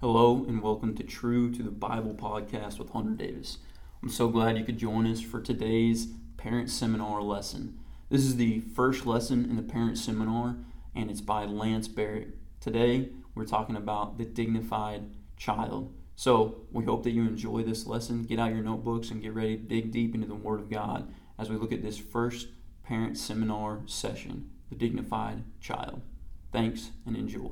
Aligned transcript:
Hello, 0.00 0.46
and 0.48 0.62
welcome 0.62 0.94
to 0.94 1.02
True 1.02 1.52
to 1.52 1.62
the 1.62 1.70
Bible 1.70 2.14
podcast 2.14 2.78
with 2.78 2.88
Hunter 2.88 3.22
Davis. 3.22 3.58
I'm 4.02 4.08
so 4.08 4.28
glad 4.28 4.56
you 4.56 4.64
could 4.64 4.78
join 4.78 5.06
us 5.06 5.20
for 5.20 5.42
today's 5.42 6.08
parent 6.38 6.70
seminar 6.70 7.20
lesson. 7.20 7.78
This 8.08 8.22
is 8.22 8.36
the 8.36 8.60
first 8.60 9.04
lesson 9.04 9.44
in 9.44 9.56
the 9.56 9.62
parent 9.62 9.98
seminar, 9.98 10.56
and 10.94 11.10
it's 11.10 11.20
by 11.20 11.44
Lance 11.44 11.86
Barrett. 11.86 12.34
Today, 12.60 13.10
we're 13.34 13.44
talking 13.44 13.76
about 13.76 14.16
the 14.16 14.24
dignified 14.24 15.02
child. 15.36 15.92
So, 16.16 16.62
we 16.72 16.86
hope 16.86 17.02
that 17.02 17.10
you 17.10 17.24
enjoy 17.24 17.62
this 17.62 17.86
lesson. 17.86 18.24
Get 18.24 18.38
out 18.38 18.54
your 18.54 18.64
notebooks 18.64 19.10
and 19.10 19.20
get 19.20 19.34
ready 19.34 19.58
to 19.58 19.62
dig 19.62 19.90
deep 19.90 20.14
into 20.14 20.26
the 20.26 20.34
Word 20.34 20.60
of 20.60 20.70
God 20.70 21.12
as 21.38 21.50
we 21.50 21.56
look 21.56 21.74
at 21.74 21.82
this 21.82 21.98
first 21.98 22.48
parent 22.84 23.18
seminar 23.18 23.82
session, 23.84 24.48
the 24.70 24.76
dignified 24.76 25.44
child. 25.60 26.00
Thanks 26.52 26.92
and 27.04 27.18
enjoy. 27.18 27.50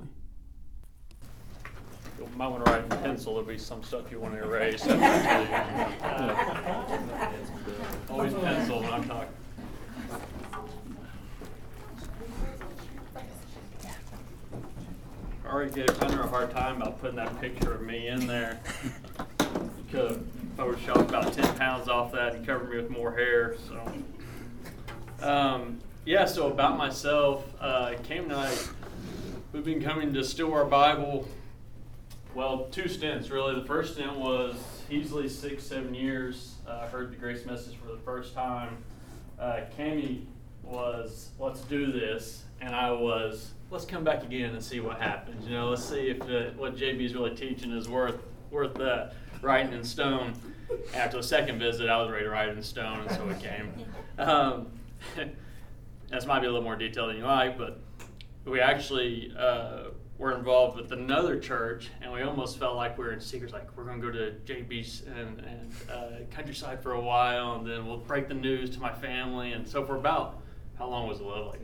You 2.18 2.28
might 2.36 2.48
want 2.48 2.64
to 2.64 2.72
write 2.72 2.82
in 2.82 2.88
pencil, 2.88 3.34
there'll 3.34 3.48
be 3.48 3.58
some 3.58 3.84
stuff 3.84 4.10
you 4.10 4.18
want 4.18 4.34
to 4.34 4.42
erase. 4.42 4.82
Always 8.10 8.34
pencil 8.34 8.80
when 8.80 8.92
I'm 8.92 9.08
talking. 9.08 9.28
I 15.44 15.50
already 15.50 15.72
gave 15.72 15.88
Hunter 15.96 16.22
a 16.22 16.26
hard 16.26 16.50
time 16.50 16.82
about 16.82 17.00
putting 17.00 17.16
that 17.16 17.40
picture 17.40 17.72
of 17.72 17.80
me 17.82 18.08
in 18.08 18.26
there. 18.26 18.60
You 19.40 19.70
could 19.90 20.10
have 20.10 20.20
photoshopped 20.56 21.08
about 21.08 21.32
ten 21.32 21.56
pounds 21.56 21.88
off 21.88 22.12
that 22.12 22.34
and 22.34 22.44
covered 22.44 22.70
me 22.70 22.76
with 22.76 22.90
more 22.90 23.16
hair, 23.16 23.56
so. 23.68 23.80
Um, 25.26 25.78
yeah, 26.04 26.26
so 26.26 26.48
about 26.48 26.76
myself, 26.76 27.44
uh, 27.60 27.94
Cam 28.02 28.24
and 28.24 28.34
I, 28.34 28.54
we've 29.52 29.64
been 29.64 29.82
coming 29.82 30.12
to 30.14 30.24
Stillwater 30.24 30.64
Bible 30.64 31.28
well, 32.34 32.68
two 32.70 32.88
stints 32.88 33.30
really. 33.30 33.54
The 33.54 33.66
first 33.66 33.94
stint 33.94 34.16
was 34.16 34.56
easily 34.90 35.28
six, 35.28 35.64
seven 35.64 35.94
years. 35.94 36.56
I 36.66 36.70
uh, 36.70 36.88
heard 36.88 37.10
the 37.12 37.16
grace 37.16 37.44
message 37.46 37.76
for 37.76 37.90
the 37.90 37.98
first 37.98 38.34
time. 38.34 38.78
Uh, 39.38 39.60
Cami 39.76 40.24
was, 40.62 41.30
let's 41.38 41.60
do 41.62 41.92
this, 41.92 42.44
and 42.60 42.74
I 42.74 42.90
was, 42.90 43.52
let's 43.70 43.84
come 43.84 44.04
back 44.04 44.22
again 44.22 44.50
and 44.50 44.62
see 44.62 44.80
what 44.80 45.00
happens. 45.00 45.46
You 45.46 45.52
know, 45.52 45.70
let's 45.70 45.84
see 45.84 46.08
if 46.08 46.18
the, 46.20 46.52
what 46.56 46.76
JB 46.76 47.00
is 47.04 47.14
really 47.14 47.34
teaching 47.34 47.72
is 47.72 47.88
worth 47.88 48.20
worth 48.50 48.74
that 48.74 49.14
writing 49.42 49.72
in 49.72 49.84
stone. 49.84 50.34
After 50.94 51.18
the 51.18 51.22
second 51.22 51.58
visit, 51.58 51.88
I 51.88 52.00
was 52.00 52.10
ready 52.10 52.24
to 52.24 52.30
write 52.30 52.48
in 52.48 52.62
stone, 52.62 53.00
and 53.00 53.10
so 53.10 53.28
it 53.28 53.40
came. 53.40 53.72
Um, 54.18 54.72
this 56.10 56.26
might 56.26 56.40
be 56.40 56.46
a 56.46 56.50
little 56.50 56.64
more 56.64 56.74
detailed 56.74 57.10
than 57.10 57.18
you 57.18 57.24
like, 57.24 57.56
but 57.56 57.78
we 58.44 58.60
actually. 58.60 59.32
Uh, 59.38 59.90
were 60.18 60.36
involved 60.36 60.76
with 60.76 60.90
another 60.92 61.38
church, 61.38 61.90
and 62.02 62.12
we 62.12 62.22
almost 62.22 62.58
felt 62.58 62.76
like 62.76 62.98
we 62.98 63.04
were 63.04 63.12
in 63.12 63.20
secrets. 63.20 63.52
Like 63.52 63.76
we're 63.76 63.84
going 63.84 64.00
to 64.00 64.06
go 64.06 64.12
to 64.12 64.32
JB's 64.44 65.02
and, 65.06 65.38
and 65.38 65.72
uh, 65.90 66.06
countryside 66.30 66.82
for 66.82 66.92
a 66.92 67.00
while, 67.00 67.54
and 67.54 67.66
then 67.66 67.86
we'll 67.86 67.98
break 67.98 68.28
the 68.28 68.34
news 68.34 68.70
to 68.70 68.80
my 68.80 68.92
family. 68.92 69.52
And 69.52 69.66
so 69.66 69.84
for 69.86 69.96
about 69.96 70.40
how 70.76 70.88
long 70.88 71.06
was 71.08 71.20
it, 71.20 71.24
Like 71.24 71.60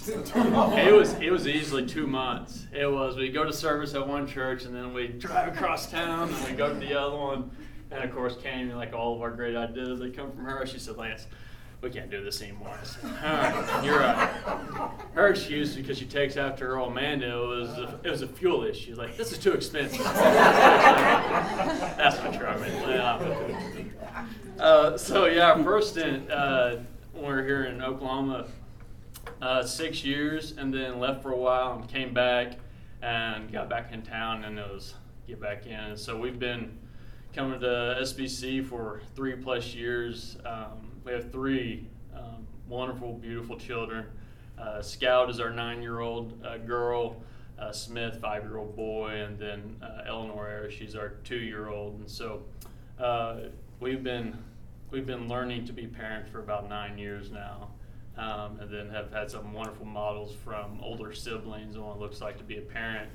it 0.86 0.94
was 0.94 1.12
it 1.14 1.30
was 1.30 1.46
easily 1.46 1.84
two 1.84 2.06
months. 2.06 2.66
It 2.72 2.90
was 2.90 3.16
we 3.16 3.28
go 3.30 3.44
to 3.44 3.52
service 3.52 3.94
at 3.94 4.06
one 4.06 4.26
church, 4.26 4.64
and 4.64 4.74
then 4.74 4.94
we 4.94 5.08
drive 5.08 5.54
across 5.54 5.90
town, 5.90 6.32
and 6.32 6.44
we 6.44 6.52
go 6.52 6.72
to 6.72 6.78
the 6.78 6.98
other 6.98 7.16
one. 7.16 7.50
And 7.90 8.04
of 8.04 8.14
course, 8.14 8.36
came 8.36 8.70
like 8.70 8.94
all 8.94 9.14
of 9.14 9.22
our 9.22 9.30
great 9.30 9.56
ideas. 9.56 10.00
They 10.00 10.10
come 10.10 10.30
from 10.30 10.44
her. 10.44 10.66
She 10.66 10.78
said, 10.78 10.96
Lance 10.96 11.26
we 11.80 11.90
can't 11.90 12.10
do 12.10 12.24
this 12.24 12.42
anymore. 12.42 12.76
You're 13.84 14.00
right. 14.00 14.28
Her 15.14 15.28
excuse 15.28 15.76
because 15.76 15.96
she 15.98 16.06
takes 16.06 16.36
after 16.36 16.66
her 16.68 16.78
old 16.78 16.94
man 16.94 17.22
it 17.22 17.32
was 17.32 17.68
a, 17.70 18.00
it 18.02 18.10
was 18.10 18.22
a 18.22 18.28
fuel 18.28 18.64
issue. 18.64 18.96
Like 18.96 19.16
this 19.16 19.30
is 19.32 19.38
too 19.38 19.52
expensive. 19.52 20.02
That's 20.04 22.18
not 22.18 22.34
true. 22.34 22.46
I 22.46 22.56
mean, 22.58 23.92
uh, 24.58 24.96
so 24.96 25.26
yeah, 25.26 25.62
first 25.62 25.96
in 25.96 26.28
uh, 26.30 26.82
we 27.14 27.26
are 27.26 27.44
here 27.44 27.64
in 27.64 27.82
Oklahoma, 27.82 28.46
uh, 29.40 29.62
six 29.62 30.04
years, 30.04 30.52
and 30.56 30.74
then 30.74 30.98
left 30.98 31.22
for 31.22 31.30
a 31.32 31.36
while 31.36 31.74
and 31.74 31.88
came 31.88 32.12
back 32.12 32.54
and 33.02 33.52
got 33.52 33.68
back 33.68 33.92
in 33.92 34.02
town 34.02 34.44
and 34.44 34.58
it 34.58 34.68
was 34.68 34.94
get 35.28 35.40
back 35.40 35.66
in. 35.66 35.96
So 35.96 36.18
we've 36.18 36.38
been 36.38 36.76
coming 37.34 37.60
to 37.60 37.98
SBC 38.00 38.66
for 38.66 39.02
three 39.14 39.36
plus 39.36 39.74
years. 39.74 40.38
Um, 40.44 40.87
we 41.08 41.14
have 41.14 41.32
three 41.32 41.86
um, 42.14 42.46
wonderful, 42.68 43.14
beautiful 43.14 43.56
children. 43.56 44.04
Uh, 44.58 44.82
Scout 44.82 45.30
is 45.30 45.40
our 45.40 45.48
nine-year-old 45.48 46.44
uh, 46.44 46.58
girl. 46.58 47.22
Uh, 47.58 47.72
Smith, 47.72 48.18
five-year-old 48.20 48.76
boy, 48.76 49.22
and 49.22 49.38
then 49.38 49.76
uh, 49.82 50.02
Eleanor 50.06 50.70
she's 50.70 50.94
our 50.94 51.14
two-year-old. 51.24 51.98
And 51.98 52.10
so 52.10 52.42
uh, 53.00 53.36
we've 53.80 54.04
been 54.04 54.36
we've 54.90 55.06
been 55.06 55.28
learning 55.28 55.64
to 55.64 55.72
be 55.72 55.86
parents 55.86 56.30
for 56.30 56.40
about 56.40 56.68
nine 56.68 56.98
years 56.98 57.30
now, 57.30 57.70
um, 58.18 58.60
and 58.60 58.70
then 58.70 58.90
have 58.90 59.10
had 59.10 59.30
some 59.30 59.52
wonderful 59.54 59.86
models 59.86 60.36
from 60.44 60.78
older 60.82 61.14
siblings 61.14 61.76
on 61.76 61.84
what 61.84 61.96
it 61.96 62.00
looks 62.00 62.20
like 62.20 62.36
to 62.36 62.44
be 62.44 62.58
a 62.58 62.62
parent. 62.62 63.08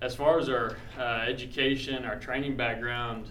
As 0.00 0.14
far 0.14 0.38
as 0.38 0.48
our 0.48 0.76
uh, 0.98 1.24
education, 1.26 2.04
our 2.04 2.16
training 2.16 2.56
background, 2.56 3.28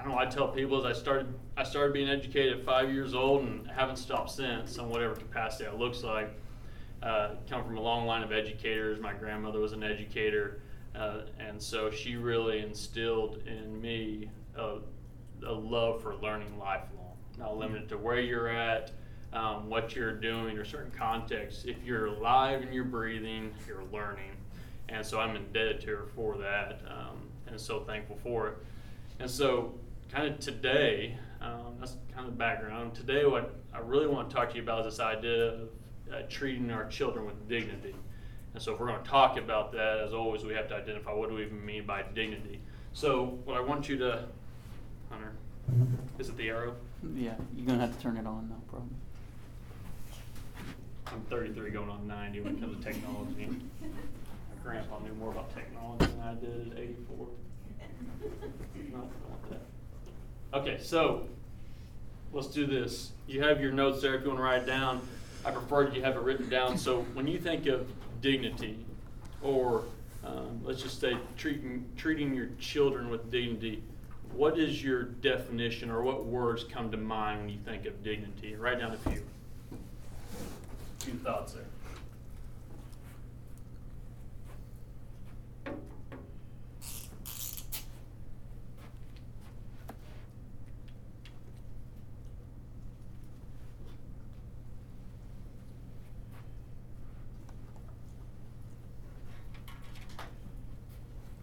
I 0.00 0.02
don't 0.02 0.12
know. 0.12 0.18
I 0.18 0.24
tell 0.24 0.48
people 0.48 0.78
is 0.78 0.86
I 0.86 0.98
started 0.98 1.34
I 1.58 1.62
started 1.62 1.92
being 1.92 2.08
educated 2.08 2.58
at 2.58 2.64
five 2.64 2.90
years 2.90 3.12
old 3.12 3.42
and 3.42 3.70
haven't 3.70 3.96
stopped 3.96 4.30
since 4.30 4.78
in 4.78 4.88
whatever 4.88 5.14
capacity 5.14 5.64
it 5.64 5.78
looks 5.78 6.02
like. 6.02 6.30
Uh, 7.02 7.34
come 7.48 7.64
from 7.64 7.76
a 7.76 7.80
long 7.80 8.06
line 8.06 8.22
of 8.22 8.32
educators. 8.32 8.98
My 8.98 9.12
grandmother 9.12 9.58
was 9.58 9.72
an 9.72 9.82
educator, 9.82 10.62
uh, 10.94 11.22
and 11.38 11.60
so 11.60 11.90
she 11.90 12.16
really 12.16 12.60
instilled 12.60 13.42
in 13.46 13.78
me 13.80 14.30
a, 14.56 14.78
a, 15.46 15.52
love 15.52 16.02
for 16.02 16.14
learning 16.16 16.58
lifelong, 16.58 17.16
not 17.38 17.56
limited 17.56 17.88
to 17.90 17.96
where 17.96 18.20
you're 18.20 18.48
at, 18.48 18.92
um, 19.32 19.68
what 19.68 19.94
you're 19.94 20.12
doing, 20.12 20.58
or 20.58 20.64
certain 20.64 20.90
contexts. 20.92 21.64
If 21.64 21.82
you're 21.84 22.06
alive 22.06 22.60
and 22.62 22.72
you're 22.72 22.84
breathing, 22.84 23.52
you're 23.66 23.84
learning, 23.92 24.32
and 24.90 25.04
so 25.04 25.20
I'm 25.20 25.36
indebted 25.36 25.80
to 25.82 25.86
her 25.88 26.06
for 26.14 26.36
that, 26.38 26.80
um, 26.86 27.18
and 27.46 27.58
so 27.58 27.80
thankful 27.80 28.18
for 28.22 28.48
it. 28.48 28.54
And 29.20 29.30
so 29.30 29.74
kind 30.10 30.28
of 30.28 30.40
today, 30.40 31.16
um, 31.40 31.76
that's 31.78 31.96
kind 32.12 32.26
of 32.26 32.32
the 32.32 32.38
background. 32.38 32.94
Today, 32.94 33.24
what 33.24 33.54
I 33.72 33.78
really 33.78 34.06
want 34.06 34.28
to 34.28 34.36
talk 34.36 34.50
to 34.50 34.56
you 34.56 34.62
about 34.62 34.86
is 34.86 34.96
this 34.96 35.00
idea 35.00 35.52
of 35.52 35.68
uh, 36.12 36.22
treating 36.28 36.70
our 36.70 36.86
children 36.88 37.26
with 37.26 37.48
dignity. 37.48 37.94
And 38.52 38.62
so, 38.62 38.74
if 38.74 38.80
we're 38.80 38.88
going 38.88 39.02
to 39.02 39.08
talk 39.08 39.36
about 39.36 39.72
that, 39.72 40.00
as 40.00 40.12
always, 40.12 40.44
we 40.44 40.54
have 40.54 40.68
to 40.68 40.74
identify 40.74 41.12
what 41.12 41.28
do 41.28 41.36
we 41.36 41.44
even 41.44 41.64
mean 41.64 41.86
by 41.86 42.02
dignity. 42.14 42.60
So, 42.92 43.38
what 43.44 43.56
I 43.56 43.60
want 43.60 43.88
you 43.88 43.96
to, 43.98 44.24
Hunter, 45.08 45.32
is 46.18 46.28
it 46.28 46.36
the 46.36 46.48
arrow? 46.48 46.74
Yeah, 47.14 47.34
you're 47.54 47.66
going 47.66 47.78
to 47.78 47.86
have 47.86 47.96
to 47.96 48.02
turn 48.02 48.16
it 48.16 48.26
on, 48.26 48.48
no 48.48 48.56
problem. 48.68 48.94
I'm 51.06 51.22
33 51.22 51.70
going 51.70 51.88
on 51.88 52.06
90 52.06 52.40
when 52.40 52.56
it 52.56 52.60
comes 52.60 52.84
to 52.84 52.92
technology. 52.92 53.48
My 53.80 54.62
grandpa 54.62 54.98
knew 55.00 55.14
more 55.14 55.30
about 55.30 55.54
technology 55.54 56.06
than 56.06 56.20
I 56.20 56.34
did 56.34 56.72
at 56.72 56.78
84. 56.78 57.26
Not, 58.92 59.02
not 59.02 59.10
that. 59.10 59.29
Okay, 60.52 60.78
so 60.82 61.28
let's 62.32 62.48
do 62.48 62.66
this. 62.66 63.12
You 63.28 63.42
have 63.42 63.60
your 63.60 63.70
notes 63.70 64.02
there 64.02 64.16
if 64.16 64.22
you 64.22 64.28
want 64.28 64.40
to 64.40 64.42
write 64.42 64.62
it 64.62 64.66
down. 64.66 65.00
I 65.44 65.52
prefer 65.52 65.88
you 65.90 66.02
have 66.02 66.16
it 66.16 66.22
written 66.22 66.48
down. 66.48 66.76
So 66.76 67.02
when 67.14 67.28
you 67.28 67.38
think 67.38 67.66
of 67.66 67.88
dignity, 68.20 68.84
or 69.42 69.84
um, 70.24 70.60
let's 70.64 70.82
just 70.82 71.00
say 71.00 71.16
treating 71.36 71.86
treating 71.96 72.34
your 72.34 72.48
children 72.58 73.10
with 73.10 73.30
dignity, 73.30 73.82
what 74.32 74.58
is 74.58 74.82
your 74.82 75.04
definition, 75.04 75.88
or 75.88 76.02
what 76.02 76.26
words 76.26 76.64
come 76.64 76.90
to 76.90 76.96
mind 76.96 77.42
when 77.42 77.48
you 77.50 77.58
think 77.64 77.86
of 77.86 78.02
dignity? 78.02 78.56
Write 78.56 78.80
down 78.80 78.92
a 78.92 78.96
few. 78.96 79.22
Two 80.98 81.12
thoughts 81.12 81.52
there. 81.52 81.69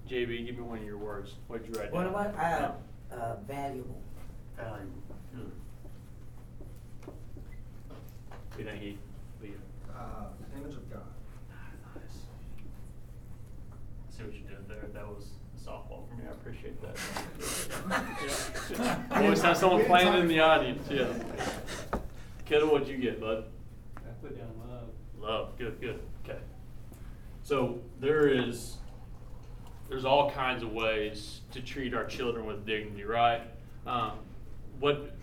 JB, 0.08 0.46
give 0.46 0.56
me 0.56 0.62
one 0.62 0.78
of 0.80 0.86
your 0.86 0.98
words. 0.98 1.36
What 1.48 1.64
did 1.66 1.76
you 1.76 1.80
write 1.82 1.92
down? 1.94 2.14
What 2.14 2.24
down? 2.24 2.34
about, 2.34 2.82
uh, 3.12 3.16
uh, 3.16 3.36
valuable? 3.48 4.02
Valuable. 4.56 5.04
Hmm. 5.34 5.50
What 7.06 8.58
do 8.58 8.64
you 8.64 8.70
think, 8.70 8.82
Heath? 8.82 8.98
What 9.40 9.50
Uh, 9.96 10.26
image 10.56 10.74
of 10.76 10.90
God. 10.92 11.02
Nice. 11.96 12.04
I 14.08 14.18
see 14.18 14.24
what 14.24 14.34
you 14.34 14.42
did 14.42 14.68
there. 14.70 14.86
That 14.94 15.08
was 15.08 15.26
a 15.56 15.60
softball 15.70 16.08
for 16.08 16.16
me. 16.16 16.24
I 16.28 16.32
appreciate 16.32 16.82
that. 16.82 16.98
Yeah. 18.70 19.02
Always 19.12 19.42
have 19.42 19.58
someone 19.58 19.86
playing 19.86 20.14
in 20.14 20.28
the 20.28 20.40
audience, 20.42 20.86
yeah. 20.90 21.08
Kiddo, 22.46 22.70
what'd 22.72 22.88
you 22.88 22.98
get, 22.98 23.20
bud? 23.20 23.46
I 23.98 24.00
put 24.22 24.38
down 24.38 24.48
love. 24.70 24.90
Love, 25.20 25.58
good, 25.58 25.80
good, 25.80 26.00
okay. 26.26 26.40
So 27.44 27.80
there 28.02 28.28
is 28.28 28.77
there's 29.90 30.06
all 30.06 30.32
kinds 30.32 30.64
of 30.64 30.72
ways 30.72 31.42
to 31.52 31.62
treat 31.62 31.94
our 31.94 32.06
children 32.06 32.46
with 32.46 32.66
dignity, 32.66 33.04
right? 33.04 33.42
Um, 33.86 34.14
what 34.80 35.16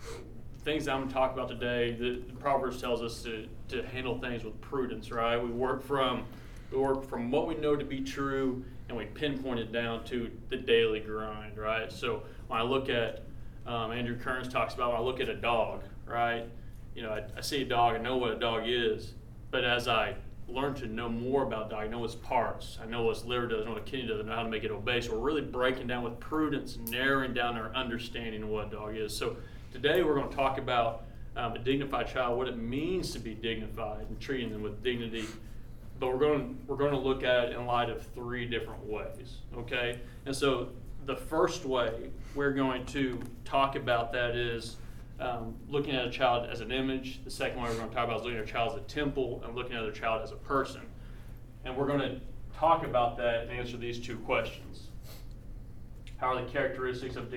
things 0.63 0.87
I'm 0.87 1.01
going 1.01 1.09
to 1.09 1.13
talk 1.13 1.33
about 1.33 1.47
today, 1.47 1.93
the, 1.93 2.21
the 2.27 2.33
Proverbs 2.33 2.81
tells 2.81 3.01
us 3.03 3.21
to, 3.23 3.47
to 3.69 3.85
handle 3.87 4.19
things 4.19 4.43
with 4.43 4.59
prudence, 4.61 5.11
right? 5.11 5.37
We 5.37 5.49
work 5.49 5.83
from 5.83 6.25
we 6.71 6.79
work 6.79 7.07
from 7.07 7.29
what 7.29 7.47
we 7.47 7.55
know 7.55 7.75
to 7.75 7.85
be 7.85 8.01
true 8.01 8.65
and 8.89 8.97
we 8.97 9.05
pinpoint 9.05 9.59
it 9.59 9.71
down 9.71 10.03
to 10.05 10.31
the 10.49 10.57
daily 10.57 10.99
grind, 10.99 11.57
right? 11.57 11.91
So 11.91 12.23
when 12.47 12.59
I 12.59 12.63
look 12.63 12.89
at 12.89 13.23
um, 13.67 13.91
Andrew 13.91 14.17
Kearns 14.17 14.47
talks 14.47 14.73
about 14.73 14.91
when 14.91 15.01
I 15.01 15.03
look 15.03 15.19
at 15.19 15.29
a 15.29 15.35
dog, 15.35 15.83
right? 16.05 16.49
You 16.95 17.03
know, 17.03 17.11
I, 17.11 17.23
I 17.37 17.41
see 17.41 17.61
a 17.61 17.65
dog, 17.65 17.95
I 17.95 17.99
know 17.99 18.17
what 18.17 18.31
a 18.31 18.39
dog 18.39 18.63
is, 18.65 19.13
but 19.51 19.63
as 19.63 19.87
I 19.87 20.15
learn 20.47 20.73
to 20.75 20.87
know 20.87 21.09
more 21.09 21.43
about 21.43 21.69
dog, 21.69 21.83
I 21.83 21.87
know 21.87 22.03
its 22.03 22.15
parts, 22.15 22.77
I 22.81 22.85
know 22.85 23.03
what 23.03 23.17
its 23.17 23.25
liver 23.25 23.47
does, 23.47 23.61
I 23.61 23.65
know 23.65 23.71
what 23.71 23.81
a 23.81 23.85
kidney 23.85 24.07
does, 24.07 24.19
I 24.19 24.23
know 24.23 24.35
how 24.35 24.43
to 24.43 24.49
make 24.49 24.63
it 24.63 24.71
obey. 24.71 25.01
So 25.01 25.13
we're 25.13 25.19
really 25.19 25.41
breaking 25.41 25.87
down 25.87 26.03
with 26.03 26.19
prudence, 26.19 26.77
narrowing 26.89 27.33
down 27.33 27.57
our 27.57 27.73
understanding 27.73 28.43
of 28.43 28.49
what 28.49 28.67
a 28.67 28.69
dog 28.69 28.95
is. 28.95 29.15
So 29.15 29.37
today 29.71 30.03
we're 30.03 30.15
going 30.15 30.29
to 30.29 30.35
talk 30.35 30.57
about 30.57 31.03
um, 31.35 31.53
a 31.53 31.59
dignified 31.59 32.07
child, 32.07 32.37
what 32.37 32.47
it 32.47 32.57
means 32.57 33.11
to 33.13 33.19
be 33.19 33.33
dignified, 33.33 34.07
and 34.07 34.19
treating 34.19 34.51
them 34.51 34.61
with 34.61 34.83
dignity. 34.83 35.25
But 35.99 36.09
we're 36.09 36.19
going 36.19 36.57
we're 36.67 36.75
going 36.75 36.91
to 36.91 36.99
look 36.99 37.23
at 37.23 37.45
it 37.45 37.55
in 37.55 37.65
light 37.65 37.89
of 37.89 38.05
three 38.07 38.45
different 38.45 38.85
ways. 38.85 39.37
Okay, 39.57 39.99
and 40.25 40.35
so 40.35 40.69
the 41.05 41.15
first 41.15 41.65
way 41.65 42.09
we're 42.35 42.53
going 42.53 42.85
to 42.87 43.19
talk 43.43 43.75
about 43.75 44.11
that 44.13 44.35
is 44.35 44.77
um, 45.19 45.55
looking 45.69 45.95
at 45.95 46.05
a 46.05 46.11
child 46.11 46.49
as 46.49 46.61
an 46.61 46.71
image. 46.71 47.21
The 47.23 47.31
second 47.31 47.59
one 47.59 47.69
we're 47.69 47.77
going 47.77 47.89
to 47.89 47.95
talk 47.95 48.05
about 48.05 48.19
is 48.19 48.25
looking 48.25 48.39
at 48.39 48.43
a 48.43 48.51
child 48.51 48.73
as 48.73 48.77
a 48.77 48.85
temple 48.85 49.41
and 49.45 49.55
looking 49.55 49.75
at 49.75 49.83
a 49.83 49.91
child 49.91 50.23
as 50.23 50.31
a 50.31 50.35
person. 50.35 50.81
And 51.63 51.75
we're 51.75 51.87
going 51.87 51.99
to 51.99 52.19
talk 52.57 52.85
about 52.85 53.17
that 53.17 53.43
and 53.43 53.51
answer 53.51 53.77
these 53.77 53.99
two 53.99 54.17
questions. 54.19 54.87
How 56.17 56.27
are 56.27 56.41
the 56.41 56.49
characteristics 56.49 57.15
of 57.15 57.31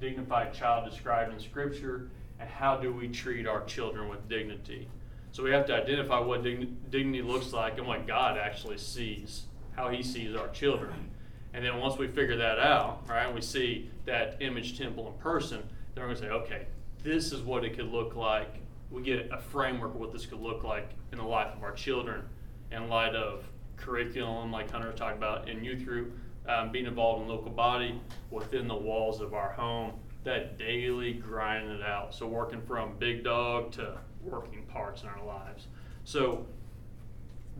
dignified 0.00 0.54
child 0.54 0.88
described 0.88 1.32
in 1.32 1.40
Scripture? 1.40 2.10
And 2.38 2.48
how 2.48 2.76
do 2.76 2.92
we 2.92 3.08
treat 3.08 3.46
our 3.46 3.64
children 3.64 4.08
with 4.08 4.28
dignity? 4.28 4.88
So 5.32 5.42
we 5.42 5.50
have 5.50 5.66
to 5.66 5.74
identify 5.74 6.18
what 6.18 6.42
dignity 6.42 7.22
looks 7.22 7.52
like 7.52 7.78
and 7.78 7.86
what 7.86 8.06
God 8.06 8.36
actually 8.36 8.78
sees, 8.78 9.44
how 9.74 9.88
He 9.88 10.02
sees 10.02 10.36
our 10.36 10.48
children. 10.48 11.10
And 11.54 11.64
then 11.64 11.78
once 11.78 11.98
we 11.98 12.06
figure 12.06 12.36
that 12.36 12.58
out, 12.58 13.08
right, 13.08 13.32
we 13.32 13.40
see 13.40 13.90
that 14.06 14.36
image 14.40 14.78
temple 14.78 15.08
in 15.08 15.14
person, 15.14 15.62
then 15.94 16.04
we're 16.04 16.14
going 16.14 16.16
to 16.16 16.22
say, 16.22 16.28
okay, 16.30 16.66
this 17.02 17.32
is 17.32 17.42
what 17.42 17.64
it 17.64 17.76
could 17.76 17.90
look 17.90 18.14
like. 18.14 18.54
We 18.90 19.02
get 19.02 19.30
a 19.32 19.38
framework 19.38 19.94
of 19.94 20.00
what 20.00 20.12
this 20.12 20.26
could 20.26 20.40
look 20.40 20.64
like 20.64 20.90
in 21.12 21.18
the 21.18 21.24
life 21.24 21.54
of 21.56 21.62
our 21.62 21.72
children 21.72 22.24
in 22.70 22.88
light 22.88 23.14
of 23.14 23.44
curriculum, 23.76 24.50
like 24.50 24.70
Hunter 24.70 24.92
talking 24.92 25.18
about, 25.18 25.48
in 25.48 25.64
youth 25.64 25.84
group, 25.84 26.12
um, 26.48 26.72
being 26.72 26.86
involved 26.86 27.22
in 27.22 27.28
local 27.28 27.50
body 27.50 28.00
within 28.30 28.66
the 28.66 28.74
walls 28.74 29.20
of 29.20 29.34
our 29.34 29.52
home, 29.52 29.92
that 30.24 30.58
daily 30.58 31.14
grinding 31.14 31.72
it 31.72 31.82
out. 31.82 32.14
So 32.14 32.26
working 32.26 32.62
from 32.62 32.96
big 32.98 33.24
dog 33.24 33.72
to 33.72 33.98
working 34.22 34.62
parts 34.66 35.02
in 35.02 35.08
our 35.08 35.24
lives. 35.24 35.66
So 36.04 36.46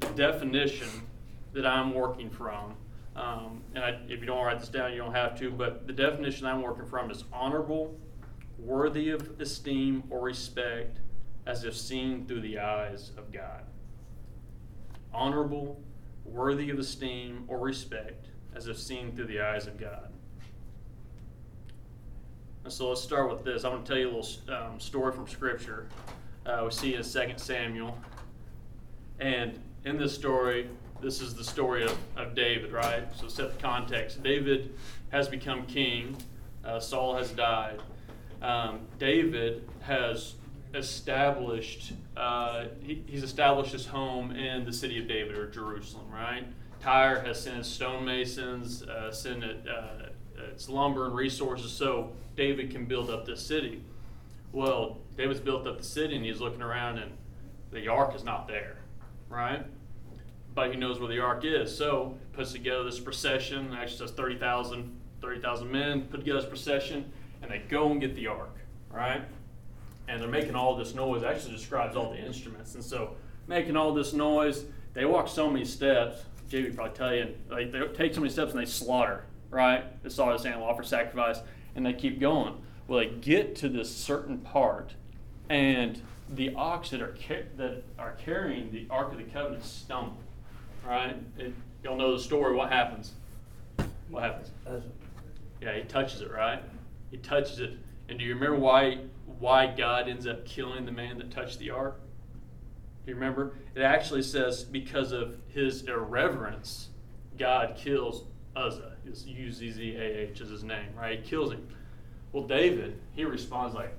the 0.01 0.09
definition 0.09 0.89
that 1.53 1.67
I'm 1.67 1.95
working 1.95 2.31
from, 2.31 2.75
um, 3.15 3.63
and 3.75 3.85
I, 3.85 3.99
if 4.09 4.21
you 4.21 4.27
don't 4.27 4.43
write 4.43 4.61
this 4.61 4.69
down, 4.69 4.93
you 4.93 4.99
don't 4.99 5.15
have 5.15 5.39
to, 5.41 5.51
but 5.51 5.87
the 5.87 5.93
definition 5.93 6.47
I'm 6.47 6.63
working 6.63 6.87
from 6.87 7.11
is 7.11 7.25
honorable, 7.33 7.95
worthy 8.63 9.11
of 9.11 9.41
esteem 9.41 10.05
or 10.11 10.21
respect, 10.21 10.99
as 11.47 11.65
if 11.65 11.77
seen 11.77 12.27
through 12.27 12.41
the 12.41 12.59
eyes 12.59 13.11
of 13.19 13.33
God. 13.33 13.65
Honorable, 15.13 15.81
worthy 16.25 16.71
of 16.71 16.79
esteem 16.79 17.45
or 17.49 17.59
respect, 17.59 18.27
as 18.55 18.69
if 18.69 18.79
seen 18.79 19.13
through 19.15 19.27
the 19.27 19.41
eyes 19.41 19.67
of 19.67 19.79
God. 19.79 20.13
And 22.65 22.73
so 22.73 22.89
let's 22.89 23.01
start 23.01 23.29
with 23.29 23.45
this. 23.45 23.65
I'm 23.65 23.73
going 23.73 23.83
to 23.83 23.89
tell 23.89 23.99
you 23.99 24.11
a 24.11 24.15
little 24.15 24.55
um, 24.55 24.79
story 24.79 25.13
from 25.13 25.27
Scripture. 25.27 25.89
Uh, 26.47 26.63
we 26.65 26.71
see 26.71 26.95
in 26.95 27.03
2 27.03 27.33
Samuel. 27.37 27.99
And 29.19 29.59
in 29.85 29.99
this 29.99 30.15
story, 30.15 30.69
this 31.01 31.21
is 31.21 31.35
the 31.35 31.43
story 31.43 31.83
of, 31.83 31.97
of 32.17 32.37
David, 32.37 32.71
right? 32.71 33.05
So 33.17 33.27
set 33.27 33.57
the 33.57 33.61
context. 33.61 34.23
David 34.23 34.75
has 35.11 35.29
become 35.29 35.67
king, 35.67 36.17
uh, 36.65 36.79
Saul 36.79 37.17
has 37.17 37.31
died 37.33 37.81
um, 38.43 38.81
David 38.99 39.69
has 39.81 40.35
established 40.75 41.93
uh, 42.17 42.67
he, 42.83 43.03
he's 43.07 43.23
established 43.23 43.73
his 43.73 43.87
home 43.87 44.33
in 44.33 44.65
the 44.65 44.73
city 44.73 44.99
of 44.99 45.09
David 45.09 45.37
or 45.37 45.49
Jerusalem, 45.49 46.11
right? 46.11 46.45
Tyre 46.81 47.21
has 47.21 47.43
sent 47.43 47.59
its 47.59 47.69
stonemasons, 47.69 48.83
uh, 48.83 49.13
sent 49.13 49.45
it, 49.45 49.67
uh, 49.69 50.09
its 50.51 50.69
lumber 50.69 51.07
and 51.07 51.15
resources 51.15 51.71
so 51.71 52.13
David 52.37 52.71
can 52.71 52.87
build 52.87 53.09
up 53.09 53.25
this 53.25 53.41
city. 53.41 53.83
Well, 54.53 54.99
David's 55.17 55.41
built 55.41 55.67
up 55.67 55.79
the 55.79 55.85
city 55.85 56.17
and 56.17 56.25
he's 56.25 56.41
looking 56.41 56.63
around 56.63 56.99
and 56.99 57.13
the 57.71 57.89
ark 57.89 58.15
is 58.15 58.25
not 58.25 58.49
there, 58.49 58.77
right? 59.29 59.65
But 60.55 60.71
he 60.71 60.77
knows 60.77 60.99
where 60.99 61.09
the 61.09 61.21
ark 61.21 61.45
is, 61.45 61.75
so 61.75 62.19
puts 62.33 62.53
together 62.53 62.85
this 62.85 63.01
procession. 63.01 63.73
Actually, 63.73 64.09
says 64.09 64.11
30,000 64.11 64.99
30, 65.23 65.65
men 65.65 66.03
put 66.03 66.19
together 66.19 66.41
this 66.41 66.49
procession 66.49 67.11
and 67.43 67.51
they 67.51 67.59
go 67.59 67.91
and 67.91 68.01
get 68.01 68.15
the 68.15 68.29
ark, 68.29 68.57
right? 68.91 69.23
And 70.09 70.21
they're 70.21 70.29
making 70.29 70.55
all 70.55 70.77
this 70.77 70.95
noise. 70.95 71.23
It 71.23 71.27
actually 71.27 71.53
describes 71.53 71.97
all 71.97 72.11
the 72.11 72.19
instruments. 72.19 72.75
And 72.75 72.85
so, 72.85 73.17
making 73.47 73.77
all 73.77 73.93
this 73.93 74.13
noise, 74.13 74.65
they 74.95 75.05
walk 75.05 75.29
so 75.29 75.51
many 75.51 75.65
steps. 75.65 76.23
Jamie 76.49 76.71
probably 76.71 76.95
tell 76.95 77.15
you, 77.15 77.35
like 77.51 77.73
they 77.73 77.81
take 77.95 78.15
so 78.15 78.21
many 78.21 78.33
steps 78.33 78.53
and 78.53 78.61
they 78.61 78.67
slaughter, 78.67 79.25
right? 79.51 79.85
They 80.03 80.11
slaughter 80.11 80.37
this 80.37 80.47
animal, 80.47 80.69
offer 80.69 80.83
sacrifice, 80.83 81.39
and 81.75 81.85
they 81.85 81.93
keep 81.93 82.21
going. 82.21 82.55
Well, 82.89 83.01
they 83.01 83.07
get 83.07 83.57
to 83.57 83.69
this 83.69 83.95
certain 83.95 84.39
part, 84.39 84.93
and 85.49 86.01
the 86.29 86.55
ox 86.55 86.91
that 86.91 87.01
are 87.01 87.17
that 87.57 87.83
are 87.99 88.13
carrying 88.13 88.71
the 88.71 88.87
Ark 88.91 89.13
of 89.13 89.19
the 89.19 89.25
Covenant 89.25 89.65
stumble, 89.65 90.19
right? 90.87 91.17
It, 91.39 91.55
y'all 91.83 91.97
know 91.97 92.17
the 92.17 92.23
story. 92.23 92.55
What 92.55 92.71
happens? 92.71 93.13
What 94.09 94.23
happens? 94.25 94.51
Yeah, 95.61 95.75
he 95.75 95.83
touches 95.83 96.21
it, 96.21 96.31
right? 96.31 96.63
He 97.13 97.19
touches 97.19 97.61
it. 97.61 97.75
And 98.09 98.19
do 98.19 98.25
you 98.25 98.35
remember 98.35 98.57
why 98.57 98.99
why 99.39 99.67
God 99.69 100.09
ends 100.09 100.27
up 100.27 100.45
killing 100.45 100.85
the 100.85 100.93
man 100.93 101.19
that 101.19 101.31
touched 101.31 101.61
the 101.61 101.71
ark? 101.71 102.01
Do 103.05 103.11
you 103.11 103.15
remember? 103.15 103.55
It 103.75 103.83
actually 103.83 104.23
says 104.23 104.65
because 104.65 105.13
of 105.13 105.37
his 105.49 105.83
irreverence, 105.85 106.89
God 107.39 107.77
kills 107.77 108.25
Uzzah. 108.57 108.97
It's 109.07 109.27
U 109.27 109.53
Z 109.53 109.71
Z 109.71 109.97
A 109.97 110.31
H 110.31 110.41
is 110.41 110.49
his 110.49 110.65
name, 110.65 110.89
right? 110.99 111.21
He 111.21 111.29
kills 111.29 111.53
him. 111.53 111.69
Well, 112.33 112.45
David, 112.45 112.99
he 113.15 113.25
responds 113.25 113.75
like, 113.75 113.95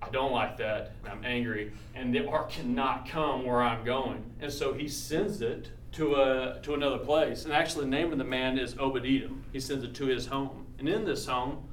I 0.00 0.10
don't 0.10 0.32
like 0.32 0.58
that, 0.58 0.92
I'm 1.10 1.24
angry, 1.24 1.72
and 1.94 2.14
the 2.14 2.26
ark 2.28 2.50
cannot 2.50 3.08
come 3.08 3.44
where 3.44 3.62
I'm 3.62 3.84
going. 3.84 4.22
And 4.40 4.52
so 4.52 4.74
he 4.74 4.86
sends 4.86 5.40
it 5.40 5.70
to 5.92 6.14
a 6.16 6.60
to 6.62 6.74
another 6.74 6.98
place. 6.98 7.44
And 7.44 7.52
actually 7.52 7.86
the 7.86 7.90
name 7.90 8.12
of 8.12 8.18
the 8.18 8.24
man 8.24 8.58
is 8.58 8.74
Edom. 8.74 9.44
He 9.52 9.58
sends 9.58 9.82
it 9.82 9.94
to 9.94 10.06
his 10.06 10.26
home. 10.26 10.63
And 10.78 10.88
in 10.88 11.04
this 11.04 11.26
home, 11.26 11.68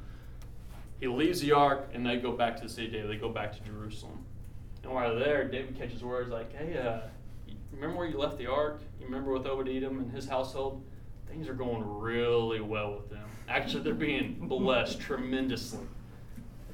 he 0.99 1.07
leaves 1.07 1.41
the 1.41 1.51
ark 1.51 1.89
and 1.93 2.05
they 2.05 2.17
go 2.17 2.31
back 2.31 2.55
to 2.57 2.63
the 2.63 2.69
city 2.69 2.87
of 2.87 2.93
David. 2.93 3.09
They 3.09 3.15
go 3.15 3.29
back 3.29 3.53
to 3.53 3.59
Jerusalem. 3.63 4.23
And 4.83 4.93
while 4.93 5.15
they're 5.15 5.19
there, 5.19 5.47
David 5.47 5.77
catches 5.77 6.03
words 6.03 6.31
like, 6.31 6.55
hey, 6.55 6.77
uh, 6.77 7.01
remember 7.71 7.97
where 7.97 8.07
you 8.07 8.17
left 8.17 8.37
the 8.37 8.47
ark? 8.47 8.81
You 8.99 9.05
remember 9.05 9.33
with 9.33 9.45
Obed 9.45 9.67
Edom 9.67 9.99
and 9.99 10.11
his 10.11 10.27
household? 10.27 10.83
Things 11.27 11.47
are 11.47 11.53
going 11.53 11.83
really 11.85 12.61
well 12.61 12.93
with 12.95 13.09
them. 13.09 13.27
Actually, 13.47 13.83
they're 13.83 13.93
being 13.93 14.35
blessed 14.41 14.99
tremendously. 14.99 15.85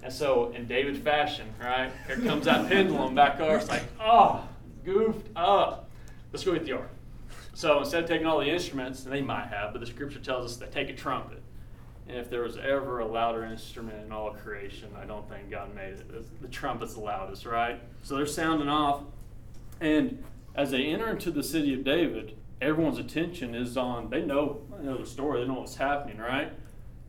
And 0.03 0.13
so, 0.13 0.51
in 0.51 0.67
David 0.67 0.97
fashion, 0.97 1.47
right, 1.59 1.91
here 2.05 2.19
comes 2.19 2.45
that 2.45 2.67
pendulum 2.67 3.15
back 3.15 3.39
over. 3.39 3.57
It's 3.57 3.69
like, 3.69 3.83
oh, 3.99 4.47
goofed 4.83 5.27
up. 5.35 5.89
Let's 6.31 6.43
go 6.43 6.53
get 6.53 6.65
the 6.65 6.73
ark. 6.73 6.89
So 7.53 7.79
instead 7.79 8.03
of 8.03 8.09
taking 8.09 8.27
all 8.27 8.39
the 8.39 8.49
instruments, 8.49 9.03
and 9.03 9.11
they 9.11 9.21
might 9.21 9.47
have, 9.47 9.73
but 9.73 9.79
the 9.79 9.87
scripture 9.87 10.19
tells 10.19 10.45
us 10.45 10.57
they 10.57 10.67
take 10.67 10.89
a 10.89 10.93
trumpet. 10.93 11.41
And 12.07 12.17
if 12.17 12.29
there 12.29 12.43
was 12.43 12.57
ever 12.57 12.99
a 12.99 13.05
louder 13.05 13.43
instrument 13.43 14.05
in 14.05 14.11
all 14.11 14.31
creation, 14.31 14.89
I 15.01 15.05
don't 15.05 15.27
think 15.29 15.49
God 15.49 15.75
made 15.75 15.93
it. 15.93 16.41
The 16.41 16.47
trumpet's 16.47 16.93
the 16.93 17.01
loudest, 17.01 17.45
right? 17.45 17.81
So 18.03 18.15
they're 18.15 18.25
sounding 18.25 18.69
off. 18.69 19.01
And 19.81 20.23
as 20.55 20.71
they 20.71 20.85
enter 20.85 21.09
into 21.09 21.31
the 21.31 21.43
city 21.43 21.73
of 21.73 21.83
David, 21.83 22.37
everyone's 22.61 22.97
attention 22.97 23.53
is 23.53 23.77
on, 23.77 24.09
they 24.09 24.21
know, 24.21 24.61
they 24.77 24.85
know 24.85 24.97
the 24.97 25.05
story, 25.05 25.41
they 25.41 25.47
know 25.47 25.59
what's 25.59 25.75
happening, 25.75 26.17
right? 26.17 26.51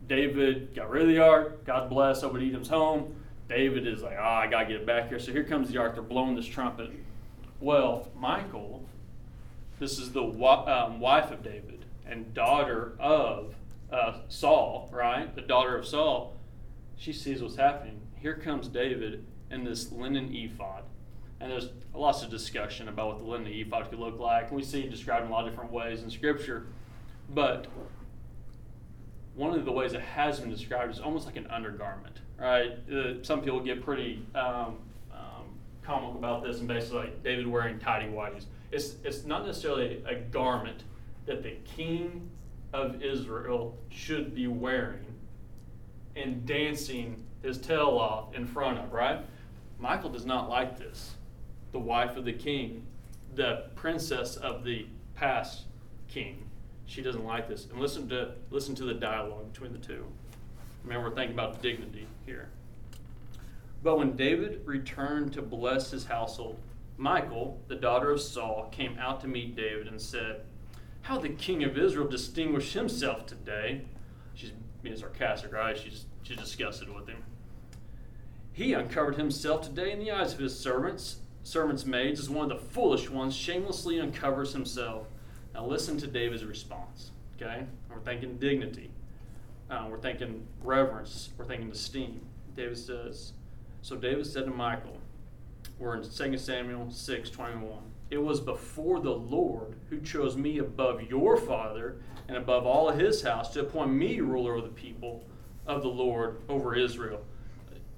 David 0.07 0.75
got 0.75 0.89
rid 0.89 1.03
of 1.03 1.07
the 1.07 1.19
ark, 1.19 1.65
God 1.65 1.89
bless 1.89 2.23
Obed 2.23 2.41
Edom's 2.41 2.69
home. 2.69 3.15
David 3.47 3.87
is 3.87 4.03
like, 4.03 4.17
ah, 4.19 4.37
oh, 4.37 4.41
I 4.41 4.47
got 4.47 4.61
to 4.61 4.65
get 4.65 4.75
it 4.77 4.85
back 4.85 5.09
here. 5.09 5.17
So 5.17 5.31
here 5.31 5.43
comes 5.43 5.71
the 5.71 5.77
ark, 5.77 5.95
they're 5.95 6.03
blowing 6.03 6.35
this 6.35 6.45
trumpet. 6.45 6.91
Well, 7.59 8.09
Michal, 8.19 8.83
this 9.79 9.97
is 9.97 10.11
the 10.11 10.21
um, 10.21 10.99
wife 10.99 11.31
of 11.31 11.43
David 11.43 11.85
and 12.05 12.33
daughter 12.33 12.93
of 12.99 13.55
uh, 13.91 14.19
Saul, 14.27 14.89
right? 14.91 15.33
The 15.35 15.41
daughter 15.41 15.77
of 15.77 15.87
Saul, 15.87 16.35
she 16.97 17.13
sees 17.13 17.41
what's 17.41 17.55
happening. 17.55 18.01
Here 18.15 18.35
comes 18.35 18.67
David 18.67 19.25
in 19.49 19.63
this 19.63 19.91
linen 19.91 20.33
ephod. 20.33 20.83
And 21.39 21.51
there's 21.51 21.69
lots 21.93 22.21
of 22.21 22.29
discussion 22.29 22.89
about 22.89 23.07
what 23.07 23.17
the 23.19 23.23
linen 23.23 23.47
ephod 23.47 23.89
could 23.89 23.99
look 23.99 24.19
like. 24.19 24.47
And 24.47 24.57
we 24.57 24.63
see 24.63 24.81
it 24.81 24.91
described 24.91 25.25
in 25.25 25.31
a 25.31 25.33
lot 25.33 25.45
of 25.45 25.51
different 25.51 25.71
ways 25.71 26.03
in 26.03 26.09
Scripture. 26.09 26.67
But 27.29 27.67
one 29.35 29.57
of 29.57 29.63
the 29.63 29.71
ways 29.71 29.93
it 29.93 30.01
has 30.01 30.39
been 30.39 30.49
described 30.49 30.91
is 30.91 30.99
almost 30.99 31.25
like 31.25 31.37
an 31.37 31.47
undergarment, 31.47 32.19
right? 32.37 32.77
Uh, 32.91 33.23
some 33.23 33.41
people 33.41 33.61
get 33.61 33.81
pretty 33.83 34.21
um, 34.35 34.77
um, 35.13 35.45
comical 35.81 36.17
about 36.17 36.43
this 36.43 36.59
and 36.59 36.67
basically 36.67 36.99
like 36.99 37.23
David 37.23 37.47
wearing 37.47 37.79
tidy 37.79 38.07
whities. 38.07 38.45
It's, 38.71 38.95
it's 39.05 39.23
not 39.23 39.45
necessarily 39.45 40.03
a 40.05 40.15
garment 40.15 40.83
that 41.25 41.41
the 41.41 41.55
king 41.63 42.29
of 42.73 43.01
Israel 43.01 43.77
should 43.89 44.33
be 44.35 44.47
wearing 44.47 45.05
and 46.15 46.45
dancing 46.45 47.23
his 47.41 47.57
tail 47.57 47.97
off 47.97 48.35
in 48.35 48.45
front 48.45 48.77
of, 48.77 48.91
right? 48.91 49.19
Michal 49.79 50.09
does 50.09 50.25
not 50.25 50.49
like 50.49 50.77
this. 50.77 51.15
The 51.71 51.79
wife 51.79 52.17
of 52.17 52.25
the 52.25 52.33
king, 52.33 52.85
the 53.35 53.65
princess 53.75 54.35
of 54.35 54.63
the 54.63 54.87
past 55.15 55.65
king, 56.07 56.43
she 56.85 57.01
doesn't 57.01 57.23
like 57.23 57.47
this. 57.47 57.67
And 57.71 57.79
listen 57.79 58.09
to 58.09 58.31
listen 58.49 58.75
to 58.75 58.83
the 58.83 58.95
dialogue 58.95 59.53
between 59.53 59.71
the 59.71 59.77
two. 59.77 60.05
Remember, 60.83 61.09
we're 61.09 61.15
thinking 61.15 61.35
about 61.35 61.61
dignity 61.61 62.07
here. 62.25 62.49
But 63.83 63.97
when 63.97 64.15
David 64.15 64.61
returned 64.65 65.33
to 65.33 65.41
bless 65.41 65.91
his 65.91 66.05
household, 66.05 66.57
Michal, 66.97 67.61
the 67.67 67.75
daughter 67.75 68.11
of 68.11 68.21
Saul, 68.21 68.69
came 68.71 68.97
out 68.97 69.21
to 69.21 69.27
meet 69.27 69.55
David 69.55 69.87
and 69.87 70.01
said, 70.01 70.41
How 71.01 71.17
the 71.17 71.29
king 71.29 71.63
of 71.63 71.77
Israel 71.77 72.07
distinguished 72.07 72.73
himself 72.73 73.25
today. 73.25 73.81
She's 74.33 74.51
being 74.83 74.95
sarcastic, 74.95 75.53
right? 75.53 75.77
She's, 75.77 76.05
she's 76.23 76.37
disgusted 76.37 76.93
with 76.93 77.07
him. 77.07 77.23
He 78.51 78.73
uncovered 78.73 79.15
himself 79.15 79.61
today 79.61 79.91
in 79.91 79.99
the 79.99 80.11
eyes 80.11 80.33
of 80.33 80.39
his 80.39 80.57
servants, 80.57 81.17
servants' 81.43 81.85
maids, 81.85 82.19
as 82.19 82.29
one 82.29 82.51
of 82.51 82.57
the 82.57 82.65
foolish 82.71 83.09
ones 83.09 83.35
shamelessly 83.35 83.99
uncovers 83.99 84.53
himself. 84.53 85.07
Now 85.53 85.65
listen 85.65 85.97
to 85.99 86.07
David's 86.07 86.43
response. 86.43 87.11
Okay? 87.35 87.65
We're 87.89 87.99
thinking 87.99 88.37
dignity. 88.37 88.91
Uh, 89.69 89.87
we're 89.89 89.99
thinking 89.99 90.45
reverence. 90.61 91.29
We're 91.37 91.45
thinking 91.45 91.71
esteem. 91.71 92.21
David 92.55 92.77
says, 92.77 93.33
So 93.81 93.95
David 93.95 94.25
said 94.25 94.45
to 94.45 94.51
Michal, 94.51 94.97
we're 95.77 95.95
in 95.95 96.03
2 96.03 96.37
Samuel 96.37 96.91
6 96.91 97.29
21. 97.29 97.79
It 98.09 98.21
was 98.21 98.39
before 98.39 98.99
the 98.99 99.11
Lord 99.11 99.75
who 99.89 99.99
chose 100.01 100.35
me 100.35 100.57
above 100.57 101.03
your 101.03 101.37
father 101.37 101.97
and 102.27 102.37
above 102.37 102.65
all 102.65 102.89
of 102.89 102.99
his 102.99 103.21
house 103.21 103.53
to 103.53 103.61
appoint 103.61 103.91
me 103.91 104.19
ruler 104.19 104.55
of 104.55 104.63
the 104.63 104.69
people 104.69 105.23
of 105.67 105.83
the 105.83 105.89
Lord 105.89 106.41
over 106.49 106.75
Israel. 106.75 107.21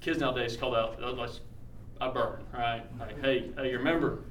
Kids 0.01 0.19
nowadays 0.19 0.57
call 0.57 0.71
that 0.71 1.01
uh, 1.01 1.13
like 1.13 1.29
a 2.01 2.11
burn, 2.11 2.43
right? 2.53 2.83
Like, 2.99 3.21
hey, 3.21 3.51
hey, 3.55 3.71
you 3.71 3.77
remember, 3.77 4.23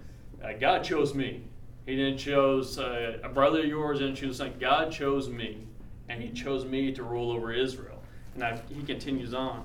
uh, 0.45 0.53
God 0.55 0.83
chose 0.83 1.15
me. 1.15 1.45
He 1.87 1.97
didn't 1.97 2.19
choose 2.19 2.79
uh, 2.79 3.19
a 3.23 3.29
brother 3.29 3.61
of 3.61 3.67
yours, 3.67 4.01
didn't 4.01 4.17
choose 4.17 4.37
something. 4.37 4.59
God 4.59 4.93
chose 4.93 5.29
me, 5.29 5.67
and 6.09 6.21
He 6.23 6.31
chose 6.31 6.65
me 6.65 6.93
to 6.93 7.03
rule 7.03 7.31
over 7.31 7.53
Israel. 7.53 8.03
And 8.35 8.45
I, 8.45 8.61
he 8.69 8.83
continues 8.83 9.35
on. 9.35 9.65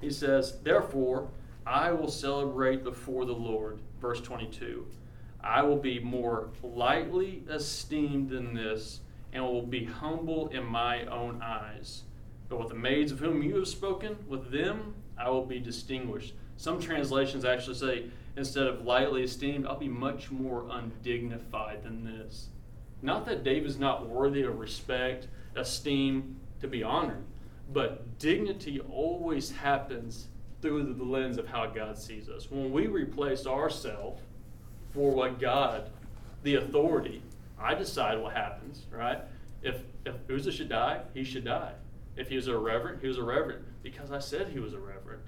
He 0.00 0.10
says, 0.10 0.58
Therefore, 0.62 1.28
I 1.66 1.92
will 1.92 2.10
celebrate 2.10 2.84
before 2.84 3.24
the 3.24 3.34
Lord. 3.34 3.78
Verse 4.00 4.20
22. 4.20 4.86
I 5.44 5.62
will 5.62 5.76
be 5.76 6.00
more 6.00 6.48
lightly 6.62 7.44
esteemed 7.50 8.30
than 8.30 8.54
this, 8.54 9.00
and 9.32 9.44
will 9.44 9.66
be 9.66 9.84
humble 9.84 10.48
in 10.48 10.64
my 10.64 11.04
own 11.06 11.42
eyes. 11.42 12.04
But 12.48 12.60
with 12.60 12.68
the 12.68 12.74
maids 12.74 13.12
of 13.12 13.18
whom 13.18 13.42
you 13.42 13.56
have 13.56 13.68
spoken, 13.68 14.16
with 14.26 14.50
them 14.50 14.94
I 15.18 15.28
will 15.28 15.44
be 15.44 15.58
distinguished. 15.58 16.34
Some 16.56 16.80
translations 16.80 17.44
actually 17.44 17.76
say, 17.76 18.06
instead 18.36 18.66
of 18.66 18.84
lightly 18.84 19.22
esteemed, 19.22 19.66
I'll 19.66 19.78
be 19.78 19.88
much 19.88 20.30
more 20.30 20.66
undignified 20.70 21.82
than 21.82 22.04
this. 22.04 22.48
Not 23.02 23.26
that 23.26 23.44
David's 23.44 23.78
not 23.78 24.08
worthy 24.08 24.42
of 24.42 24.58
respect, 24.58 25.28
esteem, 25.56 26.36
to 26.60 26.68
be 26.68 26.82
honored, 26.82 27.24
but 27.72 28.18
dignity 28.18 28.80
always 28.80 29.50
happens 29.50 30.28
through 30.62 30.94
the 30.94 31.04
lens 31.04 31.36
of 31.36 31.46
how 31.46 31.66
God 31.66 31.98
sees 31.98 32.30
us. 32.30 32.50
When 32.50 32.72
we 32.72 32.86
replace 32.86 33.46
ourselves 33.46 34.22
for 34.94 35.10
what 35.10 35.40
God, 35.40 35.90
the 36.44 36.54
authority, 36.54 37.22
I 37.58 37.74
decide 37.74 38.18
what 38.18 38.34
happens, 38.34 38.86
right? 38.90 39.18
If 39.62 39.82
if 40.06 40.14
Uzzah 40.30 40.52
should 40.52 40.68
die, 40.68 41.00
he 41.12 41.24
should 41.24 41.44
die. 41.44 41.72
If 42.16 42.28
he 42.28 42.36
was 42.36 42.46
a 42.46 42.56
reverend, 42.56 43.00
he 43.00 43.08
was 43.08 43.18
a 43.18 43.22
reverend 43.22 43.64
because 43.82 44.12
I 44.12 44.20
said 44.20 44.48
he 44.48 44.60
was 44.60 44.72
a 44.72 44.78
reverend. 44.78 45.22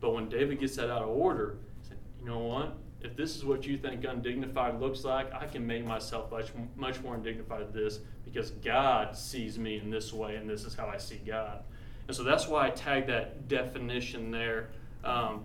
But 0.00 0.14
when 0.14 0.28
David 0.28 0.60
gets 0.60 0.76
that 0.76 0.90
out 0.90 1.02
of 1.02 1.08
order, 1.08 1.58
he 1.82 1.88
said, 1.88 1.98
you 2.18 2.26
know 2.26 2.38
what? 2.38 2.76
If 3.00 3.16
this 3.16 3.36
is 3.36 3.44
what 3.44 3.66
you 3.66 3.76
think 3.76 4.04
undignified 4.04 4.80
looks 4.80 5.04
like, 5.04 5.32
I 5.34 5.46
can 5.46 5.66
make 5.66 5.84
myself 5.84 6.30
much, 6.30 6.52
much 6.76 7.00
more 7.02 7.14
undignified 7.14 7.72
than 7.72 7.84
this 7.84 8.00
because 8.24 8.50
God 8.50 9.16
sees 9.16 9.58
me 9.58 9.78
in 9.78 9.90
this 9.90 10.12
way, 10.12 10.36
and 10.36 10.48
this 10.48 10.64
is 10.64 10.74
how 10.74 10.86
I 10.86 10.96
see 10.96 11.20
God. 11.26 11.62
And 12.08 12.16
so 12.16 12.22
that's 12.22 12.46
why 12.46 12.66
I 12.66 12.70
tag 12.70 13.06
that 13.08 13.48
definition 13.48 14.30
there 14.30 14.70
um, 15.04 15.44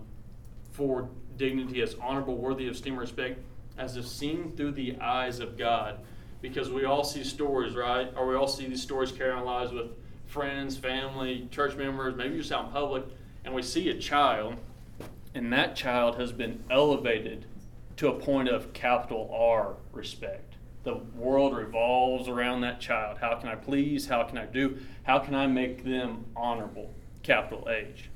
for 0.72 1.08
dignity 1.36 1.80
as 1.82 1.94
honorable, 2.00 2.36
worthy 2.36 2.66
of 2.66 2.74
esteem 2.74 2.98
respect, 2.98 3.40
as 3.78 3.96
if 3.96 4.06
seen 4.06 4.50
through 4.50 4.72
the 4.72 4.96
eyes 5.00 5.38
of 5.38 5.56
God. 5.56 6.00
Because 6.40 6.70
we 6.70 6.84
all 6.84 7.04
see 7.04 7.22
stories, 7.22 7.74
right? 7.74 8.12
Or 8.16 8.26
we 8.26 8.34
all 8.34 8.48
see 8.48 8.66
these 8.66 8.82
stories 8.82 9.12
carry 9.12 9.30
our 9.30 9.44
lives 9.44 9.72
with 9.72 9.90
friends, 10.26 10.76
family, 10.76 11.48
church 11.50 11.76
members, 11.76 12.16
maybe 12.16 12.38
just 12.38 12.50
out 12.50 12.66
in 12.66 12.72
public, 12.72 13.04
and 13.44 13.54
we 13.54 13.62
see 13.62 13.88
a 13.90 13.98
child, 13.98 14.56
and 15.34 15.52
that 15.52 15.76
child 15.76 16.16
has 16.16 16.32
been 16.32 16.62
elevated 16.70 17.44
to 17.96 18.08
a 18.08 18.18
point 18.18 18.48
of 18.48 18.72
capital 18.72 19.30
R 19.32 19.76
respect. 19.92 20.54
The 20.84 20.94
world 21.14 21.54
revolves 21.56 22.28
around 22.28 22.62
that 22.62 22.80
child. 22.80 23.18
How 23.18 23.36
can 23.36 23.48
I 23.48 23.54
please? 23.54 24.06
How 24.06 24.24
can 24.24 24.38
I 24.38 24.46
do? 24.46 24.78
How 25.04 25.18
can 25.20 25.34
I 25.34 25.46
make 25.46 25.84
them 25.84 26.24
honorable? 26.34 26.92
Capital 27.22 27.68
H. 27.70 28.08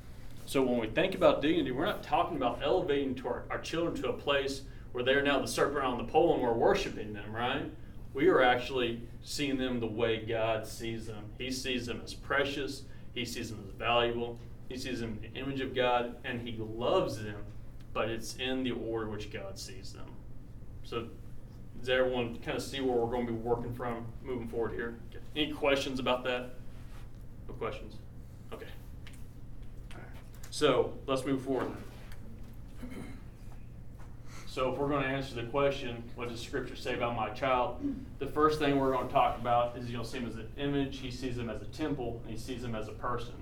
So 0.47 0.63
when 0.63 0.79
we 0.79 0.87
think 0.87 1.13
about 1.13 1.41
dignity, 1.41 1.71
we're 1.71 1.85
not 1.85 2.03
talking 2.03 2.37
about 2.37 2.61
elevating 2.63 3.13
to 3.15 3.27
our, 3.27 3.43
our 3.51 3.59
children 3.59 4.01
to 4.01 4.09
a 4.09 4.13
place 4.13 4.61
where 4.93 5.03
they're 5.03 5.21
now 5.21 5.41
the 5.41 5.47
serpent 5.47 5.83
on 5.83 5.97
the 5.97 6.05
pole 6.05 6.35
and 6.35 6.41
we're 6.41 6.53
worshiping 6.53 7.11
them, 7.11 7.33
right? 7.33 7.69
We 8.13 8.29
are 8.29 8.41
actually 8.41 9.01
seeing 9.21 9.57
them 9.57 9.81
the 9.81 9.87
way 9.87 10.25
God 10.25 10.65
sees 10.65 11.05
them. 11.05 11.25
He 11.37 11.51
sees 11.51 11.85
them 11.85 12.01
as 12.01 12.13
precious, 12.13 12.83
He 13.13 13.25
sees 13.25 13.49
them 13.49 13.61
as 13.67 13.73
valuable, 13.73 14.39
He 14.69 14.77
sees 14.77 15.01
them 15.01 15.19
in 15.21 15.33
the 15.33 15.37
image 15.37 15.59
of 15.59 15.75
God, 15.75 16.15
and 16.23 16.47
He 16.47 16.55
loves 16.57 17.21
them, 17.21 17.43
but 17.91 18.09
it's 18.09 18.37
in 18.37 18.63
the 18.63 18.71
order 18.71 19.09
which 19.09 19.33
God 19.33 19.59
sees 19.59 19.91
them. 19.91 20.09
So 20.83 21.09
does 21.81 21.89
everyone 21.89 22.37
kind 22.37 22.55
of 22.55 22.63
see 22.63 22.79
where 22.79 22.95
we're 22.95 23.11
going 23.11 23.27
to 23.27 23.33
be 23.33 23.37
working 23.37 23.73
from 23.73 24.05
moving 24.23 24.47
forward 24.47 24.75
here? 24.75 24.97
Any 25.35 25.51
questions 25.51 25.99
about 25.99 26.23
that? 26.23 26.51
No 27.49 27.53
questions? 27.55 27.97
So 30.57 30.91
let's 31.05 31.23
move 31.23 31.43
forward. 31.43 31.71
So 34.47 34.73
if 34.73 34.79
we're 34.79 34.87
going 34.87 35.03
to 35.03 35.07
answer 35.07 35.35
the 35.35 35.43
question, 35.43 36.01
what 36.15 36.29
does 36.29 36.41
Scripture 36.41 36.75
say 36.75 36.95
about 36.95 37.15
my 37.15 37.29
child? 37.29 37.77
The 38.17 38.25
first 38.25 38.57
thing 38.57 38.79
we're 38.79 38.91
going 38.91 39.05
to 39.07 39.13
talk 39.13 39.37
about 39.39 39.77
is 39.77 39.85
to 39.85 40.03
see 40.03 40.17
him 40.17 40.27
as 40.27 40.33
an 40.33 40.49
image, 40.57 40.97
he 40.97 41.11
sees 41.11 41.37
him 41.37 41.51
as 41.51 41.61
a 41.61 41.65
temple, 41.65 42.19
and 42.23 42.31
he 42.35 42.39
sees 42.39 42.63
him 42.63 42.73
as 42.73 42.87
a 42.87 42.93
person. 42.93 43.35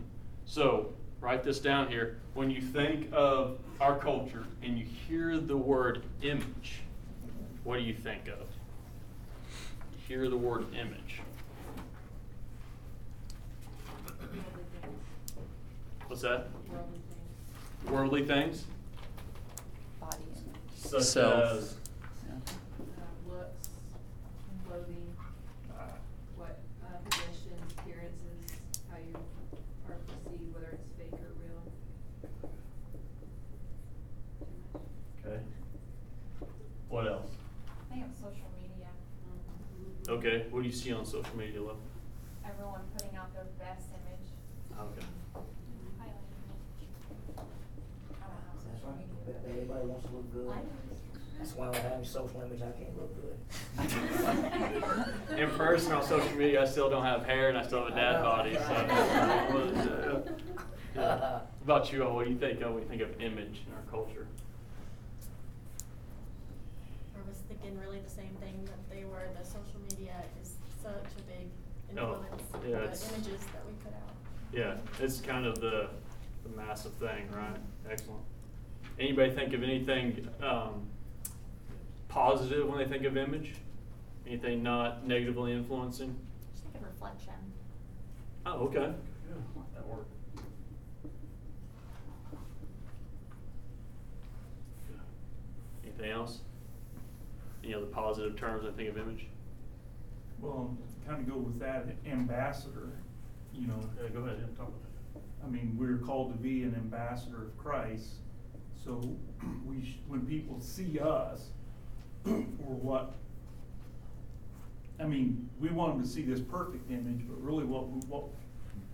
So 0.44 0.92
write 1.22 1.42
this 1.42 1.60
down 1.60 1.88
here. 1.88 2.18
When 2.34 2.52
you 2.52 2.60
think 2.60 3.08
of 3.14 3.60
our 3.80 3.98
culture 3.98 4.44
and 4.62 4.78
you 4.78 4.86
hear 5.08 5.40
the 5.40 5.56
word 5.56 6.04
image, 6.22 6.82
what 7.64 7.78
do 7.78 7.84
you 7.84 7.94
think 7.94 8.28
of? 8.28 8.46
Hear 10.06 10.30
the 10.30 10.36
word 10.36 10.66
image. 10.74 11.22
What's 16.08 16.22
that? 16.22 16.50
Worldly 16.70 17.00
Worldly 17.90 18.26
things. 18.26 18.62
things? 18.62 18.66
Body 20.00 20.18
image. 20.36 20.46
Such 20.76 21.02
Self. 21.04 21.34
as 21.44 21.76
Uh, 22.28 23.32
looks, 23.32 23.70
clothing, 24.68 25.16
uh, 25.72 25.82
what 26.38 26.60
uh, 26.84 26.88
possessions, 27.10 27.74
appearances, 27.78 28.58
how 28.90 28.98
you 28.98 29.16
are 29.90 29.96
perceived, 30.08 30.54
whether 30.54 30.68
it's 30.74 30.88
fake 30.98 31.14
or 31.14 31.32
real. 31.42 31.64
Okay. 35.26 35.40
What 36.90 37.08
else? 37.08 37.32
I 37.92 37.94
think 37.94 38.06
it's 38.12 38.20
social 38.20 38.50
media. 38.62 38.90
Okay, 40.08 40.46
what 40.52 40.62
do 40.64 40.68
you 40.68 40.74
see 40.76 40.92
on 40.94 41.06
social 41.06 41.36
media 41.38 41.60
level? 41.62 41.78
Everyone 42.46 42.82
putting 42.98 43.16
out 43.18 43.34
their 43.34 43.46
best 43.60 43.90
image. 43.90 44.30
Okay. 44.78 45.06
I 46.00 46.04
like 46.04 46.14
it. 46.82 46.90
I 47.38 47.42
don't 48.22 48.44
have 48.46 48.54
That's 48.54 48.82
social 48.82 48.90
right. 48.90 49.00
media. 49.00 49.66
Bet 49.66 49.68
Everybody 49.86 49.92
wants 49.92 50.08
to 50.08 50.16
look 50.16 50.34
good. 50.34 50.50
That's 51.38 51.56
why 51.56 51.70
I 51.70 51.76
have 51.78 52.02
a 52.02 52.06
social 52.06 52.42
image, 52.42 52.62
I 52.62 52.72
can't 52.72 52.98
look 52.98 53.14
good. 53.22 53.38
In 55.40 55.50
person 55.52 55.92
on 55.92 56.04
social 56.04 56.36
media, 56.36 56.64
I 56.64 56.66
still 56.66 56.90
don't 56.90 57.04
have 57.04 57.24
hair 57.26 57.50
and 57.50 57.58
I 57.58 57.64
still 57.64 57.84
have 57.84 57.94
a 57.94 57.96
dad 57.96 58.24
body. 58.24 58.56
So, 58.56 58.60
uh, 58.60 60.32
yeah. 60.96 61.02
What 61.22 61.50
about 61.64 61.94
you? 61.94 62.04
all? 62.04 62.16
What 62.16 62.26
do 62.26 62.32
you 62.32 62.38
think 62.38 62.62
of 62.62 62.74
when 62.74 62.84
you 62.84 62.90
think 62.90 63.02
of 63.02 63.22
image 63.22 63.62
in 63.68 63.74
our 63.74 63.84
culture? 63.92 64.28
I 67.16 67.30
was 67.30 67.38
thinking 67.48 67.78
really 67.80 68.00
the 68.00 68.10
same 68.10 68.36
thing 68.42 68.66
that 68.66 68.90
they 68.90 69.04
were. 69.04 69.28
The 69.38 69.46
social 69.46 69.82
media 69.92 70.16
is 70.42 70.56
such 70.82 70.94
a 70.94 71.22
big 71.30 71.48
influence 71.92 72.42
Yeah, 72.68 72.78
the 72.80 73.14
images 73.14 73.46
that 73.54 73.64
we 73.68 73.74
put 73.84 73.94
out. 73.94 74.16
Yeah, 74.52 74.78
it's 75.00 75.22
kind 75.22 75.46
of 75.46 75.60
the, 75.60 75.90
the 76.44 76.50
massive 76.56 76.94
thing, 76.94 77.30
right? 77.32 77.58
Excellent. 77.88 78.24
Anybody 78.98 79.32
think 79.32 79.54
of 79.54 79.62
anything 79.62 80.28
um, 80.42 80.88
positive 82.08 82.68
when 82.68 82.78
they 82.78 82.86
think 82.86 83.06
of 83.06 83.18
image? 83.18 83.54
Anything 84.26 84.64
not 84.64 85.06
negatively 85.06 85.52
influencing? 85.52 86.16
Just 86.54 86.64
think 86.64 86.76
of 86.78 86.84
reflection. 86.84 87.34
Oh, 88.46 88.60
okay. 88.68 88.94
Yeah, 89.30 89.36
that 89.76 89.88
worked. 89.88 90.12
Anything 95.84 96.12
else? 96.12 96.40
Any 97.64 97.74
other 97.74 97.86
positive 97.88 98.38
terms 98.38 98.66
I 98.66 98.72
think 98.78 98.90
of 98.90 98.98
image? 98.98 99.28
Well, 100.40 100.76
kind 101.08 101.20
of 101.20 101.28
go 101.30 101.38
with 101.38 101.60
that, 101.60 101.88
ambassador, 102.06 102.90
you 103.54 103.68
know. 103.68 103.80
Yeah, 104.02 104.10
go 104.10 104.20
ahead, 104.20 104.38
yeah, 104.40 104.58
talk 104.58 104.68
about 104.68 104.82
that. 104.84 105.22
I 105.46 105.50
mean, 105.50 105.76
we're 105.78 105.98
called 105.98 106.32
to 106.34 106.38
be 106.38 106.64
an 106.64 106.76
ambassador 106.76 107.44
of 107.44 107.58
Christ, 107.58 108.16
so 108.86 109.02
we, 109.66 109.84
sh- 109.84 109.98
when 110.08 110.22
people 110.26 110.60
see 110.62 111.00
us, 111.00 111.50
or 112.26 112.32
what, 112.34 113.16
I 115.00 115.04
mean, 115.06 115.50
we 115.60 115.70
want 115.70 115.96
them 115.96 116.04
to 116.04 116.10
see 116.10 116.22
this 116.22 116.40
perfect 116.40 116.90
image, 116.90 117.22
but 117.28 117.42
really 117.42 117.66
what, 117.66 117.90
we- 117.90 118.02
what 118.08 118.26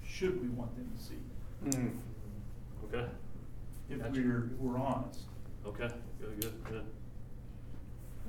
should 0.08 0.42
we 0.42 0.48
want 0.50 0.76
them 0.76 0.90
to 0.96 1.04
see? 1.04 1.78
Mm. 1.78 1.92
Okay, 2.86 3.08
If 3.90 4.00
Gotcha. 4.00 4.12
we're, 4.22 4.46
if 4.46 4.52
we're 4.60 4.78
honest. 4.80 5.20
okay, 5.66 5.90
good, 6.20 6.42
good, 6.42 6.64
good. 6.66 6.86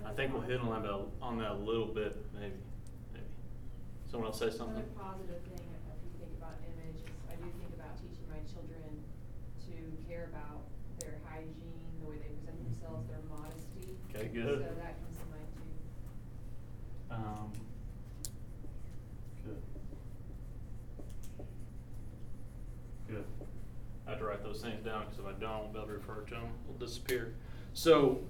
I 0.05 0.13
think 0.13 0.33
we'll 0.33 0.43
hit 0.43 0.61
on 0.61 0.83
that, 0.83 0.89
a- 0.91 1.07
on 1.25 1.39
that 1.39 1.53
a 1.53 1.55
little 1.63 1.87
bit, 1.87 2.17
maybe, 2.35 2.55
maybe. 3.15 3.25
Someone 4.11 4.27
else 4.29 4.39
say 4.41 4.51
something? 4.51 4.83
Another 4.83 4.99
positive 4.99 5.41
thing, 5.47 5.63
if 5.63 5.99
you 6.03 6.11
think 6.19 6.35
about 6.39 6.59
image, 6.67 7.01
is 7.07 7.11
I 7.31 7.35
do 7.39 7.47
think 7.57 7.73
about 7.79 7.95
teaching 7.97 8.27
my 8.29 8.43
children 8.51 8.99
to 9.71 9.75
care 10.11 10.27
about 10.29 10.51
their 10.51 10.52
hygiene, 11.33 11.81
the 12.01 12.09
way 12.09 12.17
they 12.17 12.29
present 12.29 12.57
themselves, 12.65 13.09
their 13.09 13.21
modesty. 13.29 13.97
Okay, 14.15 14.29
good. 14.29 14.59
So 14.59 14.75
that 14.81 15.01
comes 15.01 15.17
to 15.17 15.25
mind 15.33 15.49
too. 15.57 17.15
Um, 17.15 17.53
good. 19.45 19.63
Good. 23.09 23.25
I 24.07 24.11
have 24.11 24.19
to 24.19 24.25
write 24.25 24.43
those 24.43 24.61
things 24.61 24.85
down, 24.85 25.05
because 25.05 25.19
if 25.19 25.27
I 25.27 25.33
don't, 25.41 25.51
I 25.51 25.59
won't 25.59 25.73
be 25.73 25.79
able 25.79 25.89
to 25.89 25.95
refer 25.95 26.21
to 26.21 26.35
them, 26.35 26.49
they'll 26.67 26.87
disappear. 26.87 27.35
So, 27.75 28.21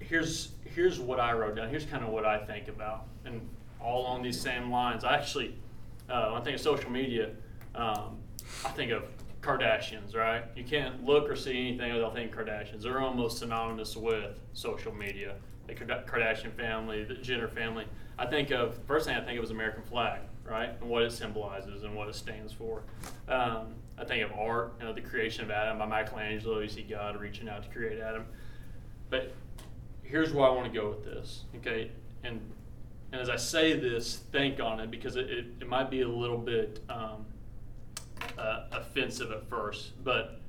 here's, 0.00 0.50
here's 0.64 0.98
what 0.98 1.20
I 1.20 1.32
wrote 1.32 1.56
down, 1.56 1.68
here's 1.68 1.84
kind 1.86 2.02
of 2.02 2.10
what 2.10 2.24
I 2.24 2.44
think 2.44 2.68
about, 2.68 3.06
and 3.24 3.48
all 3.80 4.06
on 4.06 4.22
these 4.22 4.40
same 4.40 4.70
lines. 4.70 5.04
I 5.04 5.14
actually, 5.14 5.54
uh, 6.08 6.30
when 6.30 6.40
I 6.40 6.44
think 6.44 6.56
of 6.56 6.62
social 6.62 6.90
media, 6.90 7.30
um, 7.74 8.16
I 8.64 8.70
think 8.70 8.90
of 8.90 9.04
Kardashians, 9.46 10.16
right? 10.16 10.42
You 10.56 10.64
can't 10.64 11.04
look 11.04 11.30
or 11.30 11.36
see 11.36 11.68
anything 11.68 11.94
without 11.94 12.14
thinking 12.14 12.36
Kardashians. 12.36 12.82
They're 12.82 13.00
almost 13.00 13.38
synonymous 13.38 13.96
with 13.96 14.40
social 14.54 14.92
media. 14.92 15.36
The 15.68 15.74
Kardashian 15.74 16.52
family, 16.56 17.04
the 17.04 17.14
Jenner 17.14 17.48
family. 17.48 17.86
I 18.18 18.26
think 18.26 18.50
of 18.50 18.78
first 18.86 19.06
thing 19.06 19.16
I 19.16 19.20
think 19.20 19.38
of 19.38 19.44
is 19.44 19.50
American 19.50 19.84
flag, 19.84 20.20
right, 20.44 20.70
and 20.80 20.90
what 20.90 21.04
it 21.04 21.12
symbolizes 21.12 21.84
and 21.84 21.94
what 21.94 22.08
it 22.08 22.14
stands 22.14 22.52
for. 22.52 22.82
Um, 23.28 23.74
I 23.98 24.04
think 24.04 24.24
of 24.24 24.32
art, 24.38 24.74
you 24.80 24.86
know, 24.86 24.92
the 24.92 25.00
creation 25.00 25.44
of 25.44 25.50
Adam 25.50 25.78
by 25.78 25.86
Michelangelo. 25.86 26.58
You 26.58 26.68
see 26.68 26.82
God 26.82 27.20
reaching 27.20 27.48
out 27.48 27.62
to 27.62 27.68
create 27.68 28.00
Adam. 28.00 28.26
But 29.10 29.32
here's 30.02 30.32
where 30.32 30.46
I 30.46 30.50
want 30.50 30.72
to 30.72 30.78
go 30.78 30.88
with 30.88 31.04
this, 31.04 31.44
okay? 31.56 31.90
And 32.24 32.40
and 33.12 33.20
as 33.20 33.30
I 33.30 33.36
say 33.36 33.78
this, 33.78 34.16
think 34.32 34.60
on 34.60 34.80
it 34.80 34.90
because 34.90 35.14
it, 35.14 35.30
it, 35.30 35.46
it 35.60 35.68
might 35.68 35.90
be 35.90 36.02
a 36.02 36.08
little 36.08 36.38
bit 36.38 36.80
um, 36.88 37.24
uh, 38.38 38.64
offensive 38.72 39.30
at 39.32 39.48
first. 39.48 39.92
But 40.04 40.40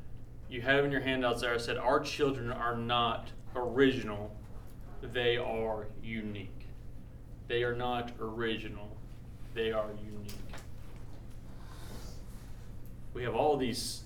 you 0.50 0.62
have 0.62 0.86
in 0.86 0.92
your 0.92 1.02
handouts 1.02 1.42
there, 1.42 1.54
I 1.54 1.58
said, 1.58 1.78
our 1.78 2.00
children 2.00 2.52
are 2.52 2.76
not 2.76 3.30
original, 3.56 4.36
they 5.02 5.38
are 5.38 5.88
unique. 6.02 6.52
They 7.48 7.64
are 7.64 7.76
not 7.76 8.12
original, 8.20 8.90
they 9.54 9.72
are 9.72 9.90
unique. 10.04 10.34
We 13.14 13.24
have 13.24 13.36
all 13.36 13.58
these 13.58 14.04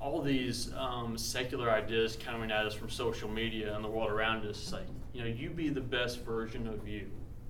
all 0.00 0.20
these 0.20 0.70
um, 0.74 1.16
secular 1.16 1.70
ideas 1.70 2.18
coming 2.22 2.50
at 2.50 2.66
us 2.66 2.74
from 2.74 2.90
social 2.90 3.28
media 3.28 3.74
and 3.74 3.82
the 3.82 3.88
world 3.88 4.10
around 4.10 4.46
us. 4.46 4.70
Like, 4.70 4.86
you 5.14 5.22
know, 5.22 5.28
you 5.28 5.48
be 5.48 5.70
the 5.70 5.80
best 5.80 6.20
version 6.20 6.68
of 6.68 6.86
you. 6.86 7.06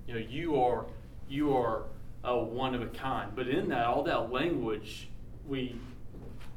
You 0.07 0.13
know, 0.13 0.19
you 0.21 0.61
are 0.61 0.85
you 1.27 1.55
are 1.55 1.83
uh, 2.23 2.35
one 2.37 2.73
of 2.73 2.81
a 2.81 2.87
kind. 2.87 3.31
But 3.35 3.47
in 3.47 3.67
that, 3.69 3.85
all 3.85 4.03
that 4.03 4.31
language, 4.31 5.09
we 5.47 5.75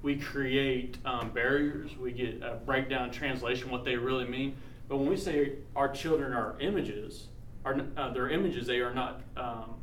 we 0.03 0.16
create 0.16 0.96
um, 1.05 1.31
barriers. 1.31 1.96
We 1.96 2.12
get 2.12 2.42
a 2.42 2.61
breakdown 2.64 3.11
translation 3.11 3.70
what 3.70 3.85
they 3.85 3.96
really 3.96 4.27
mean. 4.27 4.57
But 4.88 4.98
when 4.98 5.09
we 5.09 5.16
say 5.16 5.55
our 5.74 5.88
children 5.88 6.33
are 6.33 6.57
images, 6.61 7.27
are 7.64 7.81
uh, 7.96 8.12
they're 8.12 8.31
images. 8.31 8.66
They 8.66 8.81
are 8.81 8.94
not. 8.94 9.20
Um, 9.37 9.74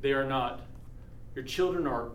they 0.00 0.12
are 0.12 0.24
not. 0.24 0.62
Your 1.34 1.44
children 1.44 1.86
are 1.86 2.10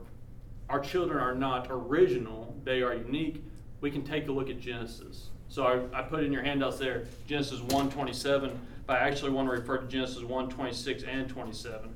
our 0.69 0.79
children 0.79 1.19
are 1.19 1.35
not 1.35 1.67
original, 1.69 2.55
they 2.63 2.81
are 2.81 2.95
unique, 2.95 3.43
we 3.81 3.91
can 3.91 4.03
take 4.03 4.27
a 4.27 4.31
look 4.31 4.49
at 4.49 4.59
Genesis. 4.59 5.29
So 5.47 5.63
I, 5.63 5.99
I 5.99 6.01
put 6.01 6.23
in 6.23 6.31
your 6.31 6.43
handouts 6.43 6.79
there 6.79 7.05
Genesis 7.27 7.59
1:27, 7.59 8.57
but 8.87 8.97
I 8.97 9.07
actually 9.07 9.31
want 9.31 9.47
to 9.47 9.51
refer 9.51 9.77
to 9.77 9.87
Genesis 9.87 10.23
1:26 10.23 11.07
and 11.07 11.29
27. 11.29 11.93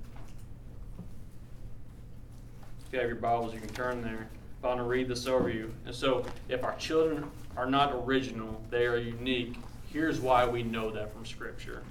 If 2.90 2.94
you 2.94 3.00
have 3.02 3.10
your 3.10 3.20
Bibles, 3.20 3.54
you 3.54 3.60
can 3.60 3.70
turn 3.70 4.02
there. 4.02 4.28
I 4.64 4.68
want 4.68 4.80
to 4.80 4.84
read 4.84 5.08
this 5.08 5.28
over 5.28 5.48
you. 5.48 5.72
And 5.86 5.94
so, 5.94 6.26
if 6.48 6.64
our 6.64 6.76
children 6.78 7.30
are 7.56 7.70
not 7.70 7.94
original, 7.94 8.60
they 8.72 8.88
are 8.88 8.98
unique. 8.98 9.58
Here's 9.94 10.20
why 10.20 10.48
we 10.48 10.64
know 10.64 10.90
that 10.90 11.14
from 11.14 11.24
Scripture. 11.24 11.84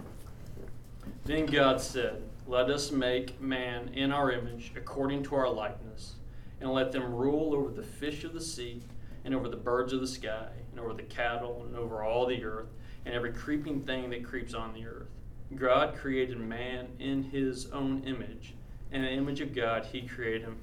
Then 1.25 1.47
God 1.47 1.81
said, 1.81 2.25
Let 2.49 2.69
us 2.69 2.91
make 2.91 3.41
man 3.41 3.95
in 3.95 4.11
our 4.11 4.33
image, 4.33 4.73
according 4.75 5.23
to 5.27 5.37
our 5.37 5.49
likeness, 5.49 6.15
and 6.61 6.73
let 6.73 6.91
them 6.91 7.15
rule 7.15 7.55
over 7.55 7.71
the 7.71 7.87
fish 7.87 8.25
of 8.25 8.35
the 8.35 8.41
sea, 8.41 8.83
and 9.25 9.37
over 9.37 9.49
the 9.49 9.57
birds 9.57 9.93
of 9.93 10.01
the 10.01 10.07
sky, 10.09 10.49
and 10.73 10.81
over 10.81 10.95
the 10.95 11.05
cattle, 11.05 11.63
and 11.65 11.77
over 11.77 12.03
all 12.03 12.27
the 12.27 12.43
earth, 12.43 12.71
and 13.07 13.15
every 13.15 13.33
creeping 13.33 13.83
thing 13.83 14.11
that 14.11 14.25
creeps 14.25 14.53
on 14.53 14.75
the 14.75 14.85
earth. 14.85 15.07
God 15.55 15.95
created 15.95 16.41
man 16.41 16.89
in 16.99 17.23
his 17.23 17.71
own 17.71 18.03
image. 18.05 18.55
In 18.91 19.03
the 19.03 19.13
image 19.13 19.41
of 19.41 19.55
God, 19.55 19.85
he 19.85 20.03
created 20.03 20.43
him. 20.43 20.59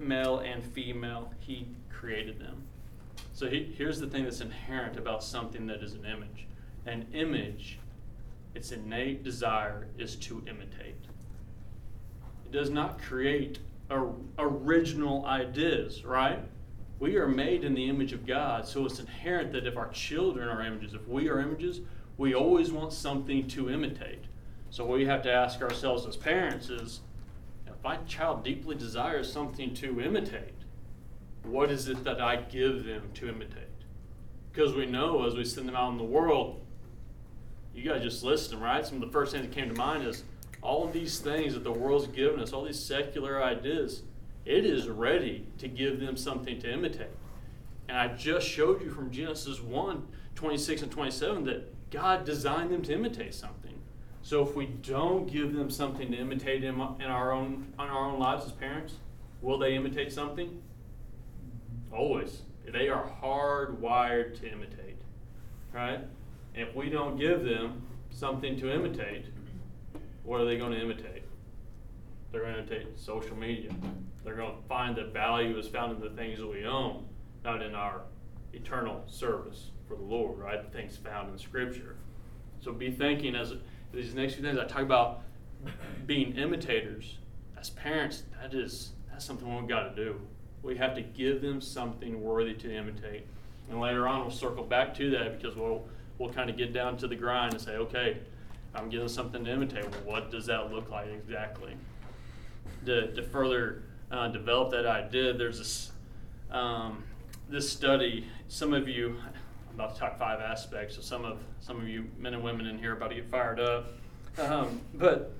Male 0.00 0.38
and 0.38 0.62
female, 0.62 1.32
he 1.40 1.68
created 1.90 2.38
them. 2.38 2.62
So 3.32 3.48
he, 3.48 3.74
here's 3.76 4.00
the 4.00 4.06
thing 4.06 4.24
that's 4.24 4.40
inherent 4.40 4.96
about 4.96 5.22
something 5.22 5.66
that 5.66 5.82
is 5.82 5.94
an 5.94 6.04
image 6.04 6.46
an 6.86 7.06
image 7.12 7.78
its 8.54 8.72
innate 8.72 9.22
desire 9.22 9.86
is 9.98 10.16
to 10.16 10.42
imitate. 10.48 10.96
It 12.46 12.52
does 12.52 12.70
not 12.70 13.00
create 13.00 13.58
original 14.38 15.24
ideas, 15.26 16.04
right? 16.04 16.40
We 16.98 17.16
are 17.16 17.28
made 17.28 17.64
in 17.64 17.74
the 17.74 17.88
image 17.88 18.12
of 18.12 18.26
God, 18.26 18.66
so 18.66 18.86
it's 18.86 18.98
inherent 18.98 19.52
that 19.52 19.66
if 19.66 19.76
our 19.76 19.88
children 19.88 20.48
are 20.48 20.64
images, 20.64 20.94
if 20.94 21.06
we 21.06 21.28
are 21.28 21.40
images, 21.40 21.80
we 22.18 22.34
always 22.34 22.72
want 22.72 22.92
something 22.92 23.46
to 23.48 23.70
imitate. 23.70 24.24
So 24.70 24.84
what 24.84 24.98
we 24.98 25.06
have 25.06 25.22
to 25.22 25.32
ask 25.32 25.62
ourselves 25.62 26.06
as 26.06 26.16
parents 26.16 26.70
is, 26.70 27.00
if 27.80 27.84
my 27.84 27.96
child 28.06 28.44
deeply 28.44 28.76
desires 28.76 29.32
something 29.32 29.72
to 29.74 30.00
imitate, 30.02 30.52
what 31.44 31.70
is 31.70 31.88
it 31.88 32.04
that 32.04 32.20
I 32.20 32.36
give 32.36 32.84
them 32.84 33.08
to 33.14 33.28
imitate? 33.28 33.68
Because 34.52 34.74
we 34.74 34.84
know 34.84 35.24
as 35.26 35.34
we 35.34 35.44
send 35.44 35.66
them 35.66 35.76
out 35.76 35.92
in 35.92 35.96
the 35.96 36.04
world, 36.04 36.60
you 37.74 37.88
guys 37.88 38.02
just 38.02 38.22
list 38.22 38.50
them, 38.50 38.62
right? 38.62 38.84
Some 38.84 38.96
of 38.96 39.00
the 39.00 39.12
first 39.12 39.32
things 39.32 39.46
that 39.46 39.54
came 39.54 39.70
to 39.70 39.74
mind 39.74 40.06
is 40.06 40.24
all 40.60 40.86
of 40.86 40.92
these 40.92 41.20
things 41.20 41.54
that 41.54 41.64
the 41.64 41.72
world's 41.72 42.06
given 42.08 42.38
us, 42.40 42.52
all 42.52 42.64
these 42.64 42.78
secular 42.78 43.42
ideas, 43.42 44.02
it 44.44 44.66
is 44.66 44.88
ready 44.88 45.46
to 45.56 45.66
give 45.66 46.00
them 46.00 46.18
something 46.18 46.60
to 46.60 46.70
imitate. 46.70 47.08
And 47.88 47.96
I 47.96 48.08
just 48.08 48.46
showed 48.46 48.82
you 48.82 48.90
from 48.90 49.10
Genesis 49.10 49.60
1 49.60 50.06
26 50.34 50.82
and 50.82 50.92
27 50.92 51.44
that 51.44 51.90
God 51.90 52.24
designed 52.24 52.70
them 52.70 52.82
to 52.82 52.94
imitate 52.94 53.34
something. 53.34 53.59
So 54.30 54.46
if 54.46 54.54
we 54.54 54.66
don't 54.66 55.26
give 55.26 55.54
them 55.54 55.70
something 55.70 56.12
to 56.12 56.16
imitate 56.16 56.62
in, 56.62 56.76
in 56.76 57.06
our 57.06 57.32
own 57.32 57.66
on 57.76 57.88
our 57.88 58.06
own 58.06 58.20
lives 58.20 58.46
as 58.46 58.52
parents, 58.52 58.94
will 59.42 59.58
they 59.58 59.74
imitate 59.74 60.12
something? 60.12 60.62
Always. 61.92 62.42
They 62.64 62.88
are 62.88 63.12
hardwired 63.20 64.38
to 64.38 64.52
imitate. 64.52 64.98
Right? 65.72 65.98
And 66.54 66.68
if 66.68 66.76
we 66.76 66.90
don't 66.90 67.18
give 67.18 67.42
them 67.42 67.82
something 68.10 68.56
to 68.60 68.72
imitate, 68.72 69.24
what 70.22 70.40
are 70.40 70.44
they 70.44 70.58
going 70.58 70.74
to 70.74 70.80
imitate? 70.80 71.24
They're 72.30 72.42
going 72.42 72.54
to 72.54 72.60
imitate 72.60 73.00
social 73.00 73.36
media. 73.36 73.72
They're 74.22 74.36
going 74.36 74.54
to 74.54 74.68
find 74.68 74.94
that 74.94 75.12
value 75.12 75.58
is 75.58 75.66
found 75.66 75.96
in 75.96 76.00
the 76.00 76.14
things 76.14 76.38
that 76.38 76.46
we 76.46 76.64
own, 76.66 77.04
not 77.44 77.62
in 77.62 77.74
our 77.74 78.02
eternal 78.52 79.02
service 79.08 79.72
for 79.88 79.96
the 79.96 80.04
Lord, 80.04 80.38
right? 80.38 80.62
The 80.62 80.70
things 80.70 80.96
found 80.96 81.32
in 81.32 81.36
Scripture. 81.36 81.96
So 82.60 82.72
be 82.72 82.92
thinking 82.92 83.34
as 83.34 83.54
these 83.92 84.14
next 84.14 84.34
few 84.34 84.42
things 84.42 84.58
I 84.58 84.64
talk 84.64 84.82
about 84.82 85.22
being 86.06 86.36
imitators, 86.36 87.18
as 87.58 87.70
parents, 87.70 88.22
that 88.40 88.54
is 88.54 88.90
that's 89.10 89.24
something 89.24 89.54
we've 89.54 89.68
got 89.68 89.94
to 89.94 90.04
do. 90.04 90.20
We 90.62 90.76
have 90.76 90.94
to 90.94 91.02
give 91.02 91.42
them 91.42 91.60
something 91.60 92.22
worthy 92.22 92.54
to 92.54 92.74
imitate. 92.74 93.26
And 93.70 93.80
later 93.80 94.08
on, 94.08 94.22
we'll 94.22 94.30
circle 94.30 94.64
back 94.64 94.94
to 94.96 95.10
that 95.10 95.40
because 95.40 95.56
we'll 95.56 95.84
we'll 96.18 96.32
kind 96.32 96.50
of 96.50 96.56
get 96.56 96.72
down 96.72 96.96
to 96.98 97.08
the 97.08 97.16
grind 97.16 97.54
and 97.54 97.62
say, 97.62 97.76
okay, 97.76 98.18
I'm 98.74 98.88
giving 98.88 99.08
something 99.08 99.44
to 99.44 99.50
imitate. 99.50 99.84
Well, 99.90 100.00
what 100.04 100.30
does 100.30 100.46
that 100.46 100.72
look 100.72 100.90
like 100.90 101.08
exactly? 101.08 101.74
To, 102.86 103.12
to 103.12 103.22
further 103.22 103.82
uh, 104.10 104.28
develop 104.28 104.70
that 104.72 104.86
idea, 104.86 105.32
there's 105.32 105.58
this 105.58 105.92
um, 106.50 107.04
this 107.48 107.70
study. 107.70 108.26
Some 108.48 108.74
of 108.74 108.88
you, 108.88 109.16
about 109.80 109.94
to 109.94 110.00
talk 110.00 110.18
five 110.18 110.40
aspects. 110.40 110.96
So 110.96 111.00
some 111.00 111.24
of 111.24 111.38
some 111.60 111.80
of 111.80 111.88
you 111.88 112.06
men 112.18 112.34
and 112.34 112.42
women 112.42 112.66
in 112.66 112.78
here 112.78 112.92
are 112.92 112.96
about 112.96 113.10
to 113.10 113.16
get 113.16 113.30
fired 113.30 113.58
up. 113.58 113.86
Um, 114.38 114.80
but 114.94 115.32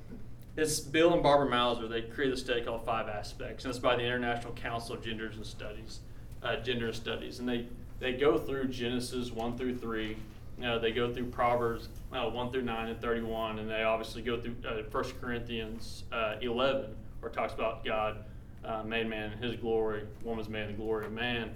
it's 0.57 0.81
Bill 0.81 1.13
and 1.13 1.23
Barbara 1.23 1.49
Mouser. 1.49 1.89
They 1.89 2.03
created 2.03 2.37
a 2.37 2.41
study 2.41 2.63
called 2.63 2.85
Five 2.85 3.09
Aspects, 3.09 3.65
and 3.65 3.71
it's 3.71 3.79
by 3.79 3.97
the 3.97 4.03
International 4.03 4.53
Council 4.55 4.97
of 4.97 5.05
Genders 5.05 5.37
and 5.37 5.47
Studies, 5.47 6.01
uh, 6.43 6.57
Gender 6.57 6.93
Studies, 6.93 7.39
and 7.39 7.49
they 7.49 7.67
they 7.99 8.15
go 8.15 8.39
through 8.39 8.69
Genesis 8.69 9.31
one 9.31 9.57
through 9.57 9.77
three. 9.77 10.17
They 10.59 10.93
go 10.93 11.13
through 11.13 11.27
Proverbs 11.27 11.89
uh, 12.13 12.29
one 12.29 12.53
through 12.53 12.63
nine 12.63 12.89
and 12.89 13.01
thirty 13.01 13.23
one, 13.23 13.59
and 13.59 13.71
they 13.71 13.83
obviously 13.83 14.23
go 14.23 14.41
through 14.41 14.57
uh, 14.67 14.83
First 14.91 15.19
Corinthians 15.21 16.05
uh, 16.13 16.37
eleven, 16.41 16.95
where 17.21 17.31
it 17.31 17.35
talks 17.35 17.55
about 17.55 17.85
God 17.85 18.25
uh, 18.65 18.83
made 18.83 19.09
man 19.09 19.33
in 19.33 19.39
His 19.39 19.57
glory, 19.57 20.03
woman's 20.23 20.49
made 20.49 20.63
in 20.63 20.73
the 20.73 20.73
glory 20.75 21.07
of 21.07 21.13
man. 21.13 21.51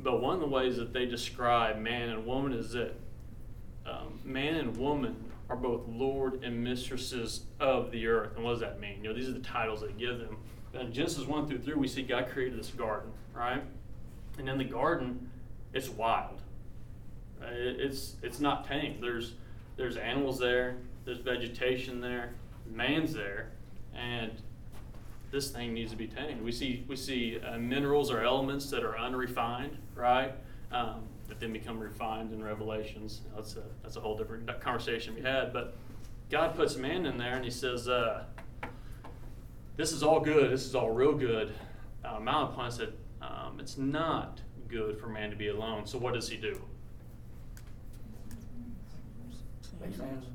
But 0.00 0.20
one 0.20 0.34
of 0.34 0.40
the 0.40 0.46
ways 0.46 0.76
that 0.76 0.92
they 0.92 1.06
describe 1.06 1.78
man 1.78 2.10
and 2.10 2.26
woman 2.26 2.52
is 2.52 2.72
that 2.72 2.94
um, 3.86 4.20
man 4.24 4.54
and 4.56 4.76
woman 4.76 5.16
are 5.48 5.56
both 5.56 5.82
Lord 5.88 6.42
and 6.42 6.62
mistresses 6.62 7.42
of 7.60 7.90
the 7.92 8.06
earth. 8.06 8.32
And 8.36 8.44
what 8.44 8.52
does 8.52 8.60
that 8.60 8.80
mean? 8.80 8.98
You 9.02 9.10
know, 9.10 9.14
these 9.14 9.28
are 9.28 9.32
the 9.32 9.38
titles 9.40 9.80
they 9.80 9.92
give 9.92 10.18
them. 10.18 10.36
In 10.74 10.92
Genesis 10.92 11.24
1 11.24 11.46
through 11.46 11.60
3, 11.60 11.74
we 11.74 11.88
see 11.88 12.02
God 12.02 12.28
created 12.28 12.58
this 12.58 12.70
garden, 12.70 13.10
right? 13.34 13.62
And 14.38 14.48
in 14.48 14.58
the 14.58 14.64
garden, 14.64 15.30
it's 15.72 15.88
wild. 15.88 16.42
Uh, 17.40 17.46
It's, 17.50 18.16
it's 18.22 18.40
not 18.40 18.66
tame. 18.66 19.00
There's, 19.00 19.34
there's 19.76 19.96
animals 19.96 20.38
there, 20.38 20.76
there's 21.04 21.18
vegetation 21.18 22.00
there, 22.00 22.34
man's 22.70 23.14
there, 23.14 23.50
and 23.94 24.32
this 25.30 25.50
thing 25.50 25.74
needs 25.74 25.90
to 25.90 25.96
be 25.96 26.06
tamed. 26.06 26.42
We 26.42 26.52
see, 26.52 26.84
we 26.88 26.96
see 26.96 27.38
uh, 27.40 27.58
minerals 27.58 28.10
or 28.10 28.22
elements 28.22 28.70
that 28.70 28.84
are 28.84 28.98
unrefined, 28.98 29.76
right? 29.94 30.32
Um, 30.72 31.02
that 31.28 31.40
then 31.40 31.52
become 31.52 31.78
refined 31.78 32.32
in 32.32 32.42
Revelations. 32.42 33.22
That's 33.34 33.56
a, 33.56 33.62
that's 33.82 33.96
a 33.96 34.00
whole 34.00 34.16
different 34.16 34.48
conversation 34.60 35.14
we 35.14 35.22
had. 35.22 35.52
But 35.52 35.76
God 36.30 36.54
puts 36.54 36.76
man 36.76 37.06
in 37.06 37.18
there 37.18 37.34
and 37.34 37.44
he 37.44 37.50
says, 37.50 37.88
uh, 37.88 38.24
This 39.76 39.92
is 39.92 40.02
all 40.02 40.20
good. 40.20 40.52
This 40.52 40.64
is 40.64 40.74
all 40.74 40.90
real 40.90 41.14
good. 41.14 41.52
Uh, 42.04 42.20
Malachi 42.20 42.76
said, 42.76 42.92
um, 43.20 43.58
It's 43.58 43.76
not 43.76 44.40
good 44.68 44.98
for 44.98 45.08
man 45.08 45.30
to 45.30 45.36
be 45.36 45.48
alone. 45.48 45.86
So 45.86 45.98
what 45.98 46.14
does 46.14 46.28
he 46.28 46.36
do? 46.36 46.60
Makes 49.80 49.96
sense. 49.98 50.26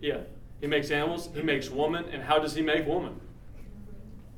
Yeah. 0.00 0.18
He 0.60 0.66
makes 0.66 0.90
animals, 0.90 1.28
he 1.34 1.42
makes 1.42 1.70
woman, 1.70 2.06
and 2.12 2.22
how 2.22 2.38
does 2.38 2.54
he 2.54 2.62
make 2.62 2.86
woman? 2.86 3.20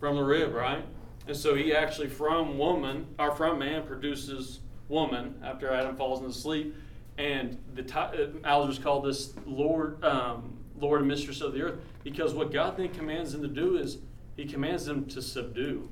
From 0.00 0.16
the 0.16 0.24
rib, 0.24 0.54
right? 0.54 0.84
And 1.28 1.36
so 1.36 1.54
he 1.54 1.72
actually 1.72 2.08
from 2.08 2.58
woman, 2.58 3.06
or 3.18 3.36
from 3.36 3.58
man, 3.58 3.86
produces 3.86 4.60
woman 4.88 5.34
after 5.44 5.72
Adam 5.72 5.96
falls 5.96 6.20
into 6.20 6.32
sleep. 6.32 6.74
And 7.18 7.58
the 7.74 7.84
uh, 7.96 8.28
elders 8.44 8.78
call 8.78 9.02
this 9.02 9.34
Lord, 9.46 10.02
um, 10.02 10.56
Lord 10.78 11.00
and 11.00 11.08
Mistress 11.08 11.42
of 11.42 11.52
the 11.52 11.62
earth, 11.62 11.80
because 12.02 12.32
what 12.32 12.50
God 12.50 12.76
then 12.76 12.88
commands 12.88 13.32
them 13.32 13.42
to 13.42 13.48
do 13.48 13.76
is 13.76 13.98
He 14.36 14.46
commands 14.46 14.86
them 14.86 15.04
to 15.06 15.20
subdue, 15.20 15.88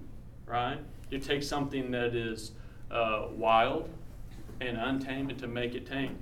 right? 0.47 0.79
You 1.11 1.19
take 1.19 1.43
something 1.43 1.91
that 1.91 2.15
is 2.17 2.53
uh, 2.91 3.29
wild 3.31 3.91
and 4.61 4.79
untamed 4.79 5.31
and 5.31 5.39
to 5.41 5.47
make 5.47 5.75
it 5.75 5.87
tame. 5.87 6.17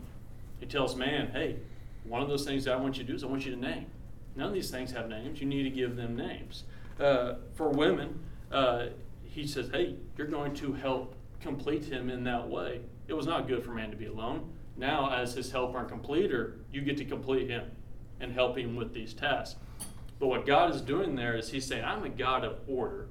He 0.58 0.66
tells 0.66 0.96
man, 0.96 1.28
hey, 1.28 1.56
one 2.04 2.22
of 2.22 2.28
those 2.28 2.44
things 2.44 2.64
that 2.64 2.74
I 2.74 2.76
want 2.76 2.96
you 2.96 3.04
to 3.04 3.08
do 3.08 3.14
is 3.14 3.24
I 3.24 3.26
want 3.26 3.46
you 3.46 3.54
to 3.54 3.60
name. 3.60 3.86
None 4.34 4.48
of 4.48 4.54
these 4.54 4.70
things 4.70 4.92
have 4.92 5.08
names. 5.08 5.40
You 5.40 5.46
need 5.46 5.62
to 5.62 5.70
give 5.70 5.96
them 5.96 6.16
names. 6.16 6.64
Uh, 6.98 7.34
for 7.54 7.68
women, 7.70 8.20
uh, 8.50 8.86
he 9.22 9.46
says, 9.46 9.68
hey, 9.70 9.96
you're 10.16 10.26
going 10.26 10.54
to 10.54 10.72
help 10.72 11.14
complete 11.40 11.84
him 11.84 12.08
in 12.10 12.24
that 12.24 12.48
way. 12.48 12.80
It 13.08 13.12
was 13.12 13.26
not 13.26 13.46
good 13.46 13.62
for 13.64 13.72
man 13.72 13.90
to 13.90 13.96
be 13.96 14.06
alone. 14.06 14.50
Now, 14.76 15.10
as 15.12 15.34
his 15.34 15.50
helper 15.50 15.78
and 15.78 15.88
completer, 15.88 16.58
you 16.72 16.80
get 16.82 16.96
to 16.98 17.04
complete 17.04 17.48
him 17.48 17.70
and 18.20 18.32
help 18.32 18.56
him 18.56 18.76
with 18.76 18.92
these 18.92 19.14
tasks. 19.14 19.56
But 20.18 20.28
what 20.28 20.46
God 20.46 20.74
is 20.74 20.80
doing 20.80 21.14
there 21.14 21.36
is 21.36 21.50
He's 21.50 21.66
saying, 21.66 21.84
I'm 21.84 22.04
a 22.04 22.08
God 22.08 22.44
of 22.44 22.58
order. 22.66 23.08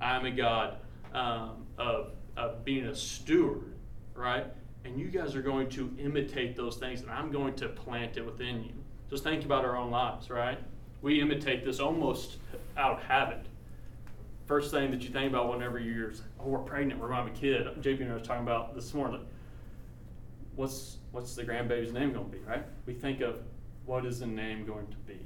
I'm 0.00 0.24
a 0.24 0.30
God 0.30 0.76
um, 1.12 1.66
of, 1.78 2.12
of 2.36 2.64
being 2.64 2.86
a 2.86 2.94
steward, 2.94 3.74
right? 4.14 4.46
And 4.84 4.98
you 4.98 5.08
guys 5.08 5.34
are 5.34 5.42
going 5.42 5.68
to 5.70 5.92
imitate 5.98 6.56
those 6.56 6.76
things, 6.76 7.00
and 7.00 7.10
I'm 7.10 7.32
going 7.32 7.54
to 7.56 7.68
plant 7.68 8.16
it 8.16 8.24
within 8.24 8.62
you. 8.62 8.74
Just 9.10 9.24
think 9.24 9.44
about 9.44 9.64
our 9.64 9.76
own 9.76 9.90
lives, 9.90 10.30
right? 10.30 10.58
We 11.04 11.20
imitate 11.20 11.66
this 11.66 11.80
almost 11.80 12.38
out 12.78 12.92
of 12.92 13.02
habit. 13.02 13.44
First 14.46 14.70
thing 14.70 14.90
that 14.90 15.02
you 15.02 15.10
think 15.10 15.28
about 15.28 15.50
whenever 15.50 15.78
you're, 15.78 16.12
oh, 16.40 16.46
we're 16.46 16.58
pregnant, 16.60 16.98
we're 16.98 17.12
have 17.12 17.26
a 17.26 17.30
kid. 17.30 17.66
JP 17.82 18.00
and 18.00 18.10
I 18.10 18.14
was 18.14 18.26
talking 18.26 18.42
about 18.42 18.74
this 18.74 18.94
morning. 18.94 19.20
What's 20.56 20.96
what's 21.12 21.34
the 21.34 21.44
grandbaby's 21.44 21.92
name 21.92 22.14
going 22.14 22.24
to 22.24 22.32
be, 22.32 22.38
right? 22.48 22.64
We 22.86 22.94
think 22.94 23.20
of 23.20 23.40
what 23.84 24.06
is 24.06 24.20
the 24.20 24.26
name 24.26 24.64
going 24.64 24.86
to 24.86 24.96
be. 25.06 25.18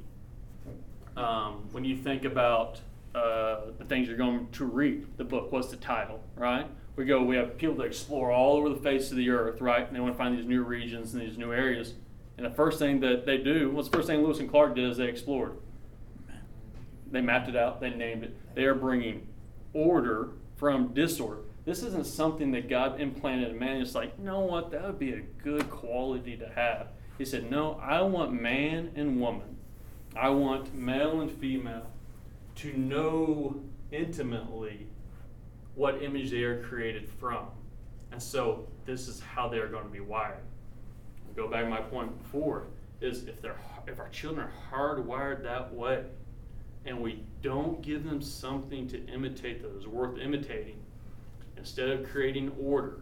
Um, 1.16 1.68
when 1.70 1.84
you 1.84 1.96
think 1.96 2.24
about 2.24 2.80
uh, 3.14 3.66
the 3.78 3.84
things 3.84 4.08
you're 4.08 4.16
going 4.16 4.48
to 4.50 4.64
read, 4.64 5.06
the 5.16 5.22
book, 5.22 5.52
what's 5.52 5.68
the 5.68 5.76
title, 5.76 6.20
right? 6.34 6.66
We 6.96 7.04
go, 7.04 7.22
we 7.22 7.36
have 7.36 7.56
people 7.56 7.76
that 7.76 7.84
explore 7.84 8.32
all 8.32 8.56
over 8.56 8.68
the 8.68 8.80
face 8.80 9.12
of 9.12 9.16
the 9.16 9.30
earth, 9.30 9.60
right? 9.60 9.86
And 9.86 9.94
they 9.94 10.00
want 10.00 10.12
to 10.12 10.18
find 10.18 10.36
these 10.36 10.44
new 10.44 10.64
regions 10.64 11.14
and 11.14 11.22
these 11.22 11.38
new 11.38 11.52
areas. 11.52 11.94
And 12.36 12.44
the 12.44 12.50
first 12.50 12.80
thing 12.80 12.98
that 13.00 13.26
they 13.26 13.38
do, 13.38 13.70
what's 13.70 13.88
the 13.88 13.96
first 13.96 14.08
thing 14.08 14.24
Lewis 14.24 14.40
and 14.40 14.50
Clark 14.50 14.74
did 14.74 14.90
is 14.90 14.96
they 14.96 15.06
explored. 15.06 15.52
They 17.10 17.20
mapped 17.20 17.48
it 17.48 17.56
out, 17.56 17.80
they 17.80 17.90
named 17.90 18.24
it. 18.24 18.54
They 18.54 18.64
are 18.64 18.74
bringing 18.74 19.26
order 19.72 20.30
from 20.56 20.94
disorder. 20.94 21.42
This 21.64 21.82
isn't 21.82 22.06
something 22.06 22.50
that 22.52 22.68
God 22.68 23.00
implanted 23.00 23.50
in 23.50 23.58
man. 23.58 23.80
It's 23.80 23.94
like, 23.94 24.14
you 24.18 24.24
know 24.24 24.40
what, 24.40 24.70
that 24.70 24.84
would 24.84 24.98
be 24.98 25.12
a 25.12 25.20
good 25.42 25.68
quality 25.70 26.36
to 26.36 26.48
have. 26.48 26.88
He 27.18 27.24
said, 27.24 27.50
No, 27.50 27.80
I 27.82 28.00
want 28.02 28.32
man 28.32 28.92
and 28.96 29.20
woman. 29.20 29.56
I 30.16 30.30
want 30.30 30.74
male 30.74 31.20
and 31.20 31.30
female 31.30 31.86
to 32.56 32.76
know 32.76 33.60
intimately 33.92 34.86
what 35.74 36.02
image 36.02 36.30
they 36.30 36.42
are 36.42 36.62
created 36.62 37.08
from. 37.08 37.46
And 38.10 38.22
so 38.22 38.66
this 38.86 39.06
is 39.06 39.20
how 39.20 39.48
they 39.48 39.58
are 39.58 39.68
going 39.68 39.84
to 39.84 39.90
be 39.90 40.00
wired. 40.00 40.42
Go 41.36 41.48
back 41.48 41.64
to 41.64 41.70
my 41.70 41.80
point 41.80 42.20
before 42.22 42.66
is 43.00 43.24
if 43.24 43.40
they're 43.40 43.56
if 43.86 44.00
our 44.00 44.08
children 44.08 44.48
are 44.48 44.52
hardwired 44.72 45.42
that 45.44 45.72
way 45.72 46.04
and 46.84 47.00
we 47.00 47.22
don't 47.42 47.82
give 47.82 48.04
them 48.04 48.20
something 48.22 48.88
to 48.88 49.04
imitate 49.06 49.62
that 49.62 49.76
is 49.76 49.86
worth 49.86 50.18
imitating, 50.18 50.78
instead 51.56 51.90
of 51.90 52.08
creating 52.08 52.52
order, 52.60 53.00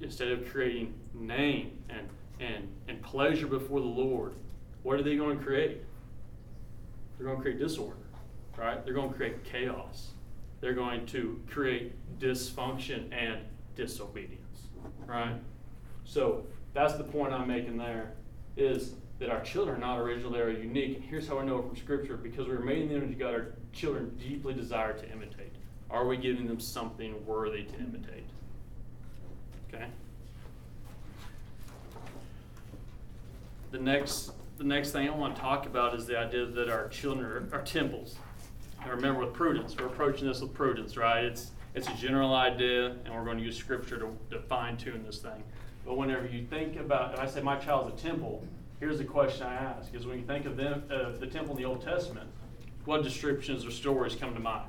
instead 0.00 0.28
of 0.28 0.48
creating 0.50 0.94
name 1.14 1.78
and 1.88 2.08
and, 2.40 2.68
and 2.88 3.02
pleasure 3.02 3.46
before 3.46 3.80
the 3.80 3.86
Lord, 3.86 4.34
what 4.82 4.98
are 4.98 5.02
they 5.02 5.16
going 5.16 5.38
to 5.38 5.44
create? 5.44 5.82
They're 7.16 7.26
going 7.26 7.36
to 7.36 7.42
create 7.42 7.58
disorder, 7.58 7.98
right? 8.56 8.82
They're 8.84 8.94
going 8.94 9.10
to 9.10 9.14
create 9.14 9.44
chaos. 9.44 10.12
They're 10.60 10.74
going 10.74 11.06
to 11.06 11.40
create 11.48 11.92
dysfunction 12.18 13.12
and 13.12 13.40
disobedience, 13.76 14.68
right? 15.06 15.36
So 16.04 16.46
that's 16.72 16.94
the 16.94 17.04
point 17.04 17.32
I'm 17.32 17.46
making 17.46 17.76
there 17.76 18.14
is 18.56 18.94
that 19.20 19.28
our 19.28 19.42
children 19.42 19.76
are 19.76 19.80
not 19.80 19.98
original, 19.98 20.32
they 20.32 20.40
are 20.40 20.50
unique. 20.50 20.96
And 20.96 21.04
here's 21.04 21.28
how 21.28 21.38
I 21.38 21.44
know 21.44 21.58
it 21.58 21.68
from 21.68 21.76
Scripture 21.76 22.16
because 22.16 22.48
we 22.48 22.54
were 22.54 22.64
made 22.64 22.82
in 22.82 22.88
the 22.88 22.96
image 22.96 23.12
of 23.12 23.18
God, 23.18 23.34
our 23.34 23.54
children 23.72 24.16
deeply 24.18 24.54
desire 24.54 24.94
to 24.94 25.12
imitate. 25.12 25.52
Are 25.90 26.06
we 26.06 26.16
giving 26.16 26.46
them 26.46 26.58
something 26.58 27.24
worthy 27.26 27.64
to 27.64 27.74
imitate? 27.76 28.24
Okay? 29.68 29.86
The 33.70 33.78
next, 33.78 34.32
the 34.56 34.64
next 34.64 34.90
thing 34.92 35.08
I 35.08 35.14
want 35.14 35.36
to 35.36 35.40
talk 35.40 35.66
about 35.66 35.94
is 35.94 36.06
the 36.06 36.18
idea 36.18 36.46
that 36.46 36.70
our 36.70 36.88
children 36.88 37.26
are, 37.26 37.58
are 37.58 37.62
temples. 37.62 38.16
And 38.82 38.90
remember, 38.90 39.20
with 39.20 39.34
prudence, 39.34 39.76
we're 39.78 39.86
approaching 39.86 40.26
this 40.26 40.40
with 40.40 40.54
prudence, 40.54 40.96
right? 40.96 41.24
It's 41.24 41.50
it's 41.72 41.86
a 41.86 41.94
general 41.94 42.34
idea, 42.34 42.96
and 43.04 43.14
we're 43.14 43.24
going 43.24 43.38
to 43.38 43.44
use 43.44 43.56
Scripture 43.56 43.96
to, 43.98 44.08
to 44.32 44.40
fine 44.40 44.76
tune 44.76 45.04
this 45.06 45.18
thing. 45.18 45.44
But 45.86 45.96
whenever 45.96 46.26
you 46.26 46.44
think 46.44 46.76
about, 46.76 47.14
if 47.14 47.20
I 47.20 47.26
say 47.26 47.42
my 47.42 47.56
child's 47.56 48.00
a 48.00 48.08
temple, 48.08 48.44
here's 48.80 48.98
the 48.98 49.04
question 49.04 49.46
I 49.46 49.54
ask: 49.54 49.94
Is 49.94 50.06
when 50.06 50.18
you 50.18 50.24
think 50.24 50.46
of 50.46 50.56
them, 50.56 50.82
uh, 50.90 51.12
the 51.18 51.26
temple 51.26 51.56
in 51.56 51.62
the 51.62 51.68
Old 51.68 51.82
Testament, 51.82 52.28
what 52.84 53.02
descriptions 53.04 53.64
or 53.64 53.70
stories 53.70 54.14
come 54.16 54.34
to 54.34 54.40
mind? 54.40 54.66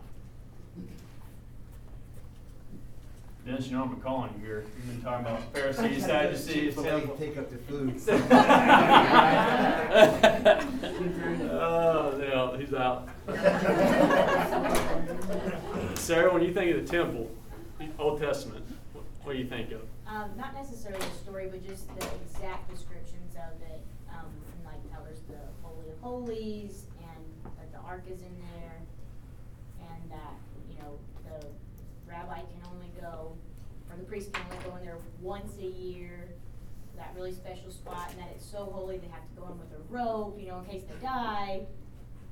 Dennis, 3.46 3.68
you 3.68 3.76
know 3.76 3.84
I'm 3.84 4.00
calling 4.02 4.32
you 4.40 4.46
here. 4.46 4.66
You've 4.78 4.88
been 4.88 5.02
talking 5.02 5.26
about 5.26 5.42
Pharisees, 5.54 6.06
Sadducees, 6.06 6.76
temple. 6.76 7.16
Take 7.18 7.38
up 7.38 7.50
the 7.50 7.58
food. 7.58 8.00
oh, 11.50 12.18
no, 12.20 12.56
he's 12.60 12.72
out. 12.76 13.10
Sarah, 15.98 16.32
when 16.32 16.44
you 16.44 16.54
think 16.54 16.76
of 16.76 16.86
the 16.86 16.92
temple, 16.92 17.32
Old 17.98 18.22
Testament, 18.22 18.64
what, 18.94 19.06
what 19.24 19.34
do 19.34 19.40
you 19.40 19.48
think 19.48 19.72
of? 19.72 19.82
Um, 20.06 20.30
not 20.38 20.54
necessarily 20.54 21.04
the 21.04 21.16
story, 21.24 21.48
but 21.50 21.66
just 21.66 21.88
the 22.00 22.06
exact 22.24 22.70
descriptions 22.70 23.34
of 23.36 23.60
it, 23.64 23.82
um, 24.12 24.28
and 24.28 24.66
like 24.66 24.92
how 24.92 25.02
there's 25.02 25.22
the 25.22 25.40
Holy 26.02 26.24
of 26.24 26.28
Holies, 26.28 26.86
and 27.00 27.56
that 27.58 27.72
the 27.72 27.80
ark 27.80 28.04
is 28.12 28.22
in 28.22 28.36
there, 28.40 28.82
and 29.80 30.12
that, 30.12 30.34
you 30.70 30.78
know, 30.78 30.98
the 31.26 31.48
rabbi 32.10 32.40
can 32.40 32.72
only 32.74 32.92
go, 33.00 33.34
or 33.90 33.98
the 33.98 34.04
priest 34.04 34.34
can 34.34 34.44
only 34.52 34.64
go 34.66 34.76
in 34.78 34.86
there 34.86 34.98
once 35.22 35.54
a 35.60 35.66
year, 35.66 36.30
that 36.98 37.14
really 37.16 37.32
special 37.32 37.72
spot, 37.72 38.10
and 38.12 38.20
that 38.20 38.30
it's 38.36 38.46
so 38.46 38.70
holy, 38.74 38.98
they 38.98 39.08
have 39.08 39.24
to 39.24 39.42
go 39.42 39.48
in 39.48 39.60
with 39.60 39.72
a 39.74 39.94
rope, 39.94 40.38
you 40.40 40.48
know, 40.48 40.60
in 40.60 40.66
case 40.66 40.84
they 40.84 41.06
die. 41.06 41.62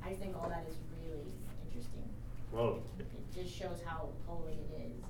I 0.03 0.09
just 0.09 0.21
think 0.21 0.35
all 0.35 0.49
that 0.49 0.65
is 0.69 0.75
really 1.01 1.25
interesting. 1.67 2.03
Whoa. 2.51 2.81
It 2.99 3.05
just 3.33 3.55
shows 3.55 3.81
how 3.85 4.09
holy 4.27 4.53
it 4.53 4.81
is. 4.85 5.03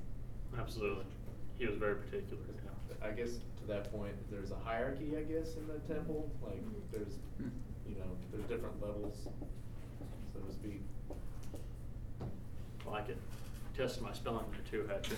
Absolutely. 0.57 1.05
He 1.57 1.65
was 1.65 1.77
very 1.77 1.95
particular. 1.95 2.43
I 3.01 3.11
guess 3.11 3.31
to 3.61 3.67
that 3.67 3.91
point, 3.93 4.13
there's 4.29 4.51
a 4.51 4.57
hierarchy, 4.57 5.15
I 5.17 5.21
guess, 5.21 5.55
in 5.55 5.67
the 5.67 5.79
temple. 5.93 6.29
Like, 6.41 6.61
there's, 6.91 7.13
hmm. 7.37 7.47
You 7.89 7.95
know, 7.99 8.11
there's 8.31 8.45
different 8.45 8.81
levels, 8.81 9.27
so 10.33 10.39
to 10.39 10.53
speak. 10.53 10.81
I 12.87 12.91
like 12.91 13.07
test 13.79 14.01
my 14.01 14.11
spelling 14.11 14.45
there 14.51 14.81
too, 14.81 14.87
had 14.87 15.03
to. 15.03 15.15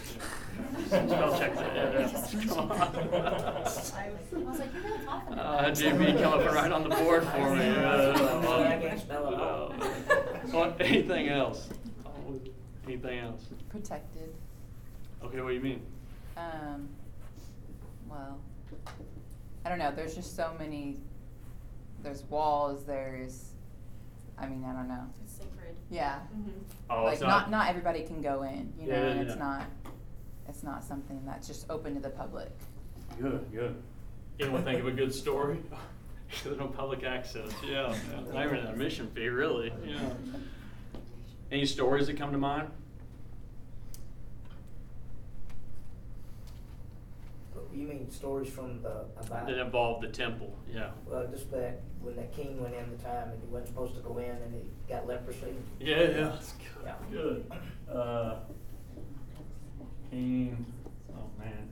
Spell 1.07 1.39
check 1.39 1.55
that. 1.55 1.71
Yeah, 2.33 2.47
Come 2.47 2.71
on. 2.71 2.71
I 2.71 2.85
was, 3.63 3.93
I 3.93 4.09
was 4.37 4.59
like, 4.59 4.73
you're 4.73 4.83
really 4.83 5.05
talking 5.05 5.39
Uh, 5.39 5.41
about 5.41 5.73
JB 5.73 6.21
come 6.21 6.33
up 6.33 6.53
right 6.53 6.71
on 6.71 6.83
the 6.83 6.95
board 6.95 7.23
for 7.23 7.55
me. 7.55 7.69
Uh, 7.81 8.67
I 8.67 8.77
can't 8.81 8.99
spell 8.99 9.33
it 9.33 9.39
all. 9.39 10.73
anything 10.79 11.29
else? 11.29 11.69
Anything 12.85 13.19
else? 13.19 13.45
Protected. 13.69 14.33
Okay, 15.23 15.41
what 15.41 15.49
do 15.49 15.55
you 15.55 15.61
mean? 15.61 15.81
Um, 16.37 16.89
well, 18.09 18.37
I 19.65 19.69
don't 19.69 19.79
know. 19.79 19.91
There's 19.95 20.15
just 20.15 20.35
so 20.35 20.53
many. 20.59 20.99
There's 22.03 22.23
walls. 22.23 22.85
There's, 22.85 23.51
I 24.37 24.47
mean, 24.47 24.63
I 24.65 24.73
don't 24.73 24.87
know. 24.87 25.03
It's 25.23 25.33
sacred. 25.33 25.75
Yeah. 25.89 26.19
Mm-hmm. 26.35 26.49
Oh, 26.89 27.03
like 27.03 27.13
it's 27.13 27.21
not 27.21 27.51
not 27.51 27.69
everybody 27.69 28.03
can 28.03 28.21
go 28.21 28.43
in. 28.43 28.73
You 28.79 28.87
know, 28.87 28.93
Yeah, 28.93 29.01
and 29.07 29.21
yeah. 29.21 29.27
it's 29.27 29.39
not. 29.39 29.63
It's 30.47 30.63
not 30.63 30.83
something 30.83 31.21
that's 31.25 31.47
just 31.47 31.69
open 31.69 31.93
to 31.95 32.01
the 32.01 32.09
public. 32.09 32.49
Good, 33.19 33.45
good. 33.53 33.75
Anyone 34.39 34.63
think 34.63 34.79
of 34.79 34.87
a 34.87 34.91
good 34.91 35.13
story? 35.13 35.59
There's 36.43 36.57
no 36.57 36.67
public 36.67 37.03
access. 37.03 37.49
Yeah, 37.65 37.93
yeah. 38.11 38.33
not 38.33 38.45
even 38.45 38.57
an 38.59 38.67
admission 38.67 39.09
fee, 39.13 39.27
really. 39.27 39.71
Yeah. 39.85 39.99
Any 41.51 41.65
stories 41.65 42.07
that 42.07 42.17
come 42.17 42.31
to 42.31 42.37
mind? 42.37 42.69
You 47.73 47.87
mean 47.87 48.09
stories 48.11 48.49
from 48.49 48.81
the, 48.81 49.05
about? 49.19 49.47
That 49.47 49.57
involve 49.57 50.01
the 50.01 50.07
temple. 50.09 50.53
Yeah. 50.71 50.89
Well, 51.05 51.27
just 51.27 51.49
that 51.51 51.81
when 52.01 52.15
that 52.17 52.33
king 52.35 52.61
went 52.61 52.75
in 52.75 52.89
the 52.91 53.01
time 53.03 53.29
and 53.29 53.41
he 53.41 53.47
wasn't 53.47 53.69
supposed 53.69 53.95
to 53.95 54.01
go 54.01 54.17
in 54.17 54.29
and 54.29 54.53
he 54.53 54.61
got 54.89 55.07
leprosy. 55.07 55.53
Yeah, 55.79 56.01
yeah. 56.01 56.07
That's 56.29 56.53
Yeah. 56.83 56.93
good. 57.11 57.49
Good. 57.89 57.95
Uh, 57.95 58.35
King. 60.09 60.65
Oh 61.13 61.29
man. 61.39 61.69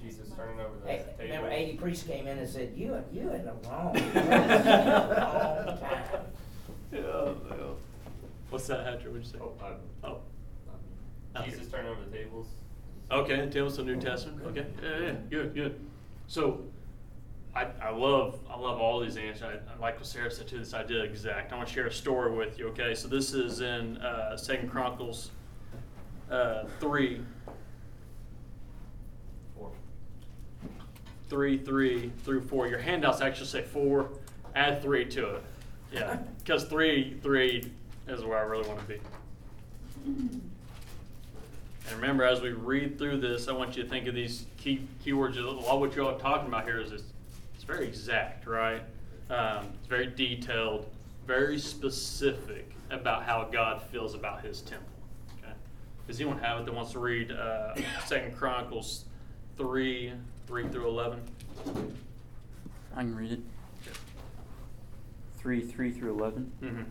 Jesus 0.00 0.28
turning 0.36 0.58
over 0.60 0.74
the 0.82 0.88
Hey, 0.88 0.98
table. 0.98 1.12
Remember 1.20 1.50
eighty 1.50 1.76
priests 1.76 2.04
came 2.06 2.26
in 2.26 2.38
and 2.38 2.48
said, 2.48 2.72
you, 2.76 2.94
are- 2.94 3.04
you 3.12 3.30
in 3.30 3.44
the 3.44 3.52
wrong, 3.68 3.94
you 3.96 4.02
in 4.02 4.14
the 4.14 4.20
wrong 4.20 5.78
time. 5.78 6.24
Yeah, 6.92 7.00
yeah. 7.00 7.66
What's 8.50 8.66
that, 8.66 8.84
Hatcher? 8.84 9.10
What'd 9.10 9.24
you 9.26 9.30
say? 9.32 9.38
Oh, 9.40 9.52
I, 9.62 10.06
Oh. 10.06 10.18
Jesus 11.44 11.68
turning 11.68 11.90
over 11.90 12.00
the 12.08 12.16
tables. 12.16 12.46
Okay, 13.10 13.48
Tim's 13.50 13.76
the 13.76 13.82
New 13.82 14.00
Testament. 14.00 14.42
Okay, 14.46 14.66
yeah, 14.82 14.98
yeah, 14.98 15.12
good, 15.30 15.54
good. 15.54 15.80
So, 16.26 16.62
I, 17.54 17.66
I 17.80 17.90
love 17.90 18.40
I 18.50 18.58
love 18.58 18.80
all 18.80 19.00
these 19.00 19.16
answers. 19.16 19.42
I, 19.42 19.72
I 19.72 19.78
like 19.78 19.96
what 19.96 20.06
Sarah 20.06 20.30
said 20.30 20.48
too. 20.48 20.58
This 20.58 20.74
idea 20.74 21.02
exact. 21.02 21.52
I 21.52 21.56
want 21.56 21.68
to 21.68 21.74
share 21.74 21.86
a 21.86 21.92
story 21.92 22.34
with 22.34 22.58
you. 22.58 22.68
Okay, 22.68 22.94
so 22.94 23.06
this 23.06 23.32
is 23.32 23.60
in 23.60 23.98
uh, 23.98 24.36
Second 24.36 24.70
Chronicles 24.70 25.30
uh, 26.30 26.64
three, 26.80 27.20
Four. 29.56 29.70
three, 31.28 31.58
three 31.58 32.10
through 32.24 32.40
four. 32.42 32.66
Your 32.66 32.78
handouts 32.78 33.20
actually 33.20 33.46
say 33.46 33.62
four. 33.62 34.08
Add 34.56 34.82
three 34.82 35.04
to 35.06 35.36
it. 35.36 35.42
Yeah, 35.92 36.16
because 36.38 36.64
three, 36.64 37.18
three 37.22 37.70
is 38.08 38.24
where 38.24 38.38
I 38.38 38.42
really 38.42 38.66
want 38.66 38.80
to 38.80 38.86
be. 38.86 39.00
And 41.86 41.96
remember, 41.96 42.24
as 42.24 42.40
we 42.40 42.50
read 42.50 42.98
through 42.98 43.20
this, 43.20 43.48
I 43.48 43.52
want 43.52 43.76
you 43.76 43.82
to 43.82 43.88
think 43.88 44.06
of 44.06 44.14
these 44.14 44.46
key 44.56 44.86
keywords. 45.04 45.36
A 45.36 45.40
lot 45.42 45.66
of 45.66 45.80
what 45.80 45.94
you're 45.94 46.18
talking 46.18 46.48
about 46.48 46.64
here 46.64 46.80
is 46.80 46.92
it's, 46.92 47.04
it's 47.54 47.64
very 47.64 47.86
exact, 47.86 48.46
right? 48.46 48.82
Um, 49.28 49.66
it's 49.78 49.86
very 49.86 50.06
detailed, 50.06 50.86
very 51.26 51.58
specific 51.58 52.70
about 52.90 53.24
how 53.24 53.48
God 53.52 53.82
feels 53.82 54.14
about 54.14 54.42
His 54.42 54.62
temple. 54.62 54.88
Okay. 55.38 55.52
Does 56.06 56.20
anyone 56.20 56.38
have 56.38 56.60
it 56.60 56.66
that 56.66 56.74
wants 56.74 56.92
to 56.92 56.98
read 56.98 57.32
uh, 57.32 57.74
Second 58.06 58.36
Chronicles 58.36 59.04
three, 59.56 60.12
three 60.46 60.66
through 60.68 60.88
eleven? 60.88 61.20
I 62.96 63.00
can 63.00 63.14
read 63.14 63.32
it. 63.32 63.40
3 65.44 65.60
3 65.60 65.92
through 65.92 66.18
11. 66.18 66.52
Mm-hmm. 66.62 66.82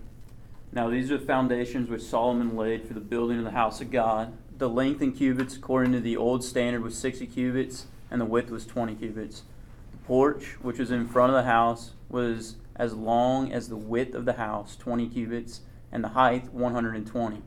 Now 0.73 0.87
these 0.87 1.11
are 1.11 1.17
the 1.17 1.25
foundations 1.25 1.89
which 1.89 2.03
Solomon 2.03 2.55
laid 2.55 2.87
for 2.87 2.93
the 2.93 2.99
building 2.99 3.39
of 3.39 3.45
the 3.45 3.51
house 3.51 3.81
of 3.81 3.89
God. 3.89 4.31
The 4.59 4.69
length 4.69 5.01
in 5.01 5.13
cubits, 5.13 5.55
according 5.55 5.93
to 5.93 5.99
the 5.99 6.15
old 6.15 6.43
standard, 6.43 6.83
was 6.83 6.95
60 6.97 7.25
cubits, 7.25 7.87
and 8.11 8.21
the 8.21 8.25
width 8.25 8.51
was 8.51 8.67
20 8.67 8.93
cubits. 8.95 9.43
The 9.91 9.97
porch, 9.97 10.57
which 10.61 10.77
was 10.77 10.91
in 10.91 11.07
front 11.07 11.31
of 11.31 11.35
the 11.35 11.49
house, 11.49 11.93
was 12.07 12.55
as 12.75 12.93
long 12.93 13.51
as 13.51 13.67
the 13.67 13.75
width 13.75 14.13
of 14.13 14.25
the 14.25 14.33
house, 14.33 14.75
20 14.75 15.09
cubits, 15.09 15.61
and 15.91 16.03
the 16.03 16.09
height, 16.09 16.53
120. 16.53 17.41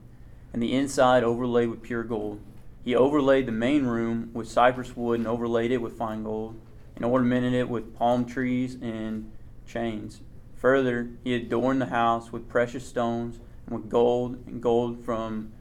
And 0.52 0.62
the 0.62 0.72
inside 0.74 1.22
overlaid 1.22 1.68
with 1.68 1.82
pure 1.82 2.02
gold. 2.02 2.40
He 2.84 2.94
overlaid 2.94 3.46
the 3.46 3.52
main 3.52 3.84
room 3.84 4.30
with 4.32 4.48
cypress 4.48 4.96
wood 4.96 5.20
and 5.20 5.28
overlaid 5.28 5.70
it 5.70 5.82
with 5.82 5.96
fine 5.96 6.24
gold, 6.24 6.56
and 6.96 7.04
ornamented 7.04 7.52
it 7.52 7.68
with 7.68 7.96
palm 7.96 8.24
trees 8.24 8.76
and 8.82 9.30
chains. 9.66 10.20
Further, 10.56 11.10
he 11.22 11.34
adorned 11.34 11.80
the 11.80 11.86
house 11.86 12.32
with 12.32 12.48
precious 12.48 12.86
stones 12.86 13.38
and 13.66 13.76
with 13.76 13.88
gold 13.88 14.42
and 14.46 14.60
gold 14.60 15.04
from 15.04 15.52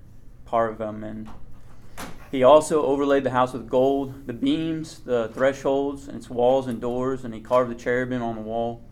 Parvaim. 0.46 1.30
He 2.32 2.44
also 2.44 2.84
overlaid 2.84 3.24
the 3.24 3.32
house 3.32 3.54
with 3.54 3.70
gold, 3.70 4.28
the 4.28 4.34
beams, 4.34 5.00
the 5.00 5.30
thresholds, 5.34 6.08
and 6.08 6.18
its 6.18 6.30
walls 6.30 6.68
and 6.68 6.82
doors, 6.82 7.24
and 7.24 7.34
he 7.34 7.40
carved 7.40 7.72
the 7.72 7.76
cherubim 7.76 8.22
on 8.22 8.36
the 8.36 8.42
wall. 8.42 8.84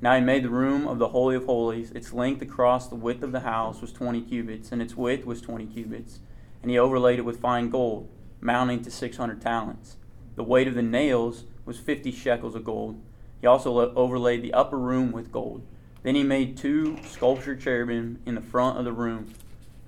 Now 0.00 0.14
he 0.14 0.20
made 0.20 0.44
the 0.44 0.50
room 0.50 0.86
of 0.86 0.98
the 0.98 1.08
Holy 1.08 1.36
of 1.36 1.46
Holies. 1.46 1.90
Its 1.92 2.12
length 2.12 2.42
across 2.42 2.88
the 2.88 2.94
width 2.94 3.22
of 3.22 3.32
the 3.32 3.40
house 3.40 3.80
was 3.80 3.92
20 3.92 4.22
cubits, 4.22 4.72
and 4.72 4.80
its 4.80 4.96
width 4.96 5.26
was 5.26 5.40
20 5.40 5.66
cubits. 5.66 6.20
And 6.62 6.70
he 6.70 6.78
overlaid 6.78 7.18
it 7.18 7.24
with 7.24 7.40
fine 7.40 7.70
gold, 7.70 8.08
mounting 8.40 8.82
to 8.82 8.90
600 8.90 9.40
talents. 9.40 9.96
The 10.36 10.44
weight 10.44 10.68
of 10.68 10.74
the 10.74 10.82
nails 10.82 11.44
was 11.64 11.78
50 11.78 12.12
shekels 12.12 12.54
of 12.54 12.64
gold. 12.64 13.00
He 13.40 13.46
also 13.46 13.92
overlaid 13.94 14.42
the 14.42 14.54
upper 14.54 14.78
room 14.78 15.12
with 15.12 15.32
gold. 15.32 15.66
Then 16.02 16.14
he 16.14 16.22
made 16.22 16.56
two 16.56 16.96
sculptured 17.04 17.60
cherubim 17.60 18.20
in 18.24 18.34
the 18.34 18.40
front 18.40 18.78
of 18.78 18.84
the 18.84 18.92
room, 18.92 19.34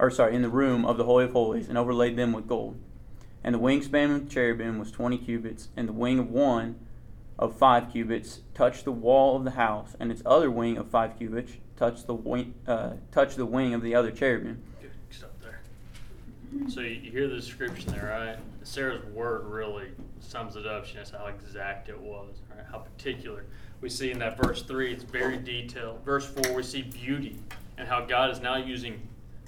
or 0.00 0.10
sorry, 0.10 0.34
in 0.34 0.42
the 0.42 0.48
room 0.48 0.84
of 0.84 0.96
the 0.96 1.04
Holy 1.04 1.26
of 1.26 1.32
Holies, 1.32 1.68
and 1.68 1.76
overlaid 1.76 2.16
them 2.16 2.32
with 2.32 2.48
gold. 2.48 2.80
And 3.44 3.54
the 3.54 3.58
wingspan 3.58 4.14
of 4.14 4.24
the 4.24 4.30
cherubim 4.30 4.78
was 4.78 4.90
20 4.90 5.18
cubits, 5.18 5.68
and 5.76 5.88
the 5.88 5.92
wing 5.92 6.18
of 6.18 6.30
one 6.30 6.76
of 7.38 7.56
five 7.56 7.92
cubits 7.92 8.40
touched 8.54 8.84
the 8.84 8.92
wall 8.92 9.36
of 9.36 9.44
the 9.44 9.52
house, 9.52 9.94
and 10.00 10.10
its 10.10 10.22
other 10.24 10.50
wing 10.50 10.76
of 10.76 10.88
five 10.88 11.16
cubits 11.18 11.52
touched 11.76 12.06
the 12.06 12.14
wing, 12.14 12.54
uh, 12.66 12.92
touched 13.12 13.36
the 13.36 13.46
wing 13.46 13.74
of 13.74 13.82
the 13.82 13.94
other 13.94 14.10
cherubim. 14.10 14.62
So 16.68 16.80
you, 16.80 17.10
hear 17.10 17.28
the 17.28 17.36
description 17.36 17.92
there, 17.92 18.10
right? 18.10 18.38
Sarah's 18.64 19.04
word 19.14 19.44
really 19.46 19.88
sums 20.18 20.56
it 20.56 20.66
up. 20.66 20.84
She 20.84 20.96
knows 20.96 21.10
how 21.10 21.26
exact 21.26 21.88
it 21.88 21.98
was, 21.98 22.36
right? 22.50 22.66
How 22.70 22.78
particular. 22.78 23.44
We 23.80 23.88
see 23.88 24.10
in 24.10 24.18
that 24.18 24.36
verse 24.36 24.62
three, 24.62 24.92
it's 24.92 25.04
very 25.04 25.36
detailed. 25.38 26.04
Verse 26.04 26.26
four, 26.26 26.52
we 26.54 26.62
see 26.62 26.82
beauty 26.82 27.38
and 27.78 27.88
how 27.88 28.04
God 28.04 28.30
is 28.30 28.40
now 28.40 28.56
using, 28.56 29.00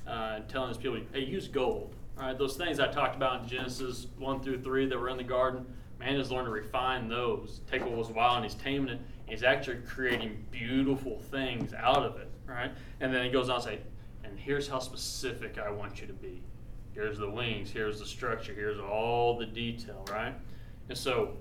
uh, 0.06 0.40
telling 0.48 0.68
His 0.68 0.78
people, 0.78 0.98
"Hey, 1.12 1.24
use 1.24 1.48
gold." 1.48 1.94
All 2.18 2.24
right, 2.26 2.38
those 2.38 2.56
things 2.56 2.78
I 2.78 2.88
talked 2.88 3.16
about 3.16 3.42
in 3.42 3.48
Genesis 3.48 4.06
one 4.18 4.40
through 4.40 4.60
three 4.62 4.86
that 4.86 4.98
were 4.98 5.08
in 5.08 5.16
the 5.16 5.24
garden. 5.24 5.64
Man 5.98 6.16
has 6.16 6.30
learned 6.30 6.46
to 6.46 6.52
refine 6.52 7.08
those. 7.08 7.60
Take 7.70 7.84
what 7.84 7.96
was 7.96 8.08
wild 8.08 8.42
and 8.42 8.44
he's 8.44 8.54
taming 8.54 8.90
it. 8.90 9.00
He's 9.28 9.44
actually 9.44 9.78
creating 9.86 10.44
beautiful 10.50 11.18
things 11.30 11.72
out 11.74 12.02
of 12.02 12.16
it, 12.18 12.28
right? 12.44 12.72
And 13.00 13.14
then 13.14 13.24
he 13.24 13.30
goes 13.30 13.48
on 13.48 13.60
to 13.60 13.66
say, 13.66 13.78
and 14.24 14.38
here's 14.38 14.68
how 14.68 14.78
specific 14.80 15.58
I 15.58 15.70
want 15.70 16.00
you 16.00 16.06
to 16.08 16.12
be. 16.12 16.42
Here's 16.92 17.18
the 17.18 17.30
wings. 17.30 17.70
Here's 17.70 17.98
the 17.98 18.06
structure. 18.06 18.52
Here's 18.52 18.80
all 18.80 19.38
the 19.38 19.46
detail, 19.46 20.04
right? 20.10 20.34
And 20.88 20.98
so 20.98 21.36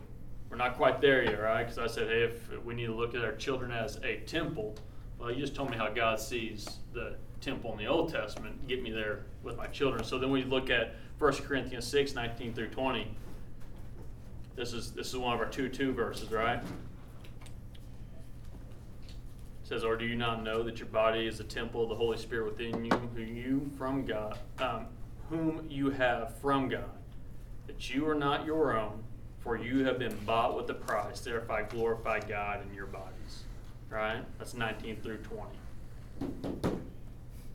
we're 0.50 0.58
not 0.58 0.78
quite 0.78 1.02
there 1.02 1.24
yet, 1.24 1.42
right? 1.42 1.64
Because 1.64 1.80
I 1.80 1.88
said, 1.88 2.08
hey, 2.08 2.24
if 2.24 2.64
we 2.64 2.74
need 2.74 2.86
to 2.86 2.96
look 2.96 3.16
at 3.16 3.24
our 3.24 3.36
children 3.36 3.72
as 3.72 3.98
a 4.04 4.18
temple, 4.22 4.76
well, 5.18 5.32
you 5.32 5.42
just 5.42 5.56
told 5.56 5.72
me 5.72 5.78
how 5.78 5.90
God 5.90 6.20
sees 6.20 6.80
the 6.94 7.16
temple 7.42 7.72
in 7.74 7.78
the 7.78 7.88
Old 7.88 8.12
Testament. 8.12 8.68
Get 8.68 8.84
me 8.84 8.92
there 8.92 9.26
with 9.44 9.58
my 9.58 9.68
children. 9.68 10.04
So 10.04 10.18
then 10.18 10.32
we 10.32 10.44
look 10.44 10.70
at 10.70 10.96
1 11.18 11.34
Corinthians 11.34 11.86
6, 11.88 12.16
19 12.16 12.54
through 12.54 12.70
20. 12.70 13.08
This 14.56 14.74
is 14.74 14.92
this 14.92 15.08
is 15.08 15.18
one 15.18 15.34
of 15.34 15.40
our 15.40 15.48
two 15.48 15.70
two 15.70 15.94
verses, 15.94 16.32
right? 16.32 16.60
It 16.60 16.64
says, 19.64 19.84
"Or 19.84 19.96
do 19.96 20.06
you 20.06 20.16
not 20.16 20.44
know 20.44 20.62
that 20.64 20.78
your 20.78 20.88
body 20.90 21.26
is 21.26 21.40
a 21.40 21.44
temple 21.44 21.84
of 21.84 21.90
the 21.90 21.96
Holy 21.96 22.18
Spirit 22.18 22.52
within 22.52 22.84
you, 22.86 22.92
who 23.16 23.22
you 23.22 23.72
from 23.78 24.06
God, 24.06 24.38
um, 24.60 24.88
whom 25.30 25.66
you 25.70 25.90
have 25.90 26.36
from 26.40 26.68
God, 26.68 26.90
that 27.68 27.94
you 27.94 28.08
are 28.10 28.16
not 28.16 28.46
your 28.46 28.78
own, 28.78 29.04
for 29.40 29.58
you 29.58 29.86
have 29.86 29.98
been 29.98 30.18
bought 30.26 30.58
with 30.58 30.70
a 30.70 30.74
price. 30.74 31.22
Therefore, 31.22 31.66
glorify 31.70 32.20
God 32.20 32.62
in 32.68 32.74
your 32.76 32.88
bodies." 32.88 33.44
Right? 33.90 34.24
That's 34.38 34.54
19 34.54 34.98
through 34.98 35.20
20. 35.20 36.82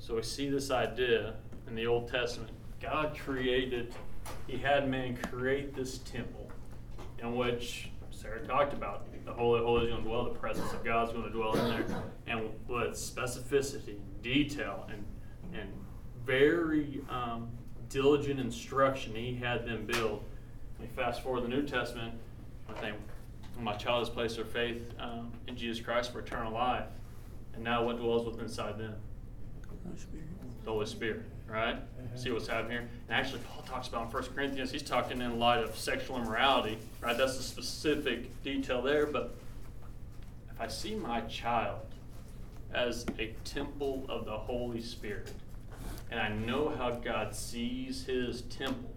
So 0.07 0.15
we 0.15 0.23
see 0.23 0.49
this 0.49 0.71
idea 0.71 1.35
in 1.67 1.75
the 1.75 1.89
Old 1.89 2.09
Testament. 2.09 2.53
God 2.81 3.19
created, 3.19 3.93
He 4.47 4.57
had 4.57 4.89
man 4.89 5.17
create 5.17 5.75
this 5.75 5.99
temple 5.99 6.49
in 7.19 7.35
which 7.35 7.91
Sarah 8.13 8.47
talked 8.47 8.73
about. 8.73 9.09
The 9.25 9.33
Holy 9.33 9.61
Holy 9.61 9.87
is 9.87 9.91
going 9.91 10.05
to 10.05 10.09
dwell, 10.09 10.23
the 10.23 10.31
presence 10.31 10.73
of 10.73 10.85
God 10.85 11.09
is 11.09 11.13
going 11.13 11.25
to 11.25 11.31
dwell 11.31 11.57
in 11.57 11.71
there. 11.71 12.03
And 12.29 12.51
with 12.69 12.93
specificity, 12.93 13.97
detail, 14.23 14.89
and, 14.93 15.05
and 15.53 15.69
very 16.25 17.01
um, 17.11 17.49
diligent 17.89 18.39
instruction, 18.39 19.13
He 19.13 19.35
had 19.35 19.67
them 19.67 19.87
build. 19.87 20.23
We 20.81 20.87
fast 20.87 21.25
forward 21.25 21.43
the 21.43 21.49
New 21.49 21.67
Testament, 21.67 22.15
I 22.69 22.75
think 22.75 22.95
my 23.59 23.75
child 23.75 24.07
has 24.07 24.09
placed 24.09 24.37
their 24.37 24.45
faith 24.45 24.89
um, 25.01 25.33
in 25.49 25.57
Jesus 25.57 25.85
Christ 25.85 26.13
for 26.13 26.21
eternal 26.21 26.53
life. 26.53 26.87
And 27.55 27.65
now 27.65 27.85
what 27.85 27.99
dwells 27.99 28.25
within 28.25 28.43
inside 28.43 28.79
them? 28.79 28.95
The 30.65 30.71
Holy 30.71 30.87
Spirit, 30.87 31.23
right? 31.49 31.77
Mm-hmm. 31.77 32.17
See 32.17 32.31
what's 32.31 32.49
happening 32.49 32.73
here? 32.73 32.89
And 33.09 33.17
actually, 33.17 33.41
Paul 33.41 33.63
talks 33.63 33.89
about 33.89 34.07
in 34.07 34.13
1 34.13 34.23
Corinthians, 34.35 34.71
he's 34.71 34.83
talking 34.83 35.21
in 35.21 35.39
light 35.39 35.63
of 35.63 35.77
sexual 35.77 36.17
immorality, 36.17 36.79
right? 37.01 37.17
That's 37.17 37.39
a 37.39 37.43
specific 37.43 38.43
detail 38.43 38.83
there. 38.83 39.07
But 39.07 39.37
if 40.51 40.61
I 40.61 40.67
see 40.67 40.95
my 40.95 41.21
child 41.23 41.87
as 42.75 43.07
a 43.19 43.35
temple 43.45 44.05
of 44.09 44.25
the 44.25 44.37
Holy 44.37 44.83
Spirit, 44.83 45.33
and 46.11 46.21
I 46.21 46.29
know 46.29 46.69
how 46.77 46.91
God 46.91 47.35
sees 47.35 48.05
his 48.05 48.43
temple, 48.43 48.91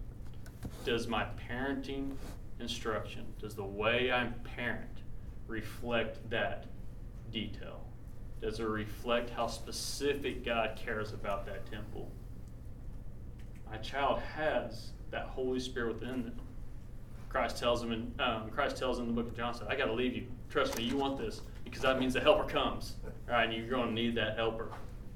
does 0.85 1.07
my 1.07 1.25
parenting 1.49 2.11
instruction, 2.59 3.25
does 3.39 3.55
the 3.55 3.63
way 3.63 4.11
I 4.11 4.27
parent 4.43 5.03
reflect 5.47 6.29
that 6.29 6.65
detail? 7.31 7.78
Does 8.41 8.59
it 8.59 8.63
reflect 8.63 9.29
how 9.29 9.47
specific 9.47 10.45
God 10.45 10.79
cares 10.83 11.11
about 11.11 11.45
that 11.45 11.69
temple? 11.69 12.09
My 13.69 13.77
child 13.77 14.19
has 14.19 14.91
that 15.11 15.25
Holy 15.25 15.59
Spirit 15.59 15.95
within 15.95 16.23
them. 16.23 16.39
Christ 17.27 17.57
tells 17.57 17.81
them 17.81 17.91
in 17.91 18.11
um, 18.19 18.49
Christ 18.49 18.77
tells 18.77 18.97
them 18.97 19.09
in 19.09 19.15
the 19.15 19.21
book 19.21 19.31
of 19.31 19.37
John, 19.37 19.53
said, 19.53 19.67
"I 19.69 19.75
got 19.75 19.85
to 19.85 19.93
leave 19.93 20.15
you. 20.15 20.25
Trust 20.49 20.77
me, 20.77 20.83
you 20.83 20.97
want 20.97 21.17
this 21.17 21.41
because 21.63 21.81
that 21.83 21.99
means 21.99 22.13
the 22.13 22.21
helper 22.21 22.49
comes, 22.49 22.95
right? 23.27 23.43
And 23.43 23.53
you're 23.53 23.69
going 23.69 23.89
to 23.89 23.93
need 23.93 24.15
that 24.15 24.35
helper. 24.35 24.71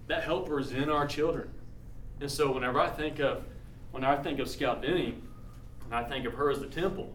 That 0.08 0.24
helper 0.24 0.60
is 0.60 0.72
in 0.74 0.90
our 0.90 1.08
children. 1.08 1.50
And 2.22 2.30
so, 2.30 2.52
whenever 2.52 2.80
I 2.80 2.90
think 2.90 3.20
of 3.20 3.44
when 3.92 4.04
I 4.04 4.16
think 4.16 4.40
of 4.40 4.50
Scout 4.50 4.82
Denny, 4.82 5.16
and 5.86 5.94
I 5.94 6.04
think 6.04 6.26
of 6.26 6.34
her 6.34 6.52
as 6.52 6.60
the 6.60 6.68
temple, 6.68 7.14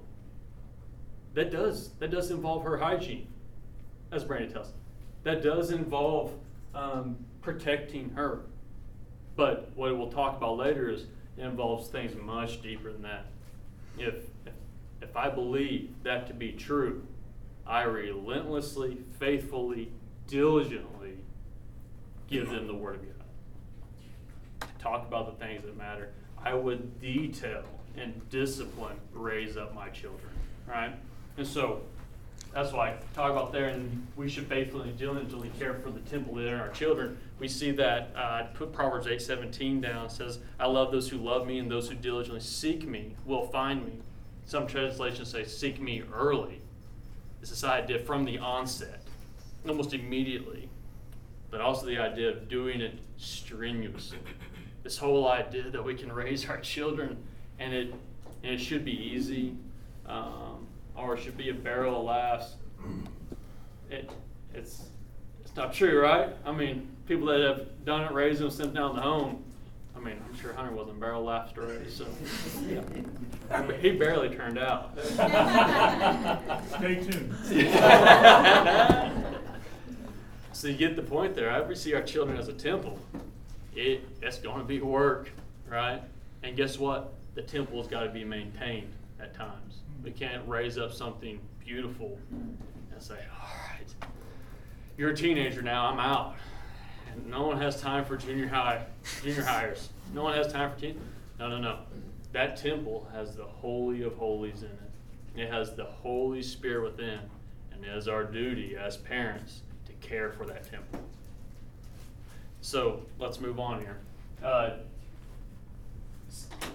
that 1.34 1.50
does 1.52 1.90
that 2.00 2.10
does 2.10 2.30
involve 2.30 2.64
her 2.64 2.76
hygiene, 2.76 3.28
as 4.10 4.24
Brandon 4.24 4.52
tells. 4.52 4.68
us. 4.68 4.72
That 5.24 5.42
does 5.42 5.70
involve 5.70 6.32
um, 6.74 7.16
protecting 7.42 8.10
her. 8.10 8.42
But 9.36 9.70
what 9.74 9.96
we'll 9.96 10.10
talk 10.10 10.36
about 10.36 10.56
later 10.56 10.90
is 10.90 11.02
it 11.36 11.44
involves 11.44 11.88
things 11.88 12.14
much 12.20 12.62
deeper 12.62 12.92
than 12.92 13.02
that. 13.02 13.26
If 13.98 14.24
if, 15.00 15.16
I 15.16 15.28
believe 15.28 15.90
that 16.02 16.26
to 16.26 16.34
be 16.34 16.52
true, 16.52 17.06
I 17.66 17.82
relentlessly, 17.82 18.98
faithfully, 19.18 19.90
diligently 20.26 21.14
give 22.28 22.50
them 22.50 22.66
the 22.66 22.74
Word 22.74 22.96
of 22.96 23.02
God. 23.02 24.70
Talk 24.78 25.06
about 25.06 25.38
the 25.38 25.44
things 25.44 25.62
that 25.64 25.76
matter. 25.76 26.10
I 26.44 26.54
would 26.54 27.00
detail 27.00 27.64
and 27.96 28.28
discipline 28.30 28.96
raise 29.12 29.56
up 29.56 29.74
my 29.74 29.88
children, 29.88 30.30
right? 30.66 30.94
And 31.36 31.46
so 31.46 31.82
that's 32.52 32.72
why 32.72 32.90
I 32.90 32.96
talk 33.14 33.30
about 33.30 33.52
there, 33.52 33.68
and 33.68 34.06
we 34.16 34.28
should 34.28 34.46
faithfully 34.46 34.88
and 34.88 34.98
diligently 34.98 35.50
care 35.58 35.74
for 35.74 35.90
the 35.90 36.00
temple 36.00 36.34
that 36.36 36.48
are 36.48 36.60
our 36.60 36.70
children. 36.70 37.18
We 37.38 37.48
see 37.48 37.70
that 37.72 38.10
uh, 38.16 38.44
put 38.54 38.72
Proverbs 38.72 39.06
eight 39.06 39.22
seventeen 39.22 39.80
down. 39.80 40.06
It 40.06 40.12
says, 40.12 40.38
"I 40.58 40.66
love 40.66 40.90
those 40.90 41.08
who 41.08 41.18
love 41.18 41.46
me, 41.46 41.58
and 41.58 41.70
those 41.70 41.88
who 41.88 41.94
diligently 41.94 42.40
seek 42.40 42.86
me 42.86 43.14
will 43.26 43.46
find 43.48 43.84
me." 43.84 43.92
Some 44.46 44.66
translations 44.66 45.30
say, 45.30 45.44
"Seek 45.44 45.80
me 45.80 46.02
early." 46.12 46.60
It's 47.40 47.50
this 47.50 47.64
idea 47.64 48.00
from 48.00 48.24
the 48.24 48.38
onset, 48.38 49.02
almost 49.68 49.94
immediately, 49.94 50.68
but 51.50 51.60
also 51.60 51.86
the 51.86 51.98
idea 51.98 52.30
of 52.30 52.48
doing 52.48 52.80
it 52.80 52.98
strenuously. 53.18 54.18
This 54.82 54.98
whole 54.98 55.28
idea 55.28 55.70
that 55.70 55.84
we 55.84 55.94
can 55.94 56.10
raise 56.10 56.48
our 56.48 56.58
children, 56.60 57.18
and 57.58 57.72
it 57.72 57.94
and 58.42 58.54
it 58.54 58.58
should 58.58 58.84
be 58.84 58.92
easy. 58.92 59.54
Um, 60.06 60.57
or 60.98 61.14
it 61.14 61.22
should 61.22 61.36
be 61.36 61.50
a 61.50 61.54
barrel 61.54 62.00
of 62.00 62.04
laughs. 62.04 62.54
It, 63.90 64.10
it's, 64.54 64.84
it's 65.44 65.54
not 65.56 65.72
true, 65.72 66.00
right? 66.00 66.30
I 66.44 66.52
mean, 66.52 66.88
people 67.06 67.26
that 67.28 67.40
have 67.40 67.84
done 67.84 68.04
it, 68.04 68.12
raised 68.12 68.40
them, 68.40 68.50
sent 68.50 68.74
down 68.74 68.96
the 68.96 69.02
home. 69.02 69.44
I 69.96 70.00
mean, 70.00 70.16
I'm 70.28 70.36
sure 70.36 70.52
Hunter 70.52 70.72
wasn't 70.72 71.00
barrel 71.00 71.24
laughed 71.24 71.56
already, 71.58 71.90
so 71.90 72.06
yeah. 72.68 72.82
he 73.80 73.92
barely 73.92 74.28
turned 74.28 74.58
out. 74.58 74.96
Stay 76.76 77.02
tuned. 77.02 77.34
so 80.52 80.68
you 80.68 80.76
get 80.76 80.94
the 80.94 81.02
point 81.02 81.34
there. 81.34 81.50
I 81.50 81.62
we 81.62 81.74
see 81.74 81.94
our 81.94 82.02
children 82.02 82.38
as 82.38 82.46
a 82.46 82.52
temple. 82.52 82.96
It 83.74 84.04
it's 84.22 84.38
going 84.38 84.60
to 84.60 84.64
be 84.64 84.80
work, 84.80 85.32
right? 85.68 86.00
And 86.44 86.56
guess 86.56 86.78
what? 86.78 87.12
The 87.34 87.42
temple's 87.42 87.88
got 87.88 88.04
to 88.04 88.10
be 88.10 88.24
maintained 88.24 88.92
at 89.20 89.34
times. 89.34 89.78
We 90.02 90.10
can't 90.10 90.46
raise 90.46 90.78
up 90.78 90.92
something 90.92 91.40
beautiful 91.64 92.18
and 92.30 93.02
say, 93.02 93.18
all 93.40 93.48
right, 93.70 94.10
you're 94.96 95.10
a 95.10 95.16
teenager 95.16 95.62
now, 95.62 95.86
I'm 95.86 95.98
out. 95.98 96.36
And 97.12 97.28
no 97.28 97.46
one 97.46 97.60
has 97.60 97.80
time 97.80 98.04
for 98.04 98.16
junior 98.16 98.48
high, 98.48 98.84
junior 99.22 99.42
hires. 99.42 99.90
No 100.14 100.22
one 100.22 100.34
has 100.34 100.52
time 100.52 100.72
for 100.72 100.80
teen. 100.80 101.00
No, 101.38 101.48
no, 101.48 101.58
no. 101.58 101.78
That 102.32 102.56
temple 102.56 103.08
has 103.12 103.36
the 103.36 103.44
Holy 103.44 104.02
of 104.02 104.14
Holies 104.14 104.62
in 104.62 104.68
it. 104.68 105.42
It 105.42 105.52
has 105.52 105.74
the 105.74 105.84
Holy 105.84 106.42
Spirit 106.42 106.84
within. 106.84 107.20
And 107.72 107.84
it 107.84 107.96
is 107.96 108.08
our 108.08 108.24
duty 108.24 108.76
as 108.76 108.96
parents 108.96 109.62
to 109.86 109.92
care 110.06 110.30
for 110.30 110.46
that 110.46 110.68
temple. 110.68 111.00
So 112.60 113.02
let's 113.18 113.40
move 113.40 113.60
on 113.60 113.80
here. 113.80 113.98
Uh, 114.42 114.70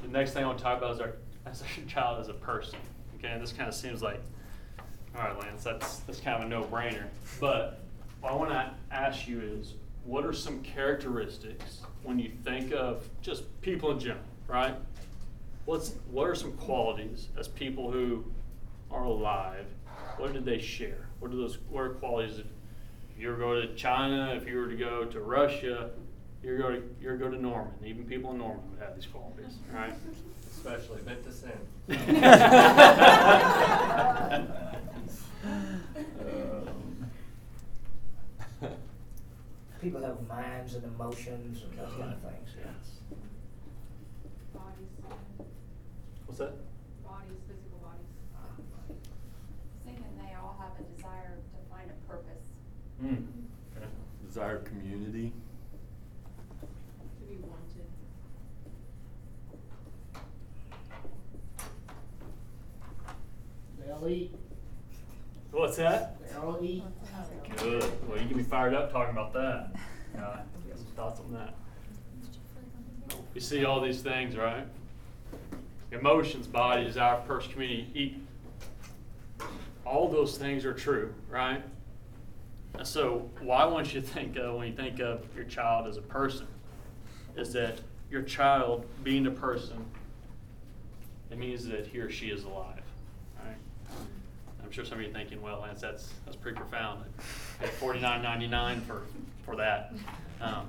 the 0.01 0.07
next 0.07 0.31
thing 0.31 0.43
I 0.43 0.47
want 0.47 0.57
to 0.57 0.63
talk 0.63 0.77
about 0.77 0.95
is 0.95 1.01
our, 1.01 1.13
as 1.45 1.61
our 1.61 1.85
child 1.87 2.19
as 2.21 2.29
a 2.29 2.33
person. 2.33 2.79
Okay, 3.23 3.31
and 3.31 3.41
this 3.41 3.53
kind 3.53 3.69
of 3.69 3.75
seems 3.75 4.01
like, 4.01 4.19
all 5.15 5.21
right, 5.21 5.39
Lance, 5.39 5.63
that's 5.63 5.99
that's 5.99 6.19
kind 6.19 6.41
of 6.41 6.45
a 6.45 6.49
no-brainer. 6.49 7.05
But 7.39 7.79
what 8.19 8.33
I 8.33 8.35
want 8.35 8.49
to 8.51 8.73
ask 8.91 9.27
you 9.27 9.39
is, 9.39 9.75
what 10.03 10.25
are 10.25 10.33
some 10.33 10.61
characteristics 10.61 11.81
when 12.03 12.19
you 12.19 12.31
think 12.43 12.73
of 12.73 13.07
just 13.21 13.43
people 13.61 13.91
in 13.91 13.99
general, 13.99 14.25
right? 14.47 14.75
What's 15.65 15.93
what 16.11 16.27
are 16.27 16.35
some 16.35 16.51
qualities 16.53 17.29
as 17.37 17.47
people 17.47 17.89
who 17.91 18.25
are 18.91 19.05
alive? 19.05 19.67
What 20.17 20.33
did 20.33 20.43
they 20.43 20.59
share? 20.59 21.07
What 21.19 21.31
are 21.31 21.37
those? 21.37 21.59
What 21.69 21.81
are 21.81 21.89
qualities? 21.89 22.39
If 22.39 23.21
you 23.21 23.29
were 23.29 23.35
to 23.35 23.39
go 23.39 23.61
to 23.61 23.73
China, 23.75 24.33
if 24.35 24.45
you 24.45 24.57
were 24.57 24.67
to 24.67 24.75
go 24.75 25.05
to 25.05 25.21
Russia, 25.21 25.91
you're 26.43 26.57
going 26.57 26.81
to 26.81 26.83
you're 27.01 27.15
go 27.15 27.29
to 27.29 27.41
Norman. 27.41 27.73
Even 27.85 28.03
people 28.03 28.31
in 28.31 28.39
Norman 28.39 28.69
would 28.71 28.81
have 28.81 28.95
these 28.95 29.05
qualities, 29.05 29.53
right? 29.71 29.93
Especially 30.51 30.99
bit 31.03 31.23
to 31.23 31.31
sin. 31.31 31.51
People 39.81 40.01
have 40.01 40.25
minds 40.29 40.75
and 40.75 40.83
emotions 40.85 41.63
and 41.63 41.77
those 41.77 41.91
kind 41.99 42.13
of 42.13 42.19
things, 42.21 42.49
yes. 42.57 43.01
Bodies, 44.53 44.87
What's 46.25 46.39
that? 46.39 46.53
bodies, 47.03 47.41
physical 47.49 47.79
bodies. 47.79 48.07
Thinking 49.83 50.05
they 50.17 50.33
all 50.35 50.55
have 50.57 50.71
a 50.79 50.83
desire 50.95 51.35
to 51.35 51.57
find 51.69 51.89
a 51.91 52.09
purpose. 52.09 52.45
Mm. 53.03 53.25
Desire 54.25 54.59
community. 54.59 55.33
To 57.19 57.25
be 57.27 57.35
wanted. 57.41 57.87
What's 65.51 65.77
that? 65.77 66.17
They'll 66.31 66.59
eat. 66.61 66.83
Good. 67.57 67.85
Well, 68.07 68.19
you 68.19 68.27
can 68.27 68.37
be 68.37 68.43
fired 68.43 68.73
up 68.73 68.91
talking 68.91 69.11
about 69.11 69.31
that. 69.33 69.71
Uh, 70.17 70.37
got 70.67 70.77
some 70.77 70.85
thoughts 70.95 71.19
on 71.21 71.31
that. 71.33 71.53
We 73.33 73.39
see 73.39 73.63
all 73.63 73.79
these 73.79 74.01
things, 74.01 74.35
right? 74.35 74.65
Emotions, 75.91 76.47
body, 76.47 76.83
desire, 76.83 77.21
purse, 77.25 77.47
community, 77.47 77.89
eat. 77.93 79.47
All 79.85 80.09
those 80.09 80.37
things 80.37 80.65
are 80.65 80.73
true, 80.73 81.13
right? 81.29 81.63
And 82.77 82.85
so, 82.87 83.29
why 83.39 83.63
won't 83.65 83.93
you 83.93 84.01
think 84.01 84.35
of 84.37 84.55
when 84.55 84.67
you 84.67 84.75
think 84.75 84.99
of 84.99 85.23
your 85.35 85.45
child 85.45 85.87
as 85.87 85.95
a 85.95 86.01
person? 86.01 86.47
Is 87.37 87.53
that 87.53 87.79
your 88.11 88.23
child 88.23 88.85
being 89.03 89.27
a 89.27 89.31
person? 89.31 89.85
It 91.31 91.37
means 91.37 91.65
that 91.67 91.87
he 91.87 91.99
or 91.99 92.09
she 92.09 92.27
is 92.27 92.43
alive, 92.43 92.82
sure 94.73 94.83
some 94.83 94.97
of 94.97 95.03
you 95.03 95.09
are 95.09 95.13
thinking, 95.13 95.41
well, 95.41 95.61
Lance, 95.61 95.81
that's 95.81 96.09
that's 96.25 96.35
pretty 96.35 96.57
profound. 96.57 97.03
I 97.59 97.65
paid 97.65 97.73
forty 97.73 97.99
nine 97.99 98.23
ninety 98.23 98.47
nine 98.47 98.81
for 98.81 99.03
for 99.45 99.55
that. 99.55 99.93
Um, 100.41 100.67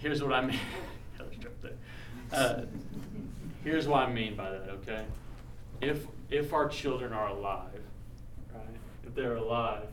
here's 0.00 0.22
what 0.22 0.32
I 0.32 0.44
mean. 0.44 0.60
Uh, 2.30 2.60
here's 3.64 3.88
what 3.88 4.06
I 4.06 4.12
mean 4.12 4.36
by 4.36 4.50
that. 4.50 4.68
Okay, 4.68 5.02
if 5.80 6.06
if 6.28 6.52
our 6.52 6.68
children 6.68 7.14
are 7.14 7.28
alive, 7.28 7.80
right? 8.54 8.62
If 9.06 9.14
they're 9.14 9.36
alive 9.36 9.86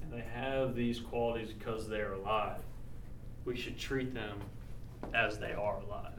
and 0.00 0.12
they 0.12 0.24
have 0.32 0.76
these 0.76 1.00
qualities 1.00 1.52
because 1.52 1.88
they're 1.88 2.12
alive, 2.12 2.60
we 3.44 3.56
should 3.56 3.76
treat 3.76 4.14
them 4.14 4.38
as 5.12 5.38
they 5.40 5.52
are 5.52 5.78
alive. 5.80 6.12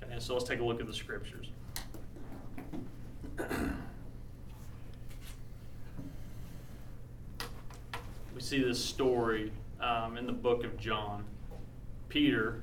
Okay, 0.00 0.12
and 0.12 0.22
so 0.22 0.34
let's 0.34 0.48
take 0.48 0.60
a 0.60 0.64
look 0.64 0.80
at 0.80 0.86
the 0.86 0.94
scriptures. 0.94 1.48
see 8.44 8.62
this 8.62 8.82
story 8.82 9.50
um, 9.80 10.18
in 10.18 10.26
the 10.26 10.32
book 10.32 10.64
of 10.64 10.76
John. 10.76 11.24
Peter, 12.10 12.60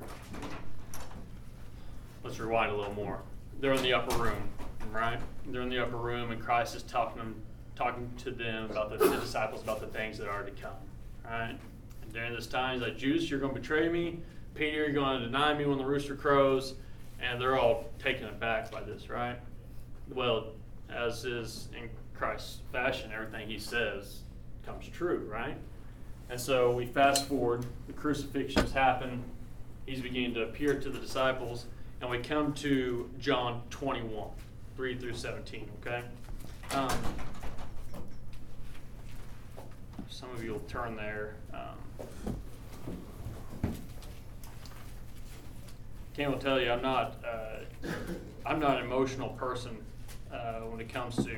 let's 2.24 2.40
rewind 2.40 2.72
a 2.72 2.76
little 2.76 2.94
more. 2.94 3.20
They're 3.60 3.74
in 3.74 3.82
the 3.82 3.94
upper 3.94 4.16
room, 4.22 4.48
right? 4.92 5.20
They're 5.48 5.62
in 5.62 5.70
the 5.70 5.80
upper 5.80 5.98
room, 5.98 6.32
and 6.32 6.40
Christ 6.40 6.76
is 6.76 6.84
talking 6.84 7.18
them, 7.18 7.36
talking 7.76 8.12
to 8.20 8.32
them 8.32 8.70
about 8.70 8.92
the, 8.92 8.98
the 8.98 9.18
disciples 9.18 9.64
about 9.64 9.82
the 9.82 9.88
things 9.88 10.20
that 10.20 10.28
are 10.28 10.44
to 10.44 10.52
come, 10.52 10.72
right? 11.26 11.58
And 12.04 12.14
during 12.14 12.34
this 12.34 12.46
time, 12.46 12.76
he's 12.76 12.88
like, 12.88 12.98
Judas, 12.98 13.30
you're 13.30 13.40
going 13.40 13.54
to 13.54 13.60
betray 13.60 13.90
me. 13.90 14.20
Peter, 14.54 14.78
you're 14.78 14.94
going 14.94 15.20
to 15.20 15.26
deny 15.26 15.54
me 15.56 15.66
when 15.66 15.80
the 15.80 15.86
rooster 15.86 16.16
crows. 16.16 16.76
And 17.20 17.40
they're 17.40 17.60
all 17.60 17.86
taken 18.00 18.28
aback 18.28 18.72
by 18.72 18.82
this, 18.82 19.10
right? 19.10 19.38
Well, 20.14 20.54
as 20.90 21.24
is 21.24 21.70
in 21.78 21.88
Christ's 22.16 22.60
fashion, 22.72 23.12
everything 23.14 23.48
he 23.48 23.60
says 23.60 24.22
comes 24.66 24.88
true, 24.88 25.28
right? 25.32 25.56
And 26.32 26.40
so 26.40 26.72
we 26.72 26.86
fast 26.86 27.28
forward, 27.28 27.66
the 27.88 27.94
crucifixion 27.94 28.62
has 28.62 28.72
happened, 28.72 29.22
he's 29.86 30.00
beginning 30.00 30.34
to 30.36 30.44
appear 30.44 30.80
to 30.80 30.90
the 30.90 30.98
disciples, 30.98 31.66
and 32.00 32.10
we 32.10 32.20
come 32.20 32.54
to 32.54 33.10
John 33.20 33.62
21, 33.70 34.30
3 34.78 34.98
through 34.98 35.14
17, 35.14 35.70
okay? 35.82 36.04
Um, 36.74 36.90
some 40.08 40.32
of 40.32 40.42
you 40.42 40.54
will 40.54 40.62
turn 40.62 40.96
there. 40.96 41.36
Um, 41.54 43.74
Ken 46.16 46.32
will 46.32 46.40
tell 46.40 46.62
you 46.62 46.72
I'm 46.72 46.82
not 46.82 47.18
uh, 47.26 47.90
I'm 48.46 48.60
not 48.60 48.78
an 48.78 48.86
emotional 48.86 49.30
person 49.30 49.78
uh, 50.32 50.62
when 50.62 50.80
it 50.80 50.90
comes 50.90 51.18
to 51.18 51.36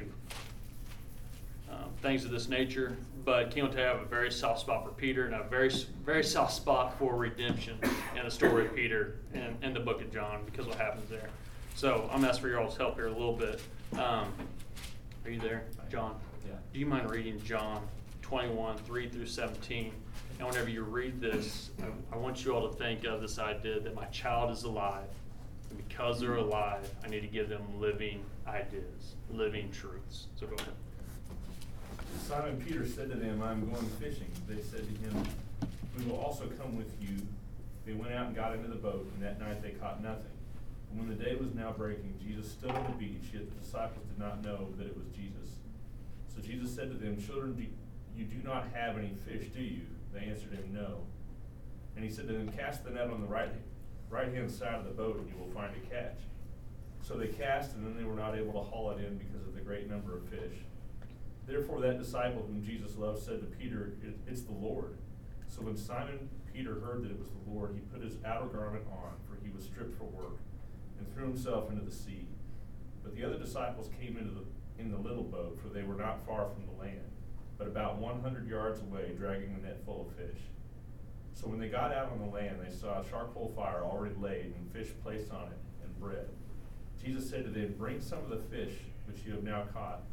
um, 1.71 1.89
things 2.01 2.25
of 2.25 2.31
this 2.31 2.47
nature. 2.47 2.95
But 3.25 3.51
Ken 3.51 3.63
will 3.63 3.71
tell 3.71 3.83
you 3.83 3.89
I 3.89 3.93
have 3.93 4.01
a 4.01 4.05
very 4.05 4.31
soft 4.31 4.59
spot 4.59 4.83
for 4.83 4.91
Peter 4.91 5.25
and 5.25 5.35
a 5.35 5.43
very 5.43 5.71
very 6.05 6.23
soft 6.23 6.53
spot 6.53 6.97
for 6.99 7.15
redemption 7.15 7.79
and 8.15 8.27
the 8.27 8.31
story 8.31 8.65
of 8.65 8.75
Peter 8.75 9.15
and 9.33 9.55
in 9.63 9.73
the 9.73 9.79
book 9.79 10.01
of 10.01 10.11
John 10.11 10.41
because 10.45 10.67
what 10.67 10.77
happens 10.77 11.09
there. 11.09 11.29
So 11.75 12.09
I'm 12.11 12.25
asking 12.25 12.41
for 12.41 12.49
your 12.49 12.59
all's 12.59 12.77
help 12.77 12.95
here 12.95 13.07
a 13.07 13.11
little 13.11 13.35
bit. 13.35 13.61
Um, 13.93 14.31
are 15.25 15.31
you 15.31 15.39
there, 15.39 15.65
John? 15.89 16.15
Yeah. 16.45 16.55
Do 16.73 16.79
you 16.79 16.85
mind 16.85 17.09
reading 17.09 17.41
John 17.43 17.81
21, 18.21 18.77
3 18.77 19.09
through 19.09 19.25
17? 19.25 19.93
And 20.39 20.47
whenever 20.47 20.69
you 20.69 20.83
read 20.83 21.21
this, 21.21 21.71
I, 21.81 22.15
I 22.15 22.17
want 22.17 22.43
you 22.43 22.53
all 22.53 22.67
to 22.67 22.75
think 22.75 23.05
of 23.05 23.21
this 23.21 23.39
idea 23.39 23.79
that 23.79 23.95
my 23.95 24.05
child 24.05 24.51
is 24.51 24.63
alive. 24.63 25.07
And 25.69 25.87
because 25.87 26.19
they're 26.19 26.35
alive, 26.35 26.89
I 27.03 27.07
need 27.07 27.21
to 27.21 27.27
give 27.27 27.49
them 27.49 27.61
living 27.79 28.23
ideas, 28.47 29.15
living 29.31 29.71
truths. 29.71 30.27
So 30.35 30.47
go 30.47 30.55
ahead. 30.55 30.73
Simon 32.21 32.61
Peter 32.65 32.87
said 32.87 33.09
to 33.11 33.17
them, 33.17 33.41
I 33.41 33.51
am 33.51 33.69
going 33.69 33.85
fishing. 33.99 34.31
They 34.47 34.61
said 34.61 34.81
to 34.81 35.09
him, 35.09 35.23
We 35.97 36.05
will 36.05 36.17
also 36.17 36.47
come 36.59 36.77
with 36.77 36.91
you. 37.01 37.17
They 37.85 37.93
went 37.93 38.13
out 38.13 38.27
and 38.27 38.35
got 38.35 38.55
into 38.55 38.69
the 38.69 38.75
boat, 38.75 39.09
and 39.13 39.23
that 39.23 39.39
night 39.39 39.61
they 39.61 39.71
caught 39.71 40.01
nothing. 40.01 40.31
And 40.89 40.99
when 40.99 41.09
the 41.09 41.23
day 41.23 41.35
was 41.35 41.53
now 41.53 41.71
breaking, 41.71 42.13
Jesus 42.23 42.51
stood 42.51 42.71
on 42.71 42.83
the 42.83 42.97
beach, 42.97 43.31
yet 43.33 43.43
the 43.49 43.61
disciples 43.61 44.05
did 44.07 44.19
not 44.19 44.43
know 44.43 44.69
that 44.77 44.87
it 44.87 44.95
was 44.95 45.05
Jesus. 45.07 45.57
So 46.33 46.41
Jesus 46.41 46.73
said 46.73 46.89
to 46.91 46.97
them, 46.97 47.21
Children, 47.21 47.55
do, 47.55 47.65
you 48.15 48.25
do 48.25 48.41
not 48.43 48.67
have 48.73 48.97
any 48.97 49.11
fish, 49.27 49.47
do 49.53 49.61
you? 49.61 49.81
They 50.13 50.21
answered 50.21 50.51
him, 50.51 50.69
No. 50.71 50.99
And 51.95 52.05
he 52.05 52.11
said 52.11 52.27
to 52.27 52.33
them, 52.33 52.49
Cast 52.49 52.83
the 52.83 52.91
net 52.91 53.09
on 53.09 53.21
the 53.21 53.27
right, 53.27 53.49
right 54.09 54.33
hand 54.33 54.49
side 54.49 54.75
of 54.75 54.85
the 54.85 54.91
boat, 54.91 55.17
and 55.17 55.27
you 55.29 55.35
will 55.37 55.51
find 55.51 55.73
a 55.75 55.93
catch. 55.93 56.19
So 57.01 57.15
they 57.15 57.27
cast, 57.27 57.75
and 57.75 57.85
then 57.85 57.97
they 57.97 58.05
were 58.05 58.15
not 58.15 58.37
able 58.37 58.53
to 58.53 58.59
haul 58.59 58.91
it 58.91 59.03
in 59.03 59.17
because 59.17 59.45
of 59.45 59.53
the 59.53 59.61
great 59.61 59.89
number 59.89 60.15
of 60.15 60.23
fish. 60.29 60.57
Therefore, 61.45 61.81
that 61.81 61.97
disciple 61.97 62.43
whom 62.43 62.63
Jesus 62.63 62.95
loved 62.97 63.19
said 63.19 63.41
to 63.41 63.47
Peter, 63.47 63.93
"It- 64.01 64.19
It's 64.27 64.43
the 64.43 64.53
Lord. 64.53 64.97
So 65.47 65.61
when 65.61 65.75
Simon 65.75 66.29
Peter 66.51 66.79
heard 66.79 67.03
that 67.03 67.11
it 67.11 67.19
was 67.19 67.29
the 67.29 67.51
Lord, 67.51 67.73
he 67.73 67.81
put 67.81 68.01
his 68.01 68.17
outer 68.23 68.47
garment 68.47 68.85
on, 68.87 69.13
for 69.27 69.35
he 69.43 69.51
was 69.51 69.65
stripped 69.65 69.95
for 69.97 70.05
work, 70.05 70.37
and 70.97 71.07
threw 71.13 71.25
himself 71.25 71.69
into 71.69 71.83
the 71.83 71.91
sea. 71.91 72.27
But 73.03 73.15
the 73.15 73.23
other 73.23 73.37
disciples 73.37 73.89
came 73.99 74.17
into 74.17 74.31
the, 74.31 74.45
in 74.79 74.89
the 74.91 74.97
little 74.97 75.23
boat, 75.23 75.59
for 75.59 75.67
they 75.69 75.83
were 75.83 75.95
not 75.95 76.25
far 76.25 76.49
from 76.49 76.65
the 76.65 76.81
land, 76.81 77.11
but 77.57 77.67
about 77.67 77.97
one 77.97 78.21
hundred 78.21 78.47
yards 78.47 78.79
away, 78.81 79.13
dragging 79.15 79.53
a 79.53 79.57
net 79.57 79.83
full 79.85 80.01
of 80.07 80.11
fish. 80.15 80.39
So 81.33 81.47
when 81.47 81.59
they 81.59 81.69
got 81.69 81.91
out 81.91 82.11
on 82.11 82.19
the 82.19 82.25
land, 82.25 82.61
they 82.61 82.71
saw 82.71 83.01
a 83.01 83.05
charcoal 83.05 83.49
fire 83.55 83.83
already 83.83 84.15
laid, 84.15 84.53
and 84.55 84.71
fish 84.71 84.93
placed 85.03 85.31
on 85.31 85.47
it, 85.51 85.57
and 85.83 85.99
bread. 85.99 86.29
Jesus 87.03 87.29
said 87.29 87.43
to 87.43 87.51
them, 87.51 87.75
Bring 87.77 87.99
some 87.99 88.19
of 88.19 88.29
the 88.29 88.37
fish 88.37 88.75
which 89.07 89.25
you 89.25 89.33
have 89.33 89.43
now 89.43 89.65
caught. 89.73 90.03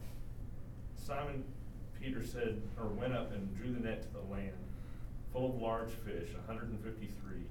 Simon 1.04 1.44
Peter 2.00 2.24
said, 2.24 2.60
or 2.78 2.88
went 2.88 3.12
up 3.12 3.32
and 3.32 3.56
drew 3.56 3.72
the 3.72 3.80
net 3.80 4.02
to 4.02 4.08
the 4.12 4.32
land, 4.32 4.56
full 5.32 5.50
of 5.50 5.60
large 5.60 5.90
fish, 5.90 6.30
a 6.36 6.46
hundred 6.46 6.70
and 6.70 6.82
fifty-three. 6.82 7.44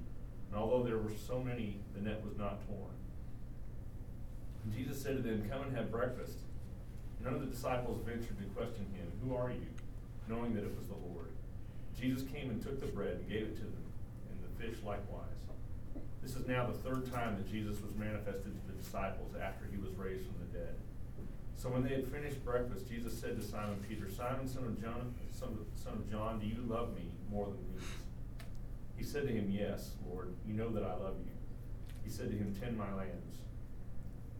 And 0.49 0.57
although 0.57 0.83
there 0.83 0.97
were 0.97 1.11
so 1.27 1.39
many, 1.41 1.77
the 1.95 2.01
net 2.01 2.23
was 2.25 2.37
not 2.37 2.65
torn. 2.67 2.95
And 4.63 4.73
Jesus 4.73 5.01
said 5.01 5.17
to 5.17 5.21
them, 5.21 5.47
Come 5.49 5.63
and 5.63 5.75
have 5.75 5.91
breakfast. 5.91 6.37
None 7.23 7.35
of 7.35 7.41
the 7.41 7.47
disciples 7.47 8.01
ventured 8.05 8.37
to 8.39 8.45
question 8.55 8.85
him, 8.93 9.11
Who 9.23 9.35
are 9.35 9.51
you? 9.51 9.67
knowing 10.29 10.53
that 10.53 10.63
it 10.63 10.77
was 10.77 10.87
the 10.87 10.93
Lord. 10.93 11.27
Jesus 11.99 12.23
came 12.31 12.51
and 12.51 12.61
took 12.61 12.79
the 12.79 12.85
bread 12.85 13.17
and 13.17 13.27
gave 13.27 13.41
it 13.49 13.55
to 13.55 13.63
them, 13.63 13.83
and 14.29 14.37
the 14.45 14.63
fish 14.63 14.77
likewise. 14.85 15.25
This 16.21 16.35
is 16.35 16.47
now 16.47 16.67
the 16.67 16.77
third 16.77 17.11
time 17.11 17.35
that 17.37 17.51
Jesus 17.51 17.81
was 17.81 17.95
manifested 17.95 18.53
to 18.53 18.71
the 18.71 18.77
disciples 18.77 19.33
after 19.41 19.65
he 19.71 19.77
was 19.77 19.89
raised 19.97 20.25
from 20.27 20.35
the 20.39 20.59
dead. 20.59 20.75
So 21.59 21.67
when 21.67 21.83
they 21.83 21.89
had 21.89 22.07
finished 22.07 22.45
breakfast, 22.45 22.87
Jesus 22.87 23.19
said 23.19 23.35
to 23.35 23.45
Simon 23.45 23.83
Peter, 23.85 24.09
Simon, 24.09 24.47
son 24.47 24.63
of 24.63 24.81
John, 24.81 25.13
son 25.37 25.49
of, 25.59 25.83
son 25.83 25.91
of 25.91 26.09
John, 26.09 26.39
do 26.39 26.47
you 26.47 26.63
love 26.65 26.95
me 26.95 27.11
more 27.29 27.47
than 27.47 27.59
these? 27.75 27.85
He 28.95 29.03
said 29.03 29.27
to 29.27 29.33
him, 29.33 29.51
Yes, 29.51 29.91
Lord, 30.09 30.33
you 30.47 30.53
know 30.53 30.69
that 30.69 30.83
I 30.83 30.93
love 30.93 31.15
you. 31.19 31.35
He 32.01 32.09
said 32.09 32.31
to 32.31 32.37
him, 32.37 32.55
Tend 32.55 32.77
my 32.77 32.93
lambs. 32.93 33.39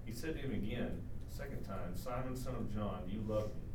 He 0.05 0.13
said 0.13 0.33
to 0.35 0.39
him 0.39 0.53
again, 0.53 1.01
second 1.29 1.61
time, 1.65 1.93
Simon, 1.93 2.37
son 2.37 2.55
of 2.55 2.73
John, 2.73 3.01
do 3.05 3.13
you 3.13 3.21
love 3.27 3.47
me? 3.47 3.67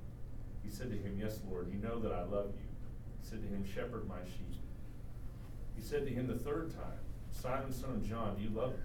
He 0.65 0.71
said 0.71 0.91
to 0.91 0.97
him, 0.97 1.21
Yes, 1.21 1.41
Lord, 1.47 1.71
you 1.71 1.79
know 1.79 2.01
that 2.01 2.13
I 2.13 2.23
love 2.23 2.47
you. 2.57 2.65
He 3.21 3.29
said 3.29 3.43
to 3.43 3.49
him, 3.49 3.63
Shepherd 3.63 4.09
my 4.09 4.25
sheep. 4.25 4.57
He 5.77 5.83
said 5.83 6.07
to 6.07 6.11
him 6.11 6.29
the 6.29 6.39
third 6.39 6.71
time, 6.71 7.05
Simon, 7.31 7.75
son 7.75 7.91
of 7.91 8.09
John, 8.09 8.37
do 8.37 8.43
you 8.43 8.57
love 8.57 8.73
me? 8.73 8.79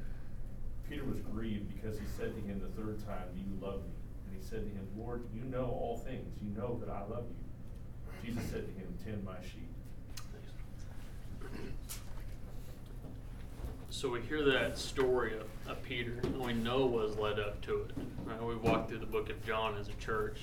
Peter 0.89 1.05
was 1.05 1.21
grieved 1.21 1.73
because 1.73 1.97
he 1.97 2.05
said 2.17 2.35
to 2.35 2.41
him 2.41 2.59
the 2.59 2.81
third 2.81 2.99
time, 3.07 3.23
Do 3.33 3.39
you 3.39 3.65
love 3.65 3.83
me? 3.83 3.98
He 4.39 4.45
said 4.45 4.63
to 4.63 4.69
him, 4.69 4.87
Lord, 4.97 5.23
you 5.33 5.43
know 5.43 5.65
all 5.65 5.97
things. 5.97 6.37
You 6.41 6.49
know 6.55 6.79
that 6.79 6.89
I 6.89 7.01
love 7.01 7.25
you. 7.27 8.33
Jesus 8.33 8.49
said 8.49 8.65
to 8.65 8.73
him, 8.79 8.97
Tend 9.03 9.23
my 9.23 9.35
sheep. 9.41 9.69
So 13.89 14.09
we 14.09 14.21
hear 14.21 14.43
that 14.43 14.77
story 14.77 15.33
of, 15.35 15.47
of 15.69 15.83
Peter, 15.83 16.19
and 16.23 16.39
we 16.39 16.53
know 16.53 16.99
has 17.01 17.17
led 17.17 17.39
up 17.39 17.59
to 17.63 17.81
it. 17.81 17.91
Right? 18.23 18.41
We 18.41 18.55
walked 18.55 18.89
through 18.89 18.99
the 18.99 19.05
book 19.05 19.29
of 19.29 19.43
John 19.45 19.75
as 19.77 19.89
a 19.89 19.93
church. 19.93 20.39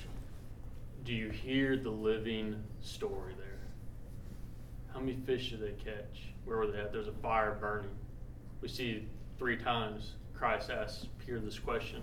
Do 1.05 1.13
you 1.13 1.29
hear 1.29 1.77
the 1.77 1.89
living 1.89 2.61
story 2.81 3.33
there? 3.37 3.47
How 4.93 4.99
many 4.99 5.15
fish 5.25 5.51
did 5.51 5.61
they 5.61 5.71
catch? 5.83 6.23
Where 6.45 6.57
were 6.57 6.67
they 6.67 6.79
at? 6.79 6.91
There's 6.91 7.07
a 7.07 7.13
fire 7.13 7.57
burning. 7.59 7.95
We 8.61 8.67
see 8.67 9.07
three 9.39 9.57
times 9.57 10.13
Christ 10.33 10.69
asks 10.69 11.07
Peter 11.17 11.39
this 11.39 11.57
question. 11.57 12.01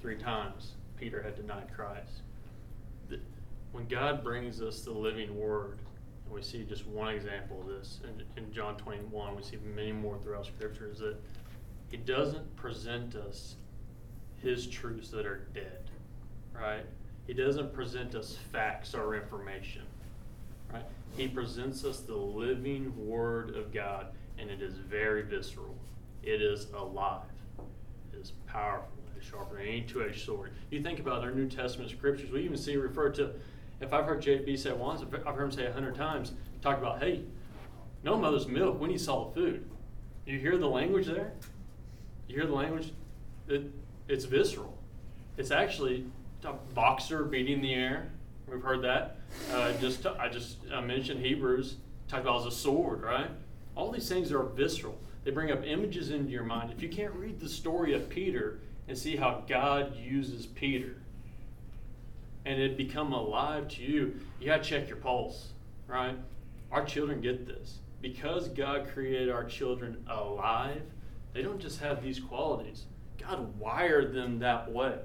Three 0.00 0.16
times 0.16 0.72
Peter 0.98 1.22
had 1.22 1.36
denied 1.36 1.68
Christ. 1.74 2.22
When 3.72 3.86
God 3.88 4.22
brings 4.22 4.62
us 4.62 4.82
the 4.82 4.92
living 4.92 5.36
word, 5.36 5.78
and 6.24 6.34
we 6.34 6.42
see 6.42 6.62
just 6.62 6.86
one 6.86 7.12
example 7.12 7.60
of 7.60 7.66
this 7.66 7.98
in, 8.04 8.22
in 8.42 8.52
John 8.52 8.76
21, 8.76 9.34
we 9.34 9.42
see 9.42 9.58
many 9.74 9.90
more 9.90 10.16
throughout 10.18 10.46
Scripture, 10.46 10.88
is 10.90 11.00
that 11.00 11.16
He 11.90 11.96
doesn't 11.96 12.54
present 12.54 13.16
us 13.16 13.56
His 14.40 14.68
truths 14.68 15.10
that 15.10 15.26
are 15.26 15.48
dead, 15.54 15.90
right? 16.54 16.84
He 17.26 17.34
doesn't 17.34 17.72
present 17.72 18.14
us 18.14 18.36
facts 18.52 18.94
or 18.94 19.16
information, 19.16 19.82
right? 20.72 20.84
He 21.16 21.26
presents 21.26 21.84
us 21.84 22.00
the 22.00 22.14
living 22.14 22.92
Word 22.96 23.56
of 23.56 23.72
God, 23.72 24.08
and 24.38 24.50
it 24.50 24.62
is 24.62 24.74
very 24.74 25.22
visceral. 25.22 25.74
It 26.22 26.40
is 26.40 26.68
alive. 26.74 27.22
It 28.12 28.20
is 28.20 28.32
powerful. 28.46 29.03
Sharper 29.30 29.56
than 29.56 29.66
any 29.66 29.80
two-edged 29.82 30.24
sword. 30.24 30.52
You 30.70 30.82
think 30.82 31.00
about 31.00 31.22
our 31.22 31.30
New 31.30 31.48
Testament 31.48 31.90
scriptures. 31.90 32.30
We 32.30 32.42
even 32.42 32.56
see 32.56 32.76
referred 32.76 33.14
to. 33.16 33.30
If 33.80 33.92
I've 33.92 34.04
heard 34.04 34.22
JB 34.22 34.58
say 34.58 34.72
once, 34.72 35.02
I've 35.02 35.34
heard 35.34 35.44
him 35.44 35.52
say 35.52 35.66
a 35.66 35.72
hundred 35.72 35.96
times. 35.96 36.32
Talk 36.62 36.78
about, 36.78 37.00
hey, 37.00 37.22
no 38.02 38.16
mother's 38.16 38.46
milk. 38.46 38.80
We 38.80 38.88
need 38.88 39.00
solid 39.00 39.34
food. 39.34 39.68
You 40.26 40.38
hear 40.38 40.56
the 40.56 40.68
language 40.68 41.06
there? 41.06 41.32
You 42.28 42.36
hear 42.36 42.46
the 42.46 42.54
language? 42.54 42.92
It, 43.48 43.70
it's 44.08 44.24
visceral. 44.24 44.78
It's 45.36 45.50
actually 45.50 46.06
a 46.44 46.52
boxer 46.74 47.24
beating 47.24 47.60
the 47.60 47.74
air. 47.74 48.10
We've 48.50 48.62
heard 48.62 48.82
that. 48.82 49.18
Uh, 49.52 49.72
just 49.74 50.06
I 50.06 50.28
just 50.28 50.58
uh, 50.72 50.80
mentioned 50.80 51.24
Hebrews. 51.24 51.76
Talk 52.08 52.20
about 52.20 52.40
as 52.40 52.46
a 52.46 52.50
sword, 52.50 53.02
right? 53.02 53.30
All 53.74 53.90
these 53.90 54.08
things 54.08 54.30
are 54.30 54.42
visceral. 54.42 54.98
They 55.24 55.30
bring 55.30 55.50
up 55.50 55.64
images 55.64 56.10
into 56.10 56.30
your 56.30 56.44
mind. 56.44 56.70
If 56.70 56.82
you 56.82 56.88
can't 56.88 57.14
read 57.14 57.40
the 57.40 57.48
story 57.48 57.94
of 57.94 58.08
Peter 58.08 58.60
and 58.88 58.96
see 58.96 59.16
how 59.16 59.42
God 59.48 59.96
uses 59.96 60.46
Peter, 60.46 60.96
and 62.44 62.60
it 62.60 62.76
become 62.76 63.12
alive 63.12 63.68
to 63.68 63.82
you, 63.82 64.20
you 64.38 64.46
got 64.46 64.62
to 64.62 64.68
check 64.68 64.88
your 64.88 64.98
pulse, 64.98 65.48
right? 65.86 66.16
Our 66.70 66.84
children 66.84 67.20
get 67.20 67.46
this 67.46 67.78
because 68.02 68.48
God 68.48 68.88
created 68.92 69.30
our 69.30 69.44
children 69.44 70.04
alive. 70.08 70.82
They 71.32 71.42
don't 71.42 71.60
just 71.60 71.80
have 71.80 72.02
these 72.02 72.20
qualities. 72.20 72.84
God 73.18 73.58
wired 73.58 74.12
them 74.12 74.40
that 74.40 74.70
way. 74.70 74.98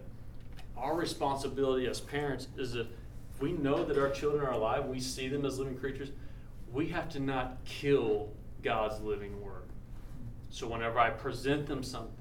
Our 0.76 0.96
responsibility 0.96 1.88
as 1.88 2.02
parents 2.02 2.48
is 2.58 2.76
if 2.76 2.88
we 3.40 3.54
know 3.54 3.86
that 3.86 3.98
our 3.98 4.10
children 4.10 4.46
are 4.46 4.52
alive, 4.52 4.86
we 4.86 5.00
see 5.00 5.30
them 5.30 5.46
as 5.46 5.60
living 5.60 5.78
creatures, 5.78 6.10
we 6.74 6.90
have 6.90 7.08
to 7.10 7.20
not 7.20 7.64
kill 7.64 8.30
God's 8.64 9.00
living 9.02 9.42
word. 9.42 9.64
So 10.50 10.68
whenever 10.68 11.00
I 11.00 11.10
present 11.12 11.68
them 11.68 11.84
something, 11.84 12.19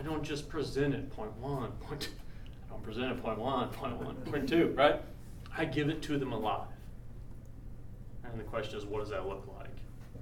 I 0.00 0.02
don't 0.02 0.22
just 0.22 0.48
present 0.48 0.94
it 0.94 1.10
point 1.10 1.36
one, 1.36 1.72
point 1.72 2.00
two. 2.00 2.10
I 2.66 2.72
don't 2.72 2.82
present 2.82 3.12
it 3.12 3.22
point 3.22 3.38
one, 3.38 3.68
point 3.68 3.98
one, 3.98 4.16
point 4.16 4.48
two, 4.48 4.72
right? 4.74 5.02
I 5.56 5.66
give 5.66 5.90
it 5.90 6.00
to 6.02 6.18
them 6.18 6.32
alive. 6.32 6.68
And 8.24 8.40
the 8.40 8.44
question 8.44 8.78
is, 8.78 8.86
what 8.86 9.00
does 9.00 9.10
that 9.10 9.26
look 9.26 9.46
like? 9.58 9.68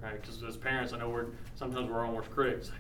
Right? 0.03 0.21
Because 0.21 0.43
as 0.43 0.57
parents, 0.57 0.93
I 0.93 0.99
know 0.99 1.09
we're 1.09 1.27
sometimes 1.55 1.89
we're 1.89 2.05
almost 2.05 2.29
critics. 2.31 2.73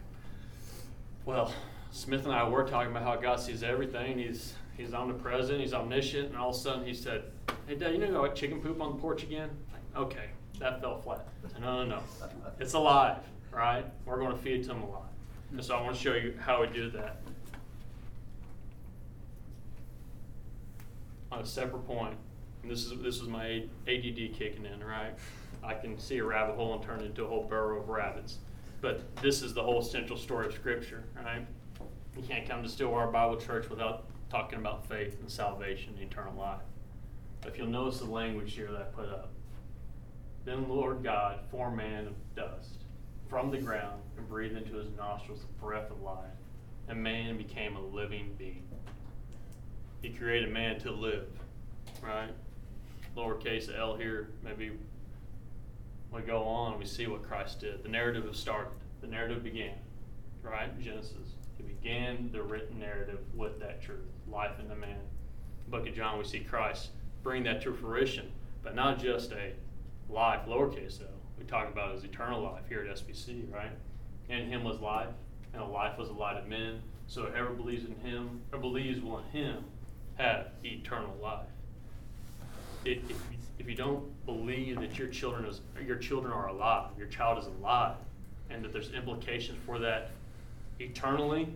Well, 1.25 1.55
Smith 1.93 2.25
and 2.25 2.35
I 2.35 2.49
were 2.49 2.65
talking 2.65 2.91
about 2.91 3.05
how 3.05 3.15
God 3.15 3.39
sees 3.39 3.63
everything. 3.63 4.19
He's 4.19 4.55
he's 4.77 4.93
omnipresent, 4.93 5.61
he's 5.61 5.75
omniscient, 5.75 6.31
and 6.31 6.37
all 6.37 6.51
of 6.51 6.57
a 6.57 6.59
sudden 6.59 6.85
he 6.85 6.95
said, 6.95 7.25
Hey 7.69 7.77
dad, 7.77 7.93
you 7.93 7.99
know 7.99 8.23
what 8.23 8.35
chicken 8.35 8.61
poop 8.61 8.81
on 8.81 8.97
the 8.97 9.01
porch 9.01 9.23
again? 9.23 9.51
Like, 9.73 10.03
okay, 10.03 10.31
that 10.59 10.81
fell 10.81 11.01
flat. 11.01 11.29
Said, 11.53 11.61
no, 11.61 11.85
no, 11.85 11.97
no. 11.97 12.03
It's 12.59 12.73
alive, 12.73 13.19
right? 13.53 13.85
We're 14.05 14.19
going 14.19 14.33
to 14.33 14.39
feed 14.39 14.61
it 14.61 14.65
to 14.65 14.73
him 14.73 14.83
alive. 14.83 15.03
And 15.51 15.65
so 15.65 15.77
I 15.77 15.83
want 15.83 15.97
to 15.97 16.01
show 16.01 16.15
you 16.15 16.35
how 16.39 16.61
we 16.61 16.69
do 16.69 16.91
that. 16.91 17.17
On 21.33 21.41
a 21.41 21.47
separate 21.47 21.87
point, 21.87 22.17
and 22.63 22.71
this 22.71 22.85
is 22.85 23.01
this 23.03 23.17
is 23.17 23.29
my 23.29 23.65
ADD 23.87 24.35
kicking 24.35 24.67
in, 24.67 24.83
right? 24.85 25.15
I 25.63 25.75
can 25.75 25.99
see 25.99 26.19
a 26.19 26.25
rabbit 26.25 26.57
hole 26.57 26.75
and 26.75 26.83
turn 26.83 27.01
it 27.01 27.07
into 27.07 27.25
a 27.25 27.29
whole 27.29 27.45
burrow 27.45 27.81
of 27.81 27.89
rabbits. 27.89 28.39
But 28.81 29.17
this 29.17 29.43
is 29.43 29.55
the 29.55 29.63
whole 29.63 29.83
central 29.83 30.19
story 30.19 30.47
of 30.47 30.55
Scripture, 30.55 31.05
right? 31.17 31.47
You 32.17 32.23
can't 32.23 32.49
come 32.49 32.63
to 32.63 32.69
Stillwater 32.69 33.11
Bible 33.11 33.37
Church 33.37 33.69
without 33.69 34.05
talking 34.31 34.59
about 34.59 34.87
faith 34.87 35.19
and 35.21 35.31
salvation 35.31 35.95
and 35.99 36.11
eternal 36.11 36.35
life. 36.35 36.61
If 37.47 37.59
you'll 37.59 37.69
notice 37.69 37.99
the 37.99 38.07
language 38.07 38.55
here 38.55 38.71
that 38.71 38.81
I 38.81 38.85
put 38.85 39.09
up, 39.09 39.31
then 40.45 40.69
Lord 40.69 41.03
God 41.03 41.41
formed 41.51 41.77
man 41.77 42.07
of 42.07 42.15
dust 42.35 42.85
from 43.29 43.51
the 43.51 43.59
ground 43.59 44.01
and 44.17 44.29
breathed 44.29 44.57
into 44.57 44.75
his 44.75 44.89
nostrils 44.97 45.41
the 45.41 45.65
breath 45.65 45.91
of 45.91 46.01
life, 46.01 46.25
and 46.89 47.03
man 47.03 47.37
became 47.37 47.77
a 47.77 47.81
living 47.81 48.35
being. 48.39 48.67
He 50.03 50.11
created 50.11 50.53
man 50.53 50.79
to 50.81 50.93
live, 50.93 51.29
right? 52.03 52.31
Lowercase 53.17 53.77
L 53.77 53.97
here, 53.97 54.31
maybe 54.45 54.73
we 56.11 56.23
go 56.23 56.43
on 56.43 56.73
and 56.73 56.81
we 56.81 56.87
see 56.87 57.07
what 57.07 57.23
Christ 57.23 57.61
did. 57.61 57.83
The 57.83 57.89
narrative 57.89 58.25
has 58.25 58.39
started. 58.39 58.73
The 59.01 59.09
narrative 59.09 59.43
began, 59.43 59.75
right? 60.43 60.79
Genesis. 60.81 61.35
He 61.57 61.65
began 61.65 62.31
the 62.33 62.43
written 62.43 62.79
narrative 62.79 63.19
with 63.35 63.61
that 63.61 63.83
truth, 63.83 64.07
life 64.31 64.59
in 64.61 64.69
the 64.69 64.77
man. 64.77 65.01
Book 65.69 65.87
of 65.87 65.95
John, 65.95 66.19
we 66.19 66.25
see 66.25 66.41
Christ 66.41 66.91
bring 67.23 67.43
that 67.43 67.61
to 67.63 67.75
fruition, 67.75 68.31
but 68.63 68.75
not 68.75 68.99
just 68.99 69.33
a 69.33 69.53
life, 70.09 70.47
lowercase 70.47 71.03
l. 71.03 71.09
We 71.39 71.45
talk 71.45 71.69
about 71.69 71.95
his 71.95 72.05
eternal 72.05 72.43
life 72.43 72.63
here 72.69 72.81
at 72.81 72.97
SBC, 72.97 73.53
right? 73.53 73.71
In 74.29 74.49
him 74.49 74.65
was 74.65 74.81
life, 74.81 75.09
and 75.53 75.63
a 75.63 75.67
life 75.67 75.99
was 75.99 76.09
the 76.09 76.15
light 76.15 76.37
of 76.37 76.49
men. 76.49 76.83
So 77.07 77.23
whoever 77.25 77.51
believes 77.51 77.85
in 77.85 77.95
him 77.97 78.43
or 78.53 78.59
believes 78.59 79.01
will 79.01 79.19
in 79.19 79.25
him 79.25 79.65
have 80.17 80.49
eternal 80.65 81.17
life. 81.23 81.47
If, 82.85 82.99
if 83.59 83.69
you 83.69 83.75
don't 83.75 84.05
believe 84.27 84.81
that 84.81 84.99
your 84.99 85.09
children 85.09 85.45
is 85.45 85.61
your 85.85 85.97
children 85.97 86.33
are 86.33 86.49
alive, 86.49 86.91
your 86.99 87.09
child 87.09 87.39
is 87.39 87.47
alive, 87.47 87.97
and 88.51 88.65
that 88.65 88.73
there's 88.73 88.91
implications 88.93 89.59
for 89.65 89.79
that 89.79 90.11
eternally, 90.81 91.49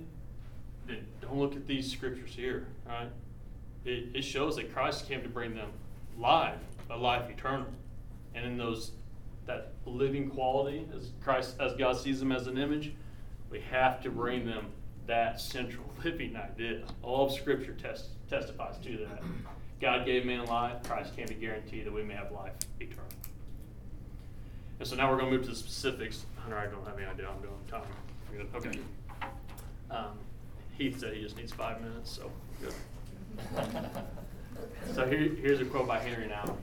then 0.86 1.04
don't 1.20 1.38
look 1.38 1.54
at 1.54 1.66
these 1.66 1.90
scriptures 1.90 2.34
here, 2.34 2.66
right? 2.86 3.08
It, 3.84 4.08
it 4.14 4.22
shows 4.22 4.56
that 4.56 4.72
Christ 4.72 5.08
came 5.08 5.22
to 5.22 5.28
bring 5.28 5.54
them 5.54 5.70
life, 6.18 6.58
a 6.90 6.96
life 6.96 7.30
eternal, 7.30 7.66
and 8.34 8.44
in 8.44 8.56
those 8.56 8.92
living 9.86 10.30
quality, 10.30 10.86
as 10.96 11.10
Christ, 11.22 11.56
as 11.60 11.74
God 11.74 11.96
sees 11.96 12.20
them 12.20 12.32
as 12.32 12.46
an 12.46 12.58
image, 12.58 12.92
we 13.50 13.60
have 13.70 14.02
to 14.02 14.10
bring 14.10 14.46
them 14.46 14.66
that 15.06 15.40
central 15.40 15.84
living 16.04 16.36
idea. 16.36 16.82
All 17.02 17.26
of 17.26 17.32
Scripture 17.32 17.74
test, 17.74 18.06
testifies 18.28 18.76
to 18.84 18.96
that. 18.98 19.22
God 19.80 20.06
gave 20.06 20.24
man 20.24 20.46
life. 20.46 20.76
Christ 20.84 21.16
came 21.16 21.26
to 21.26 21.34
guarantee 21.34 21.82
that 21.82 21.92
we 21.92 22.02
may 22.02 22.14
have 22.14 22.30
life 22.30 22.52
eternal. 22.80 23.04
And 24.78 24.88
so 24.88 24.96
now 24.96 25.10
we're 25.10 25.18
going 25.18 25.30
to 25.30 25.36
move 25.36 25.44
to 25.46 25.50
the 25.50 25.56
specifics. 25.56 26.24
Hunter, 26.36 26.58
I 26.58 26.66
don't 26.66 26.84
have 26.86 26.96
any 26.96 27.06
idea. 27.06 27.28
I'm 27.28 27.40
doing 27.40 27.54
time. 27.68 27.82
Good? 28.32 28.48
Okay. 28.54 28.78
Um, 29.90 30.18
Heath 30.78 31.00
said 31.00 31.14
he 31.14 31.22
just 31.22 31.36
needs 31.36 31.52
five 31.52 31.80
minutes, 31.80 32.10
so 32.10 32.30
good. 32.60 32.74
so 34.94 35.06
here, 35.06 35.36
here's 35.40 35.60
a 35.60 35.64
quote 35.64 35.86
by 35.86 35.98
Henri 35.98 36.28
Nouwen. 36.28 36.56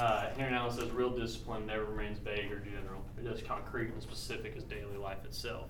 Uh, 0.00 0.30
Henri 0.38 0.56
Nouwen 0.56 0.72
says, 0.72 0.90
"Real 0.92 1.10
discipline 1.10 1.66
never 1.66 1.84
remains 1.84 2.18
vague 2.18 2.50
or 2.50 2.58
general. 2.60 3.04
It 3.18 3.26
is 3.26 3.42
concrete 3.42 3.92
and 3.92 4.02
specific 4.02 4.56
as 4.56 4.64
daily 4.64 4.96
life 4.96 5.22
itself." 5.26 5.68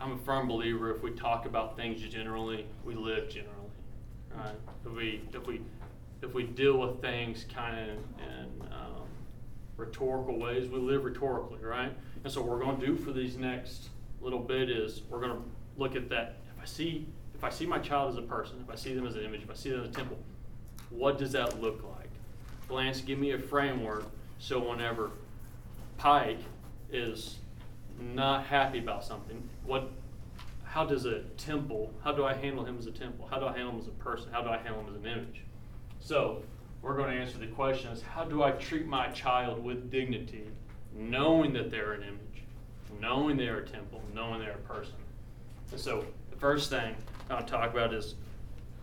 I'm 0.00 0.12
a 0.12 0.18
firm 0.18 0.46
believer. 0.46 0.94
If 0.94 1.02
we 1.02 1.10
talk 1.10 1.46
about 1.46 1.76
things 1.76 2.00
generally, 2.00 2.66
we 2.84 2.94
live 2.94 3.28
generally. 3.28 3.70
Right? 4.32 4.54
If 4.86 4.92
we 4.92 5.22
if 5.32 5.46
we 5.48 5.62
if 6.22 6.32
we 6.32 6.44
deal 6.44 6.78
with 6.78 7.00
things 7.00 7.44
kind 7.52 7.90
of 7.90 7.98
in 8.22 8.68
um, 8.70 9.08
rhetorical 9.76 10.38
ways, 10.38 10.68
we 10.68 10.78
live 10.78 11.04
rhetorically, 11.04 11.58
right? 11.60 11.92
And 12.22 12.32
so 12.32 12.40
what 12.40 12.50
we're 12.50 12.64
going 12.64 12.78
to 12.78 12.86
do 12.86 12.96
for 12.96 13.10
these 13.10 13.36
next 13.36 13.88
little 14.20 14.38
bit 14.38 14.70
is 14.70 15.02
we're 15.10 15.20
going 15.20 15.32
to 15.32 15.42
look 15.76 15.96
at 15.96 16.08
that. 16.10 16.36
If 16.56 16.62
I 16.62 16.66
see 16.66 17.08
if 17.34 17.42
I 17.42 17.50
see 17.50 17.66
my 17.66 17.80
child 17.80 18.12
as 18.12 18.18
a 18.18 18.22
person, 18.22 18.58
if 18.62 18.70
I 18.70 18.76
see 18.76 18.94
them 18.94 19.08
as 19.08 19.16
an 19.16 19.24
image, 19.24 19.42
if 19.42 19.50
I 19.50 19.54
see 19.54 19.70
them 19.70 19.80
as 19.80 19.88
a 19.88 19.92
temple, 19.92 20.18
what 20.90 21.18
does 21.18 21.32
that 21.32 21.60
look 21.60 21.82
like? 21.82 22.10
Lance, 22.70 23.00
give 23.00 23.18
me 23.18 23.32
a 23.32 23.38
framework 23.38 24.06
so 24.38 24.58
whenever 24.58 25.10
Pike 25.96 26.40
is 26.92 27.38
not 27.98 28.46
happy 28.46 28.78
about 28.78 29.04
something, 29.04 29.48
what 29.64 29.90
how 30.64 30.84
does 30.84 31.04
a 31.04 31.20
temple, 31.36 31.92
how 32.02 32.10
do 32.10 32.24
I 32.24 32.34
handle 32.34 32.64
him 32.64 32.76
as 32.76 32.86
a 32.86 32.90
temple? 32.90 33.28
How 33.30 33.38
do 33.38 33.46
I 33.46 33.52
handle 33.52 33.74
him 33.74 33.80
as 33.80 33.86
a 33.86 33.92
person? 33.92 34.28
How 34.32 34.42
do 34.42 34.48
I 34.48 34.56
handle 34.58 34.80
him 34.80 34.88
as 34.88 34.96
an 34.96 35.06
image? 35.06 35.42
So 36.00 36.42
we're 36.82 36.96
going 36.96 37.10
to 37.10 37.16
answer 37.16 37.38
the 37.38 37.46
question 37.46 37.92
is 37.92 38.02
how 38.02 38.24
do 38.24 38.42
I 38.42 38.50
treat 38.50 38.86
my 38.86 39.08
child 39.08 39.62
with 39.62 39.90
dignity, 39.90 40.48
knowing 40.92 41.52
that 41.52 41.70
they're 41.70 41.92
an 41.92 42.02
image, 42.02 42.42
knowing 43.00 43.36
they're 43.36 43.58
a 43.58 43.66
temple, 43.66 44.02
knowing 44.12 44.40
they're 44.40 44.52
a 44.52 44.72
person? 44.72 44.96
And 45.70 45.80
so 45.80 46.04
the 46.30 46.36
first 46.36 46.70
thing 46.70 46.96
I'll 47.30 47.44
talk 47.44 47.70
about 47.70 47.94
is 47.94 48.16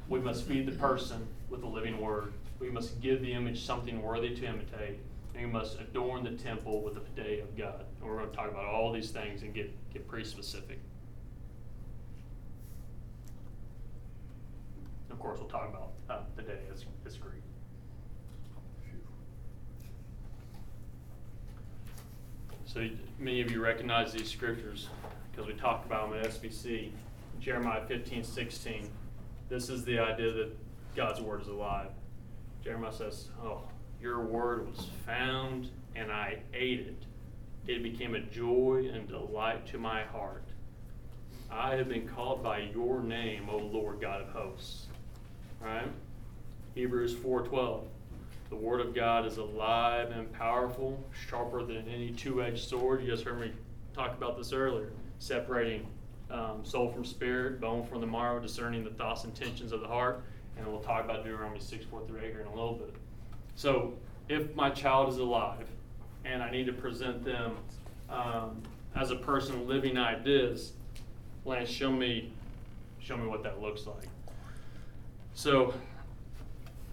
we 0.07 0.19
must 0.19 0.45
feed 0.45 0.65
the 0.65 0.71
person 0.71 1.27
with 1.51 1.61
the 1.61 1.67
living 1.67 1.99
word. 1.99 2.33
We 2.59 2.69
must 2.69 2.99
give 3.01 3.21
the 3.21 3.33
image 3.33 3.63
something 3.63 4.01
worthy 4.01 4.33
to 4.33 4.45
imitate. 4.45 4.99
And 5.35 5.45
we 5.45 5.51
must 5.51 5.79
adorn 5.79 6.23
the 6.23 6.31
temple 6.31 6.81
with 6.81 6.95
the 6.95 7.21
day 7.21 7.41
of 7.41 7.55
God. 7.57 7.85
And 7.99 8.09
we're 8.09 8.17
going 8.17 8.29
to 8.29 8.35
talk 8.35 8.49
about 8.49 8.65
all 8.65 8.91
these 8.91 9.11
things 9.11 9.43
and 9.43 9.53
get, 9.53 9.71
get 9.93 10.07
pretty 10.07 10.27
specific. 10.27 10.79
Of 15.09 15.19
course, 15.19 15.39
we'll 15.39 15.49
talk 15.49 15.69
about 15.69 15.91
uh, 16.09 16.23
the 16.35 16.41
day 16.41 16.59
as, 16.73 16.85
as 17.05 17.17
Greek. 17.17 17.41
So 22.65 22.87
many 23.19 23.41
of 23.41 23.51
you 23.51 23.61
recognize 23.61 24.13
these 24.13 24.29
scriptures 24.29 24.87
because 25.29 25.45
we 25.45 25.53
talked 25.53 25.85
about 25.85 26.09
them 26.09 26.19
at 26.19 26.29
SBC. 26.29 26.91
Jeremiah 27.41 27.81
15, 27.85 28.23
16. 28.23 28.89
This 29.49 29.69
is 29.69 29.83
the 29.83 29.99
idea 29.99 30.31
that 30.31 30.55
God's 30.95 31.21
word 31.21 31.41
is 31.41 31.47
alive. 31.47 31.91
Jeremiah 32.63 32.91
says, 32.91 33.29
Oh, 33.43 33.61
your 34.01 34.21
word 34.21 34.67
was 34.67 34.87
found 35.05 35.69
and 35.95 36.11
I 36.11 36.39
ate 36.53 36.81
it. 36.81 37.03
It 37.67 37.83
became 37.83 38.15
a 38.15 38.19
joy 38.19 38.89
and 38.93 39.07
delight 39.07 39.65
to 39.67 39.77
my 39.77 40.03
heart. 40.03 40.43
I 41.49 41.75
have 41.75 41.89
been 41.89 42.07
called 42.07 42.41
by 42.43 42.59
your 42.73 43.01
name, 43.01 43.49
O 43.49 43.57
Lord 43.57 43.99
God 44.01 44.21
of 44.21 44.29
hosts. 44.29 44.87
Right? 45.59 45.87
Hebrews 46.75 47.13
4:12. 47.15 47.83
The 48.49 48.55
word 48.55 48.81
of 48.81 48.93
God 48.93 49.25
is 49.25 49.37
alive 49.37 50.11
and 50.11 50.31
powerful, 50.33 51.01
sharper 51.27 51.63
than 51.63 51.87
any 51.87 52.11
two-edged 52.11 52.67
sword. 52.67 53.01
You 53.01 53.09
guys 53.09 53.21
heard 53.21 53.39
me 53.39 53.51
talk 53.93 54.17
about 54.17 54.37
this 54.37 54.51
earlier, 54.51 54.91
separating 55.19 55.87
um, 56.29 56.63
soul 56.63 56.89
from 56.89 57.05
spirit, 57.05 57.61
bone 57.61 57.85
from 57.85 58.01
the 58.01 58.07
marrow, 58.07 58.39
discerning 58.39 58.83
the 58.83 58.89
thoughts 58.91 59.23
and 59.23 59.37
intentions 59.37 59.71
of 59.71 59.81
the 59.81 59.87
heart. 59.87 60.23
And 60.61 60.71
we'll 60.71 60.81
talk 60.81 61.03
about 61.03 61.23
Deuteronomy 61.23 61.59
6, 61.59 61.85
4 61.85 62.01
through 62.07 62.19
8 62.19 62.25
here 62.25 62.41
in 62.41 62.47
a 62.47 62.49
little 62.53 62.75
bit. 62.75 62.93
So, 63.55 63.93
if 64.29 64.55
my 64.55 64.69
child 64.69 65.09
is 65.09 65.17
alive 65.17 65.65
and 66.23 66.43
I 66.43 66.51
need 66.51 66.67
to 66.67 66.73
present 66.73 67.25
them 67.25 67.57
um, 68.09 68.61
as 68.95 69.09
a 69.09 69.15
person 69.15 69.67
living 69.67 69.97
ideas, 69.97 70.73
Lance, 71.45 71.69
show 71.69 71.91
me, 71.91 72.31
show 72.99 73.17
me 73.17 73.27
what 73.27 73.41
that 73.41 73.59
looks 73.59 73.87
like. 73.87 74.07
So, 75.33 75.73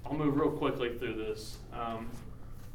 I'll 0.07 0.15
move 0.17 0.37
real 0.37 0.51
quickly 0.51 0.97
through 0.97 1.17
this. 1.17 1.59
Um, 1.79 2.09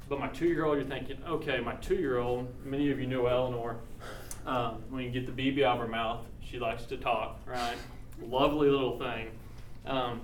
but 0.07 0.19
my 0.19 0.27
two-year-old, 0.27 0.77
you're 0.77 0.85
thinking, 0.85 1.17
okay, 1.27 1.59
my 1.59 1.73
two-year-old. 1.75 2.47
Many 2.63 2.91
of 2.91 2.99
you 2.99 3.07
know 3.07 3.25
Eleanor. 3.25 3.77
Um, 4.45 4.83
when 4.91 5.03
you 5.03 5.09
get 5.09 5.25
the 5.25 5.31
BB 5.31 5.63
out 5.63 5.77
of 5.77 5.81
her 5.81 5.87
mouth, 5.87 6.21
she 6.43 6.59
likes 6.59 6.83
to 6.85 6.97
talk, 6.97 7.39
right? 7.47 7.77
Lovely 8.21 8.69
little 8.69 8.99
thing. 8.99 9.29
Um, 9.85 10.21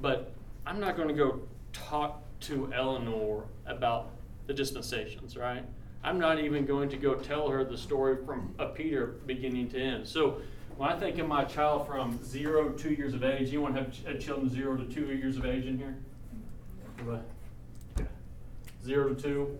but 0.00 0.32
I'm 0.66 0.80
not 0.80 0.96
going 0.96 1.08
to 1.08 1.14
go 1.14 1.40
talk 1.72 2.22
to 2.40 2.72
Eleanor 2.72 3.44
about 3.66 4.10
the 4.46 4.54
dispensations, 4.54 5.36
right? 5.36 5.64
I'm 6.02 6.18
not 6.18 6.38
even 6.38 6.66
going 6.66 6.90
to 6.90 6.96
go 6.96 7.14
tell 7.14 7.48
her 7.48 7.64
the 7.64 7.78
story 7.78 8.18
from 8.24 8.54
a 8.58 8.66
Peter 8.66 9.14
beginning 9.26 9.70
to 9.70 9.80
end. 9.80 10.06
So 10.06 10.42
when 10.76 10.90
I 10.90 10.98
think 10.98 11.18
of 11.18 11.26
my 11.26 11.44
child 11.44 11.86
from 11.86 12.22
zero 12.22 12.68
to 12.68 12.78
two 12.78 12.92
years 12.92 13.14
of 13.14 13.24
age, 13.24 13.48
anyone 13.48 13.74
have 13.74 13.90
ch- 13.92 14.02
uh, 14.06 14.14
children 14.14 14.50
zero 14.50 14.76
to 14.76 14.84
two 14.84 15.06
years 15.06 15.36
of 15.38 15.46
age 15.46 15.64
in 15.64 15.78
here? 15.78 15.96
What? 17.04 17.24
Okay. 17.98 18.08
Zero 18.84 19.14
to 19.14 19.22
two? 19.22 19.58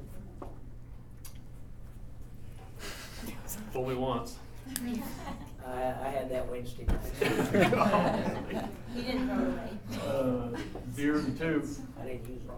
Only 3.75 3.95
once. 3.95 4.37
I, 5.67 5.71
I 5.73 6.09
had 6.09 6.31
that 6.31 6.51
Wednesday 6.51 6.85
night. 8.51 8.69
He 8.95 9.03
didn't 9.03 9.29
throw 9.29 9.39
it 9.39 9.49
away. 9.49 10.57
Uh, 10.57 10.57
zero 10.95 11.21
to 11.23 11.31
two. 11.33 11.69
I 12.01 12.05
didn't 12.07 12.29
use 12.29 12.41
it. 12.43 12.51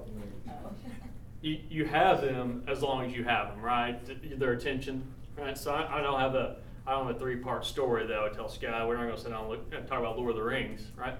You, 1.42 1.58
you 1.68 1.84
have 1.84 2.20
them 2.22 2.64
as 2.66 2.82
long 2.82 3.04
as 3.06 3.12
you 3.14 3.22
have 3.24 3.48
them, 3.48 3.60
right? 3.62 4.04
Th- 4.06 4.38
Their 4.38 4.52
attention, 4.52 5.02
right? 5.38 5.56
So 5.56 5.72
I, 5.72 5.98
I 5.98 6.02
don't 6.02 6.18
have 6.18 6.34
a 6.34 6.56
I 6.86 6.92
don't 6.92 7.06
have 7.06 7.16
a 7.16 7.18
three 7.18 7.36
part 7.36 7.64
story 7.64 8.06
that 8.06 8.16
I 8.16 8.22
would 8.22 8.32
tell 8.34 8.48
Sky. 8.48 8.84
We're 8.86 8.96
not 8.96 9.04
going 9.04 9.16
to 9.16 9.20
sit 9.20 9.30
down 9.30 9.40
and, 9.42 9.48
look, 9.50 9.72
and 9.74 9.86
talk 9.86 9.98
about 10.00 10.16
Lord 10.18 10.30
of 10.30 10.36
the 10.36 10.42
Rings, 10.42 10.82
right? 10.96 11.14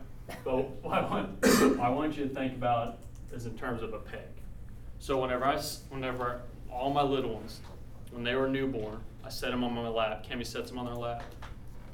But 0.45 0.69
what 0.83 0.99
I 0.99 1.09
want 1.09 1.43
what 1.43 1.81
I 1.81 1.89
want 1.91 2.17
you 2.17 2.27
to 2.29 2.35
think 2.35 2.55
about 2.55 2.99
is 3.33 3.47
in 3.47 3.57
terms 3.57 3.83
of 3.83 3.93
a 3.93 3.99
peg. 3.99 4.21
So 4.99 5.21
whenever 5.21 5.45
I 5.45 5.55
s- 5.57 5.83
whenever 5.91 6.41
all 6.71 6.93
my 6.93 7.03
little 7.03 7.35
ones, 7.35 7.61
when 8.11 8.25
they 8.25 8.35
were 8.35 8.49
newborn, 8.49 8.99
I 9.25 9.29
set 9.29 9.51
them 9.51 9.63
on 9.65 9.75
my 9.75 9.89
lap. 9.89 10.27
Cammy 10.29 10.47
sets 10.47 10.71
them 10.71 10.79
on 10.79 10.87
her 10.87 10.95
lap, 10.95 11.23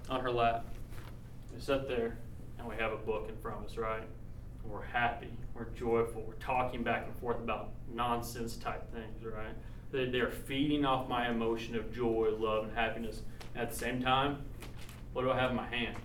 on 0.08 0.20
her 0.20 0.30
lap. 0.30 0.64
We 1.54 1.60
sit 1.60 1.88
there 1.88 2.16
and 2.62 2.70
we 2.70 2.76
have 2.76 2.92
a 2.92 2.96
book 2.96 3.26
in 3.28 3.36
front 3.36 3.58
of 3.58 3.66
us, 3.66 3.76
right? 3.76 4.04
We're 4.64 4.84
happy, 4.84 5.28
we're 5.54 5.70
joyful, 5.70 6.22
we're 6.22 6.34
talking 6.34 6.84
back 6.84 7.04
and 7.06 7.16
forth 7.16 7.38
about 7.38 7.70
nonsense 7.92 8.56
type 8.56 8.92
things, 8.92 9.24
right? 9.24 9.54
They, 9.90 10.06
they're 10.06 10.30
feeding 10.30 10.84
off 10.84 11.08
my 11.08 11.28
emotion 11.28 11.74
of 11.74 11.92
joy, 11.92 12.30
love, 12.38 12.64
and 12.64 12.74
happiness. 12.74 13.22
At 13.56 13.70
the 13.70 13.76
same 13.76 14.00
time, 14.00 14.44
what 15.12 15.22
do 15.22 15.30
I 15.32 15.38
have 15.38 15.50
in 15.50 15.56
my 15.56 15.66
hand? 15.66 15.96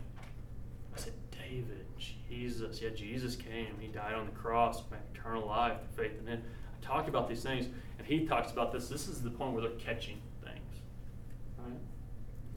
I 0.95 0.99
said, 0.99 1.13
David, 1.31 1.85
Jesus. 2.27 2.81
Yeah, 2.81 2.89
Jesus 2.89 3.35
came. 3.35 3.75
He 3.79 3.87
died 3.87 4.15
on 4.15 4.25
the 4.25 4.31
cross 4.31 4.81
eternal 5.13 5.47
life, 5.47 5.77
for 5.79 6.01
faith 6.01 6.19
in 6.19 6.27
Him. 6.27 6.41
I 6.41 6.85
talk 6.85 7.07
about 7.07 7.29
these 7.29 7.43
things, 7.43 7.67
and 7.97 8.07
he 8.07 8.25
talks 8.25 8.51
about 8.51 8.73
this. 8.73 8.89
This 8.89 9.07
is 9.07 9.21
the 9.21 9.29
point 9.29 9.53
where 9.53 9.61
they're 9.61 9.71
catching 9.79 10.17
things. 10.43 10.81
Right? 11.59 11.77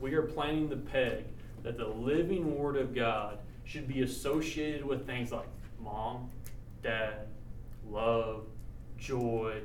We 0.00 0.14
are 0.14 0.22
planting 0.22 0.70
the 0.70 0.76
peg 0.76 1.24
that 1.62 1.76
the 1.76 1.86
living 1.86 2.58
Word 2.58 2.76
of 2.76 2.94
God 2.94 3.38
should 3.70 3.86
be 3.86 4.02
associated 4.02 4.84
with 4.84 5.06
things 5.06 5.30
like 5.30 5.46
mom, 5.80 6.28
dad, 6.82 7.28
love, 7.88 8.42
joy, 8.98 9.60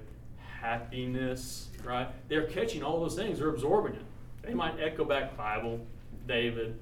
happiness, 0.62 1.70
right? 1.84 2.08
They're 2.28 2.46
catching 2.46 2.84
all 2.84 3.00
those 3.00 3.16
things, 3.16 3.40
they're 3.40 3.50
absorbing 3.50 3.96
it. 3.96 4.04
They 4.44 4.50
mm-hmm. 4.50 4.58
might 4.58 4.80
echo 4.80 5.06
back 5.06 5.36
Bible, 5.36 5.80
David, 6.28 6.78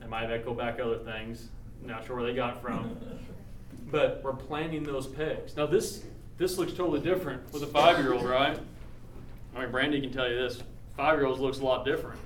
they 0.00 0.06
might 0.06 0.30
echo 0.30 0.52
back 0.52 0.78
other 0.78 0.98
things. 0.98 1.48
Not 1.82 2.06
sure 2.06 2.16
where 2.16 2.26
they 2.26 2.34
got 2.34 2.56
it 2.56 2.62
from. 2.62 2.94
but 3.90 4.20
we're 4.22 4.34
planting 4.34 4.82
those 4.82 5.06
pegs. 5.06 5.56
Now 5.56 5.64
this 5.64 6.04
this 6.36 6.58
looks 6.58 6.74
totally 6.74 7.00
different 7.00 7.50
with 7.54 7.62
a 7.62 7.66
five 7.66 7.98
year 8.00 8.12
old, 8.12 8.24
right? 8.24 8.58
I 9.56 9.60
mean 9.60 9.70
Brandy 9.70 10.00
can 10.00 10.12
tell 10.12 10.28
you 10.28 10.36
this. 10.36 10.62
Five 10.94 11.18
year 11.18 11.26
olds 11.26 11.40
looks 11.40 11.60
a 11.60 11.64
lot 11.64 11.86
different. 11.86 12.20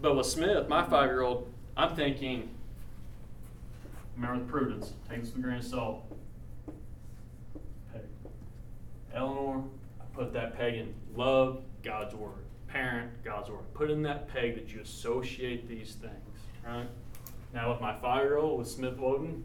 But 0.00 0.16
with 0.16 0.26
Smith, 0.26 0.66
my 0.66 0.82
five 0.82 1.10
year 1.10 1.20
old, 1.20 1.52
I'm 1.76 1.94
thinking 1.94 2.53
remember 4.16 4.44
the 4.44 4.50
prudence, 4.50 4.92
take 5.08 5.20
this 5.20 5.30
with 5.30 5.38
a 5.38 5.42
grain 5.42 5.58
of 5.58 5.64
salt. 5.64 6.04
Peg. 7.92 8.02
Eleanor, 9.14 9.64
I 10.00 10.04
put 10.14 10.32
that 10.32 10.56
peg 10.56 10.74
in 10.74 10.94
love, 11.14 11.62
God's 11.82 12.14
word. 12.14 12.32
Parent, 12.68 13.10
God's 13.24 13.50
word. 13.50 13.72
Put 13.74 13.90
in 13.90 14.02
that 14.02 14.28
peg 14.28 14.54
that 14.56 14.72
you 14.72 14.80
associate 14.80 15.68
these 15.68 15.94
things, 15.94 16.38
right? 16.66 16.88
Now 17.52 17.70
with 17.70 17.80
my 17.80 17.94
five-year-old, 17.94 18.58
with 18.58 18.68
Smith 18.68 18.96
Woden, 18.98 19.44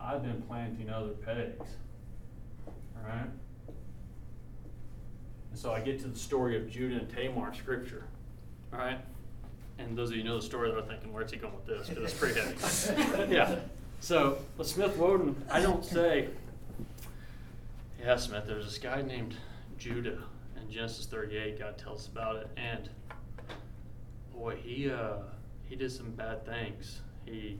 I've 0.00 0.22
been 0.22 0.42
planting 0.42 0.90
other 0.90 1.10
pegs, 1.10 1.66
right? 3.04 3.28
And 5.50 5.58
so 5.58 5.72
I 5.72 5.80
get 5.80 6.00
to 6.00 6.08
the 6.08 6.18
story 6.18 6.56
of 6.56 6.68
Judah 6.68 6.96
and 6.96 7.08
Tamar 7.08 7.54
Scripture, 7.54 8.06
all 8.72 8.78
right? 8.78 8.98
And 9.78 9.96
those 9.96 10.10
of 10.10 10.16
you 10.16 10.24
know 10.24 10.36
the 10.36 10.42
story, 10.42 10.70
they're 10.70 10.82
thinking, 10.82 11.12
where's 11.12 11.30
he 11.30 11.36
going 11.36 11.54
with 11.54 11.66
this? 11.66 11.88
Because 11.88 12.04
it's 12.04 12.14
pretty 12.14 12.40
heavy. 12.40 13.32
yeah. 13.34 13.56
So 14.00 14.38
with 14.56 14.66
Smith 14.66 14.96
Woden, 14.96 15.42
I 15.50 15.60
don't 15.60 15.84
say, 15.84 16.28
yeah, 18.00 18.16
Smith, 18.16 18.44
there's 18.46 18.64
this 18.64 18.78
guy 18.78 19.02
named 19.02 19.36
Judah 19.78 20.18
in 20.56 20.70
Genesis 20.70 21.06
38. 21.06 21.58
God 21.58 21.78
tells 21.78 22.00
us 22.00 22.06
about 22.06 22.36
it, 22.36 22.48
and 22.56 22.88
boy, 24.32 24.56
he 24.56 24.90
uh, 24.90 25.16
he 25.68 25.76
did 25.76 25.90
some 25.90 26.10
bad 26.12 26.46
things. 26.46 27.00
He, 27.24 27.58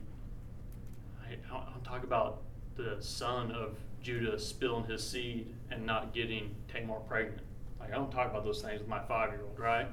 I, 1.21 1.35
I'll 1.53 1.81
talk 1.83 2.03
about 2.03 2.41
the 2.75 2.97
son 2.99 3.51
of 3.51 3.75
Judah 4.01 4.39
spilling 4.39 4.85
his 4.85 5.07
seed 5.07 5.53
and 5.71 5.85
not 5.85 6.13
getting 6.13 6.55
Tamar 6.69 6.99
pregnant. 7.01 7.41
Like 7.79 7.91
I 7.91 7.95
don't 7.95 8.11
talk 8.11 8.29
about 8.29 8.45
those 8.45 8.61
things 8.61 8.79
with 8.79 8.87
my 8.87 8.99
five-year-old, 8.99 9.59
right? 9.59 9.87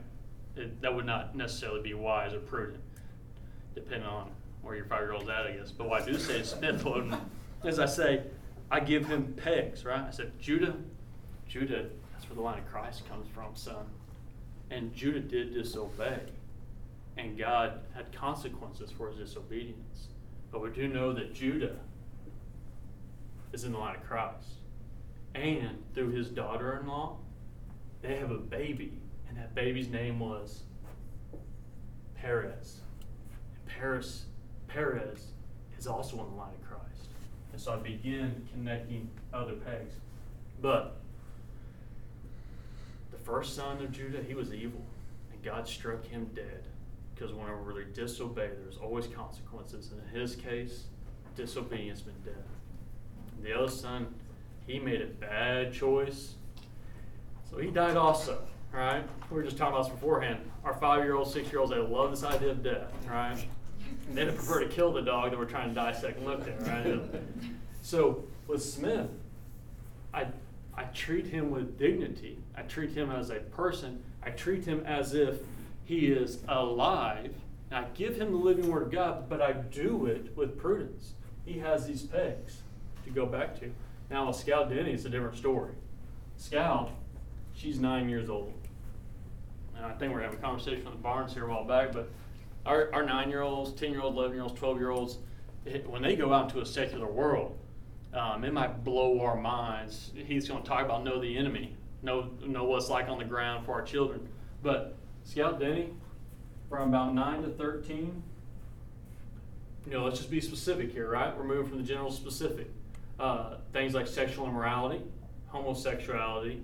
It, 0.56 0.80
that 0.80 0.94
would 0.94 1.06
not 1.06 1.36
necessarily 1.36 1.82
be 1.82 1.94
wise 1.94 2.32
or 2.32 2.38
prudent, 2.38 2.82
depending 3.74 4.08
on 4.08 4.30
where 4.62 4.74
your 4.74 4.86
five-year-old's 4.86 5.28
at, 5.28 5.46
I 5.46 5.52
guess. 5.52 5.70
But 5.70 5.88
what 5.88 6.02
I 6.02 6.04
do 6.04 6.18
say 6.18 6.40
is 6.40 6.50
Smith 6.50 6.84
Woden, 6.84 7.14
is 7.64 7.78
I 7.78 7.86
say, 7.86 8.22
I 8.70 8.80
give 8.80 9.06
him 9.06 9.34
pegs, 9.36 9.84
right? 9.84 10.02
I 10.02 10.10
said, 10.10 10.32
Judah, 10.40 10.74
Judah, 11.48 11.86
that's 12.12 12.28
where 12.28 12.36
the 12.36 12.42
line 12.42 12.58
of 12.58 12.66
Christ 12.66 13.08
comes 13.08 13.28
from, 13.28 13.54
son. 13.54 13.86
And 14.70 14.94
Judah 14.94 15.20
did 15.20 15.54
disobey. 15.54 16.20
And 17.16 17.38
God 17.38 17.80
had 17.94 18.12
consequences 18.12 18.90
for 18.90 19.08
his 19.08 19.18
disobedience. 19.18 20.08
But 20.50 20.62
we 20.62 20.70
do 20.70 20.88
know 20.88 21.12
that 21.12 21.32
Judah 21.32 21.76
is 23.52 23.64
in 23.64 23.72
the 23.72 23.78
line 23.78 23.94
of 23.96 24.04
Christ. 24.04 24.54
And 25.34 25.82
through 25.94 26.10
his 26.10 26.28
daughter 26.28 26.78
in 26.80 26.88
law, 26.88 27.18
they 28.02 28.16
have 28.16 28.30
a 28.30 28.38
baby. 28.38 28.92
And 29.36 29.44
that 29.44 29.54
baby's 29.54 29.88
name 29.88 30.18
was 30.18 30.62
Perez. 32.14 32.80
And 33.54 33.66
Perez, 33.66 34.24
Perez 34.66 35.28
is 35.78 35.86
also 35.86 36.18
in 36.20 36.30
the 36.30 36.36
line 36.36 36.54
of 36.54 36.66
Christ. 36.66 37.10
And 37.52 37.60
so 37.60 37.74
I 37.74 37.76
begin 37.76 38.48
connecting 38.50 39.10
other 39.34 39.52
pegs. 39.52 39.94
But 40.62 40.96
the 43.12 43.18
first 43.18 43.54
son 43.54 43.82
of 43.82 43.92
Judah, 43.92 44.22
he 44.26 44.32
was 44.32 44.54
evil. 44.54 44.80
And 45.30 45.42
God 45.42 45.68
struck 45.68 46.06
him 46.06 46.30
dead. 46.34 46.64
Because 47.14 47.34
whenever 47.34 47.74
they 47.74 47.84
disobey, 47.92 48.50
there's 48.62 48.78
always 48.78 49.06
consequences. 49.06 49.92
And 49.92 50.00
in 50.02 50.20
his 50.20 50.34
case, 50.34 50.84
disobedience 51.36 52.04
meant 52.06 52.24
death. 52.24 52.34
The 53.42 53.52
other 53.52 53.70
son, 53.70 54.14
he 54.66 54.78
made 54.78 55.02
a 55.02 55.06
bad 55.06 55.72
choice, 55.72 56.34
so 57.50 57.58
he 57.58 57.70
died 57.70 57.96
also. 57.96 58.42
Right? 58.72 59.04
We 59.30 59.36
were 59.36 59.42
just 59.42 59.56
talking 59.56 59.74
about 59.74 59.84
this 59.84 59.92
beforehand. 59.92 60.38
Our 60.64 60.74
five-year-olds, 60.74 61.32
six-year-olds, 61.32 61.72
they 61.72 61.78
love 61.78 62.10
this 62.10 62.24
idea 62.24 62.50
of 62.50 62.62
death. 62.62 62.92
Right? 63.08 63.46
And 64.08 64.16
they'd 64.16 64.34
prefer 64.34 64.60
to 64.60 64.68
kill 64.68 64.92
the 64.92 65.02
dog 65.02 65.30
that 65.30 65.38
we're 65.38 65.46
trying 65.46 65.70
to 65.70 65.74
dissect 65.74 66.18
and 66.18 66.26
look 66.26 66.46
at. 66.46 66.60
Right? 66.66 67.00
so 67.82 68.24
with 68.46 68.62
Smith, 68.62 69.08
I 70.12 70.26
I 70.76 70.84
treat 70.84 71.26
him 71.26 71.50
with 71.50 71.78
dignity. 71.78 72.38
I 72.56 72.62
treat 72.62 72.90
him 72.90 73.10
as 73.10 73.30
a 73.30 73.36
person. 73.36 74.02
I 74.22 74.30
treat 74.30 74.64
him 74.64 74.84
as 74.84 75.14
if 75.14 75.38
he 75.84 76.08
is 76.08 76.40
alive. 76.48 77.32
And 77.70 77.84
I 77.84 77.88
give 77.94 78.16
him 78.16 78.30
the 78.32 78.38
living 78.38 78.70
word 78.70 78.82
of 78.82 78.90
God, 78.92 79.28
but 79.28 79.40
I 79.40 79.52
do 79.52 80.06
it 80.06 80.36
with 80.36 80.58
prudence. 80.58 81.14
He 81.44 81.58
has 81.60 81.86
these 81.86 82.02
pegs 82.02 82.62
to 83.04 83.10
go 83.10 83.26
back 83.26 83.58
to. 83.60 83.72
Now, 84.10 84.26
with 84.28 84.36
Scout 84.36 84.68
Denny, 84.68 84.92
it's 84.92 85.04
a 85.04 85.08
different 85.08 85.36
story. 85.36 85.72
Scout, 86.36 86.90
she's 87.56 87.80
nine 87.80 88.08
years 88.08 88.28
old. 88.28 88.52
And 89.76 89.84
I 89.84 89.92
think 89.92 90.12
we're 90.12 90.22
having 90.22 90.38
a 90.38 90.42
conversation 90.42 90.84
with 90.84 90.94
the 90.94 91.00
Barnes 91.00 91.32
here 91.32 91.46
a 91.46 91.50
while 91.50 91.64
back, 91.64 91.92
but 91.92 92.10
our, 92.64 92.90
our 92.92 93.04
nine 93.04 93.30
year 93.30 93.42
olds, 93.42 93.72
10 93.72 93.90
year 93.90 94.00
olds, 94.00 94.16
11 94.16 94.34
year 94.34 94.42
olds, 94.42 94.58
12 94.58 94.78
year 94.78 94.90
olds, 94.90 95.18
when 95.86 96.02
they 96.02 96.14
go 96.14 96.32
out 96.32 96.44
into 96.44 96.60
a 96.60 96.66
secular 96.66 97.06
world, 97.06 97.56
um, 98.14 98.44
it 98.44 98.52
might 98.52 98.84
blow 98.84 99.20
our 99.20 99.36
minds. 99.36 100.12
He's 100.14 100.48
going 100.48 100.62
to 100.62 100.68
talk 100.68 100.84
about 100.84 101.04
know 101.04 101.20
the 101.20 101.36
enemy, 101.36 101.74
know 102.02 102.30
know 102.44 102.64
what's 102.64 102.88
like 102.88 103.08
on 103.08 103.18
the 103.18 103.24
ground 103.24 103.66
for 103.66 103.72
our 103.72 103.82
children. 103.82 104.26
But 104.62 104.94
Scout 105.24 105.60
Denny, 105.60 105.90
from 106.68 106.88
about 106.88 107.14
nine 107.14 107.42
to 107.42 107.48
thirteen, 107.48 108.22
you 109.84 109.92
know, 109.92 110.04
let's 110.04 110.18
just 110.18 110.30
be 110.30 110.40
specific 110.40 110.92
here, 110.92 111.10
right? 111.10 111.36
We're 111.36 111.44
moving 111.44 111.68
from 111.68 111.78
the 111.78 111.84
general 111.84 112.10
specific. 112.10 112.70
Uh, 113.18 113.56
things 113.72 113.92
like 113.92 114.06
sexual 114.06 114.46
immorality, 114.46 115.02
homosexuality, 115.48 116.62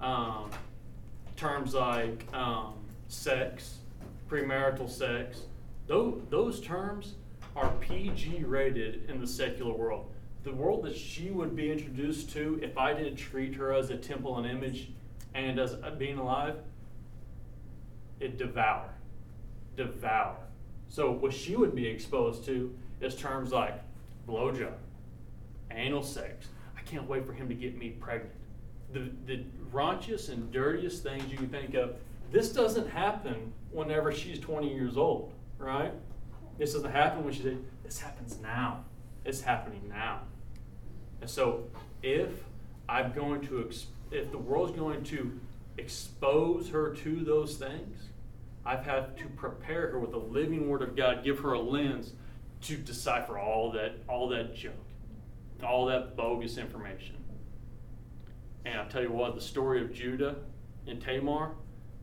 um, 0.00 0.50
terms 1.36 1.74
like 1.74 2.26
um, 2.32 2.74
sex, 3.08 3.78
premarital 4.28 4.88
sex. 4.88 5.42
Those, 5.86 6.22
those 6.30 6.60
terms 6.60 7.14
are 7.54 7.70
PG 7.80 8.44
rated 8.44 9.08
in 9.08 9.20
the 9.20 9.26
secular 9.26 9.72
world 9.72 10.06
the 10.44 10.52
world 10.52 10.84
that 10.84 10.94
she 10.94 11.30
would 11.30 11.56
be 11.56 11.72
introduced 11.72 12.30
to 12.30 12.60
if 12.62 12.76
I 12.76 12.92
didn't 12.92 13.16
treat 13.16 13.54
her 13.54 13.72
as 13.72 13.90
a 13.90 13.96
temple 13.96 14.36
and 14.36 14.46
image 14.46 14.90
and 15.34 15.58
as 15.58 15.74
being 15.98 16.18
alive, 16.18 16.56
it 18.20 18.36
devour. 18.36 18.90
Devour. 19.76 20.36
So 20.88 21.10
what 21.10 21.32
she 21.32 21.56
would 21.56 21.74
be 21.74 21.86
exposed 21.86 22.44
to 22.44 22.72
is 23.00 23.16
terms 23.16 23.52
like 23.52 23.82
blowjob, 24.28 24.74
anal 25.70 26.02
sex. 26.02 26.46
I 26.76 26.82
can't 26.82 27.08
wait 27.08 27.26
for 27.26 27.32
him 27.32 27.48
to 27.48 27.54
get 27.54 27.76
me 27.76 27.90
pregnant. 27.90 28.34
The, 28.92 29.10
the 29.26 29.44
raunchiest 29.74 30.28
and 30.30 30.50
dirtiest 30.52 31.02
things 31.02 31.30
you 31.30 31.36
can 31.36 31.48
think 31.48 31.74
of. 31.74 31.96
This 32.30 32.52
doesn't 32.52 32.88
happen 32.88 33.52
whenever 33.70 34.12
she's 34.12 34.38
20 34.38 34.72
years 34.72 34.96
old, 34.96 35.32
right? 35.58 35.92
This 36.58 36.72
doesn't 36.72 36.92
happen 36.92 37.24
when 37.24 37.34
she's, 37.34 37.46
this 37.82 38.00
happens 38.00 38.38
now. 38.40 38.84
It's 39.24 39.40
happening 39.40 39.82
now. 39.88 40.20
And 41.20 41.28
so, 41.28 41.64
if 42.02 42.30
I'm 42.88 43.12
going 43.12 43.40
to, 43.48 43.70
if 44.10 44.30
the 44.30 44.38
world's 44.38 44.78
going 44.78 45.02
to 45.04 45.40
expose 45.78 46.68
her 46.68 46.94
to 46.94 47.24
those 47.24 47.56
things, 47.56 48.08
I've 48.64 48.84
had 48.84 49.16
to 49.18 49.26
prepare 49.36 49.90
her 49.90 49.98
with 49.98 50.12
the 50.12 50.18
living 50.18 50.68
Word 50.68 50.82
of 50.82 50.96
God, 50.96 51.24
give 51.24 51.40
her 51.40 51.52
a 51.52 51.60
lens 51.60 52.12
to 52.62 52.76
decipher 52.76 53.38
all 53.38 53.72
that, 53.72 53.96
all 54.08 54.28
that 54.28 54.54
junk, 54.54 54.76
all 55.62 55.86
that 55.86 56.16
bogus 56.16 56.56
information. 56.56 57.16
And 58.64 58.78
I'll 58.78 58.88
tell 58.88 59.02
you 59.02 59.12
what, 59.12 59.34
the 59.34 59.40
story 59.40 59.82
of 59.82 59.92
Judah 59.92 60.36
and 60.86 61.00
Tamar 61.00 61.52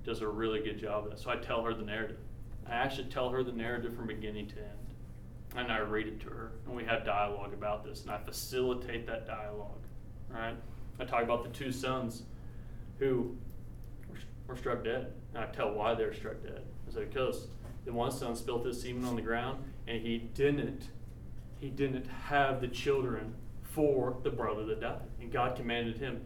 does 0.03 0.21
a 0.21 0.27
really 0.27 0.59
good 0.59 0.79
job 0.79 1.05
of 1.05 1.11
that. 1.11 1.19
So 1.19 1.29
I 1.29 1.37
tell 1.37 1.63
her 1.63 1.73
the 1.73 1.83
narrative. 1.83 2.17
I 2.67 2.73
actually 2.73 3.09
tell 3.09 3.29
her 3.29 3.43
the 3.43 3.51
narrative 3.51 3.95
from 3.95 4.07
beginning 4.07 4.47
to 4.49 4.57
end 4.57 4.81
and 5.55 5.71
I 5.71 5.79
read 5.79 6.07
it 6.07 6.19
to 6.21 6.29
her, 6.29 6.51
and 6.65 6.75
we 6.75 6.83
have 6.85 7.05
dialogue 7.05 7.53
about 7.53 7.83
this, 7.83 8.03
and 8.03 8.11
I 8.11 8.19
facilitate 8.19 9.05
that 9.07 9.27
dialogue. 9.27 9.83
Right? 10.29 10.55
I 10.99 11.05
talk 11.05 11.23
about 11.23 11.43
the 11.43 11.49
two 11.49 11.71
sons 11.71 12.23
who 12.99 13.35
were 14.47 14.55
struck 14.55 14.83
dead, 14.83 15.13
and 15.33 15.43
I 15.43 15.47
tell 15.47 15.73
why 15.73 15.93
they're 15.93 16.13
struck 16.13 16.41
dead. 16.41 16.63
I 16.87 16.93
said 16.93 17.09
because 17.09 17.47
the 17.85 17.91
one 17.91 18.11
son 18.11 18.35
spilled 18.35 18.65
his 18.65 18.81
semen 18.81 19.05
on 19.05 19.15
the 19.15 19.21
ground, 19.21 19.63
and 19.87 20.01
he 20.01 20.19
didn't, 20.19 20.89
he 21.59 21.69
didn't 21.69 22.07
have 22.07 22.61
the 22.61 22.67
children 22.67 23.35
for 23.61 24.17
the 24.23 24.29
brother 24.29 24.65
that 24.65 24.79
died, 24.79 25.01
and 25.19 25.31
God 25.31 25.55
commanded 25.57 25.97
him, 25.97 26.21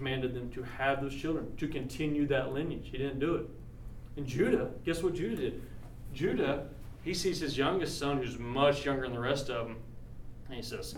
commanded 0.00 0.34
them 0.34 0.48
to 0.50 0.62
have 0.62 1.02
those 1.02 1.14
children 1.14 1.54
to 1.58 1.68
continue 1.68 2.26
that 2.26 2.54
lineage. 2.54 2.88
He 2.90 2.96
didn't 2.96 3.20
do 3.20 3.34
it. 3.34 3.46
And 4.16 4.26
Judah, 4.26 4.70
guess 4.84 5.02
what 5.02 5.14
Judah 5.14 5.36
did? 5.36 5.62
Judah 6.14 6.64
he 7.02 7.14
sees 7.14 7.40
his 7.40 7.56
youngest 7.56 7.98
son, 7.98 8.18
who's 8.18 8.38
much 8.38 8.84
younger 8.84 9.02
than 9.02 9.14
the 9.14 9.20
rest 9.20 9.48
of 9.48 9.66
them, 9.66 9.76
and 10.46 10.56
he 10.56 10.62
says, 10.62 10.96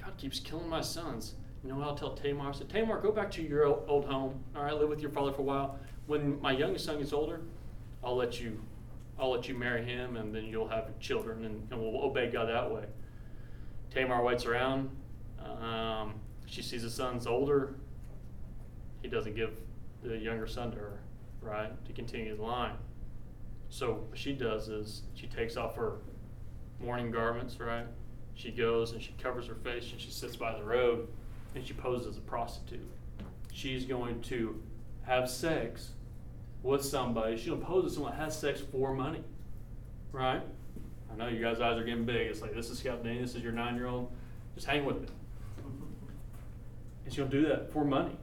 God 0.00 0.16
keeps 0.16 0.38
killing 0.38 0.68
my 0.68 0.80
sons. 0.80 1.34
You 1.62 1.70
know 1.70 1.76
what 1.76 1.88
I'll 1.88 1.96
tell 1.96 2.14
Tamar? 2.14 2.48
I 2.48 2.52
said, 2.52 2.68
Tamar, 2.68 3.00
go 3.00 3.10
back 3.10 3.30
to 3.32 3.42
your 3.42 3.64
old 3.66 4.04
home. 4.04 4.38
All 4.54 4.62
right, 4.62 4.74
live 4.74 4.88
with 4.88 5.00
your 5.00 5.10
father 5.10 5.32
for 5.32 5.40
a 5.40 5.44
while. 5.44 5.78
When 6.06 6.40
my 6.40 6.52
youngest 6.52 6.84
son 6.84 6.98
gets 6.98 7.12
older, 7.12 7.40
I'll 8.04 8.14
let 8.14 8.40
you, 8.40 8.60
I'll 9.18 9.32
let 9.32 9.48
you 9.48 9.56
marry 9.56 9.84
him, 9.84 10.16
and 10.16 10.32
then 10.32 10.44
you'll 10.44 10.68
have 10.68 10.96
children, 11.00 11.44
and, 11.44 11.66
and 11.72 11.80
we'll 11.80 12.00
obey 12.02 12.30
God 12.30 12.48
that 12.48 12.70
way. 12.70 12.84
Tamar 13.90 14.22
waits 14.22 14.46
around. 14.46 14.88
Um, 15.40 16.14
she 16.48 16.62
sees 16.62 16.82
the 16.82 16.90
son's 16.90 17.26
older. 17.26 17.74
He 19.02 19.08
doesn't 19.08 19.36
give 19.36 19.52
the 20.02 20.16
younger 20.16 20.46
son 20.46 20.70
to 20.72 20.78
her, 20.78 21.00
right, 21.42 21.72
to 21.86 21.92
continue 21.92 22.36
the 22.36 22.42
line. 22.42 22.76
So 23.68 24.04
what 24.08 24.18
she 24.18 24.32
does 24.32 24.68
is 24.68 25.02
she 25.14 25.26
takes 25.26 25.56
off 25.56 25.76
her 25.76 25.98
mourning 26.80 27.10
garments, 27.10 27.60
right? 27.60 27.86
She 28.34 28.50
goes 28.50 28.92
and 28.92 29.02
she 29.02 29.12
covers 29.22 29.46
her 29.46 29.54
face 29.56 29.90
and 29.92 30.00
she 30.00 30.10
sits 30.10 30.36
by 30.36 30.56
the 30.56 30.64
road 30.64 31.08
and 31.54 31.66
she 31.66 31.74
poses 31.74 32.06
as 32.06 32.16
a 32.16 32.20
prostitute. 32.20 32.86
She's 33.52 33.84
going 33.84 34.20
to 34.22 34.62
have 35.02 35.28
sex 35.28 35.90
with 36.62 36.84
somebody. 36.84 37.36
To 37.36 37.56
pose 37.56 37.86
as 37.86 37.94
someone 37.94 38.12
that 38.12 38.22
has 38.22 38.38
sex 38.38 38.60
for 38.60 38.94
money, 38.94 39.22
right? 40.12 40.42
I 41.12 41.16
know 41.16 41.28
you 41.28 41.40
guys' 41.40 41.60
eyes 41.60 41.78
are 41.78 41.84
getting 41.84 42.04
big. 42.04 42.28
It's 42.28 42.40
like, 42.40 42.54
this 42.54 42.70
is 42.70 42.78
Scout 42.78 43.02
Danny, 43.02 43.20
this 43.20 43.34
is 43.34 43.42
your 43.42 43.52
nine 43.52 43.74
year 43.74 43.86
old. 43.86 44.12
Just 44.54 44.66
hang 44.66 44.84
with 44.84 45.00
me. 45.00 45.08
And 47.08 47.14
she'll 47.14 47.26
do 47.26 47.48
that 47.48 47.72
for 47.72 47.86
money. 47.86 48.18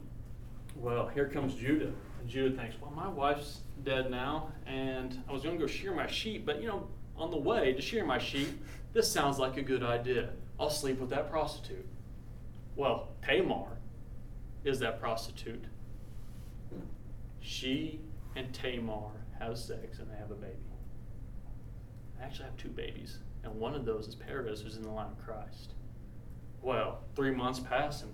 Well, 0.75 1.07
here 1.07 1.27
comes 1.27 1.55
Judah. 1.55 1.91
And 2.19 2.29
Judah 2.29 2.55
thinks, 2.55 2.75
well, 2.79 2.91
my 2.91 3.07
wife's 3.07 3.61
dead 3.83 4.11
now, 4.11 4.51
and 4.67 5.23
I 5.27 5.33
was 5.33 5.41
going 5.41 5.57
to 5.57 5.59
go 5.59 5.65
shear 5.65 5.91
my 5.91 6.05
sheep, 6.05 6.45
but 6.45 6.61
you 6.61 6.67
know, 6.67 6.87
on 7.17 7.31
the 7.31 7.37
way 7.37 7.73
to 7.73 7.81
shear 7.81 8.05
my 8.05 8.19
sheep, 8.19 8.47
this 8.93 9.11
sounds 9.11 9.39
like 9.39 9.57
a 9.57 9.63
good 9.63 9.81
idea. 9.81 10.29
I'll 10.59 10.69
sleep 10.69 10.99
with 10.99 11.09
that 11.09 11.31
prostitute. 11.31 11.87
Well, 12.75 13.07
Tamar 13.23 13.79
is 14.63 14.77
that 14.81 14.99
prostitute. 14.99 15.65
She 17.39 18.01
and 18.35 18.53
Tamar 18.53 19.13
have 19.39 19.57
sex 19.57 19.97
and 19.97 20.11
they 20.11 20.17
have 20.17 20.29
a 20.29 20.35
baby. 20.35 20.53
I 22.21 22.25
actually 22.25 22.45
have 22.45 22.57
two 22.57 22.69
babies, 22.69 23.17
and 23.43 23.55
one 23.55 23.73
of 23.73 23.83
those 23.83 24.07
is 24.07 24.13
Paradise, 24.13 24.61
who's 24.61 24.77
in 24.77 24.83
the 24.83 24.91
line 24.91 25.11
of 25.11 25.25
Christ. 25.25 25.73
Well, 26.61 26.99
three 27.15 27.31
months 27.31 27.59
pass, 27.59 28.03
and 28.03 28.13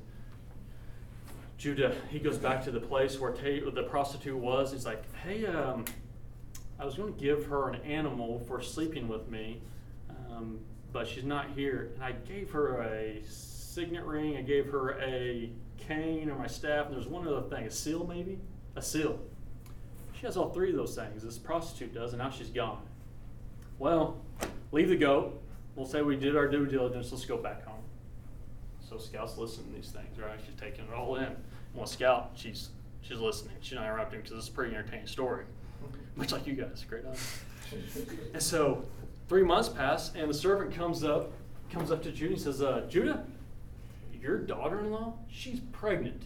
Judah, 1.61 1.93
he 2.09 2.17
goes 2.17 2.39
back 2.39 2.63
to 2.63 2.71
the 2.71 2.79
place 2.79 3.19
where 3.19 3.31
the 3.31 3.85
prostitute 3.87 4.35
was. 4.35 4.71
He's 4.71 4.83
like, 4.83 5.03
hey, 5.17 5.45
um, 5.45 5.85
I 6.79 6.85
was 6.85 6.95
going 6.95 7.13
to 7.13 7.19
give 7.19 7.45
her 7.45 7.69
an 7.69 7.75
animal 7.81 8.39
for 8.47 8.63
sleeping 8.63 9.07
with 9.07 9.29
me, 9.29 9.61
um, 10.09 10.59
but 10.91 11.07
she's 11.07 11.23
not 11.23 11.51
here. 11.55 11.91
And 11.93 12.03
I 12.03 12.13
gave 12.13 12.49
her 12.49 12.81
a 12.81 13.21
signet 13.27 14.03
ring, 14.03 14.37
I 14.37 14.41
gave 14.41 14.71
her 14.71 14.99
a 15.03 15.51
cane 15.77 16.31
or 16.31 16.35
my 16.35 16.47
staff, 16.47 16.87
and 16.87 16.95
there's 16.95 17.05
one 17.05 17.27
other 17.27 17.47
thing, 17.47 17.65
a 17.67 17.71
seal 17.71 18.07
maybe? 18.07 18.39
A 18.75 18.81
seal. 18.81 19.19
She 20.19 20.25
has 20.25 20.37
all 20.37 20.49
three 20.49 20.71
of 20.71 20.75
those 20.75 20.95
things. 20.95 21.21
This 21.21 21.37
prostitute 21.37 21.93
does, 21.93 22.13
and 22.13 22.23
now 22.23 22.31
she's 22.31 22.49
gone. 22.49 22.81
Well, 23.77 24.17
leave 24.71 24.89
the 24.89 24.97
goat. 24.97 25.39
We'll 25.75 25.85
say 25.85 26.01
we 26.01 26.15
did 26.15 26.35
our 26.35 26.47
due 26.47 26.65
diligence. 26.65 27.11
Let's 27.11 27.25
go 27.25 27.37
back 27.37 27.67
home. 27.67 27.83
So 28.79 28.97
scouts 28.97 29.37
listen 29.37 29.65
to 29.65 29.75
these 29.75 29.91
things, 29.91 30.17
right? 30.17 30.39
She's 30.43 30.59
taking 30.59 30.85
it 30.85 30.93
all 30.95 31.17
in. 31.17 31.35
Well, 31.73 31.85
Scout, 31.85 32.31
she's 32.35 32.69
she's 33.01 33.19
listening. 33.19 33.55
She's 33.61 33.75
not 33.75 33.85
interrupting 33.85 34.21
because 34.21 34.37
it's 34.37 34.47
a 34.47 34.51
pretty 34.51 34.75
entertaining 34.75 35.07
story, 35.07 35.45
much 36.15 36.31
like 36.31 36.45
you 36.47 36.53
guys. 36.53 36.85
Great 36.87 37.03
and 38.33 38.43
so, 38.43 38.83
three 39.29 39.43
months 39.43 39.69
pass, 39.69 40.13
and 40.13 40.29
the 40.29 40.33
servant 40.33 40.73
comes 40.73 41.03
up, 41.03 41.31
comes 41.71 41.91
up 41.91 42.03
to 42.03 42.11
Judah 42.11 42.33
and 42.33 42.41
says, 42.41 42.61
uh, 42.61 42.85
"Judah, 42.89 43.25
your 44.19 44.37
daughter-in-law, 44.37 45.13
she's 45.29 45.59
pregnant." 45.71 46.23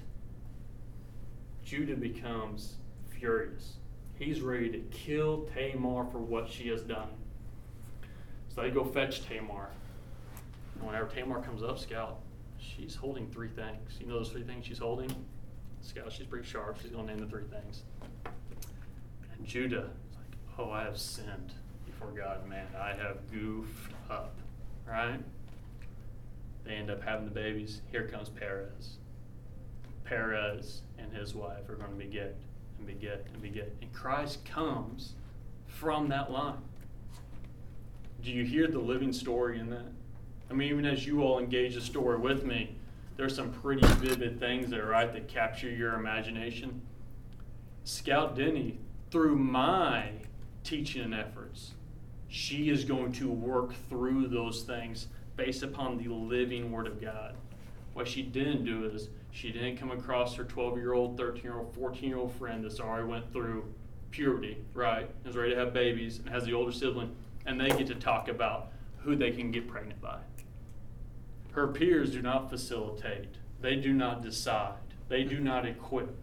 Judah 1.64 1.96
becomes 1.96 2.76
furious. 3.10 3.78
He's 4.18 4.42
ready 4.42 4.70
to 4.70 4.80
kill 4.92 5.48
Tamar 5.54 6.06
for 6.12 6.20
what 6.20 6.48
she 6.50 6.70
has 6.70 6.82
done. 6.82 7.10
So 8.50 8.62
they 8.62 8.70
go 8.70 8.86
fetch 8.86 9.28
Tamar. 9.28 9.70
And 10.76 10.88
whenever 10.88 11.08
Tamar 11.08 11.42
comes 11.42 11.64
up, 11.64 11.78
Scout, 11.80 12.20
she's 12.58 12.96
holding 12.96 13.28
three 13.28 13.50
things. 13.50 13.98
You 14.00 14.08
know 14.08 14.14
those 14.18 14.30
three 14.30 14.44
things 14.44 14.66
she's 14.66 14.78
holding? 14.78 15.10
Scout, 15.86 16.12
she's 16.12 16.26
pretty 16.26 16.48
sharp. 16.48 16.80
She's 16.82 16.92
going 16.92 17.08
to 17.08 17.14
name 17.14 17.24
the 17.24 17.30
three 17.30 17.44
things. 17.44 17.84
And 18.26 19.46
Judah 19.46 19.90
is 20.10 20.18
like, 20.18 20.38
oh, 20.58 20.72
I 20.72 20.84
have 20.84 20.98
sinned 20.98 21.54
before 21.86 22.10
God, 22.10 22.48
man. 22.50 22.66
I 22.78 22.94
have 22.94 23.30
goofed 23.32 23.94
up, 24.10 24.36
right? 24.88 25.20
They 26.64 26.74
end 26.74 26.90
up 26.90 27.04
having 27.04 27.26
the 27.26 27.32
babies. 27.32 27.82
Here 27.92 28.08
comes 28.08 28.30
Perez. 28.30 28.98
Perez 30.06 30.82
and 30.98 31.14
his 31.14 31.36
wife 31.36 31.70
are 31.70 31.76
going 31.76 31.92
to 31.92 31.98
beget 31.98 32.36
and 32.80 32.88
beget 32.88 33.28
and 33.32 33.42
beget. 33.42 33.72
And 33.82 33.94
Christ 33.94 34.44
comes 34.44 35.14
from 35.68 36.10
that 36.10 36.32
line. 36.32 36.58
Do 38.24 38.32
you 38.32 38.44
hear 38.44 38.68
the 38.68 38.80
living 38.80 39.14
story 39.14 39.60
in 39.60 39.70
that? 39.70 39.86
I 40.50 40.54
mean, 40.54 40.70
even 40.70 40.86
as 40.86 41.06
you 41.06 41.22
all 41.22 41.38
engage 41.38 41.76
the 41.76 41.82
story 41.82 42.18
with 42.18 42.44
me, 42.44 42.76
there's 43.18 43.36
some 43.36 43.52
pretty 43.52 43.86
vivid 43.96 44.40
things 44.40 44.70
there, 44.70 44.88
right, 44.88 45.12
that 45.14 45.28
capture 45.28 45.70
your 45.70 45.94
imagination. 45.96 46.82
Scout 47.84 48.36
Denny, 48.36 48.78
through 49.12 49.38
my 49.38 50.10
teaching 50.64 51.04
and 51.04 51.14
efforts, 51.14 51.72
she 52.28 52.70
is 52.70 52.84
going 52.84 53.12
to 53.14 53.30
work 53.30 53.74
through 53.90 54.28
those 54.28 54.64
things 54.64 55.08
based 55.38 55.64
upon 55.64 55.98
the 55.98 56.10
living 56.10 56.72
Word 56.72 56.88
of 56.88 57.00
God. 57.00 57.36
What 57.94 58.08
she 58.08 58.24
didn't 58.24 58.66
do 58.66 58.86
is 58.86 59.10
she 59.32 59.52
didn't 59.52 59.78
come 59.78 59.92
across 59.92 60.36
her 60.36 60.44
12 60.44 60.78
year 60.78 60.94
old, 60.94 61.18
13 61.18 61.44
year 61.44 61.58
old, 61.60 61.74
14 61.74 62.10
year 62.10 62.18
old 62.18 62.34
friend 62.34 62.64
that's 62.64 62.80
already 62.80 63.08
went 63.08 63.32
through 63.32 63.74
puberty, 64.12 64.58
right, 64.74 65.10
is 65.26 65.36
ready 65.36 65.54
to 65.54 65.60
have 65.60 65.74
babies, 65.74 66.20
and 66.20 66.30
has 66.30 66.46
the 66.46 66.54
older 66.54 66.72
sibling, 66.72 67.16
and 67.46 67.60
they 67.60 67.70
get 67.70 67.88
to 67.88 67.96
talk 67.96 68.28
about 68.28 68.72
who 68.98 69.16
they 69.16 69.32
can 69.32 69.52
get 69.52 69.68
pregnant 69.68 70.02
by. 70.02 70.18
Her 71.56 71.68
peers 71.68 72.12
do 72.12 72.22
not 72.22 72.50
facilitate, 72.50 73.30
they 73.62 73.78
do 73.78 73.94
not 73.94 74.22
decide, 74.22 74.74
they 75.08 75.24
do 75.24 75.40
not 75.40 75.66
equip. 75.66 76.14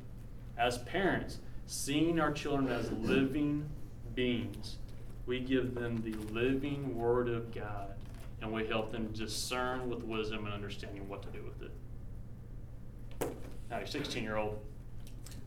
As 0.59 0.77
parents, 0.77 1.39
seeing 1.67 2.21
our 2.21 2.31
children 2.31 2.71
as 2.71 2.93
living 2.93 3.67
beings, 4.15 4.77
we 5.25 5.41
give 5.41 5.75
them 5.75 6.03
the 6.03 6.13
living 6.35 6.95
Word 6.95 7.31
of 7.31 7.55
God 7.55 7.95
and 8.43 8.53
we 8.53 8.67
help 8.67 8.93
them 8.93 9.11
discern 9.15 9.89
with 9.89 10.05
wisdom 10.05 10.45
and 10.45 10.53
understanding 10.53 11.09
what 11.09 11.23
to 11.23 11.29
do 11.31 11.43
with 11.43 11.63
it. 11.63 13.33
Now, 13.71 13.79
your 13.79 13.87
16 13.87 14.23
year 14.23 14.37
old, 14.37 14.59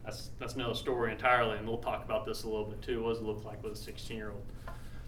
that's, 0.04 0.32
that's 0.40 0.56
another 0.56 0.74
story 0.74 1.12
entirely, 1.12 1.60
and 1.60 1.68
we'll 1.68 1.78
talk 1.78 2.04
about 2.04 2.26
this 2.26 2.44
a 2.44 2.48
little 2.48 2.66
bit 2.66 2.82
too. 2.82 3.04
What 3.04 3.10
does 3.10 3.20
it 3.20 3.26
look 3.26 3.46
like 3.46 3.62
with 3.64 3.74
a 3.74 3.76
16 3.76 4.18
year 4.18 4.32
old? 4.32 4.42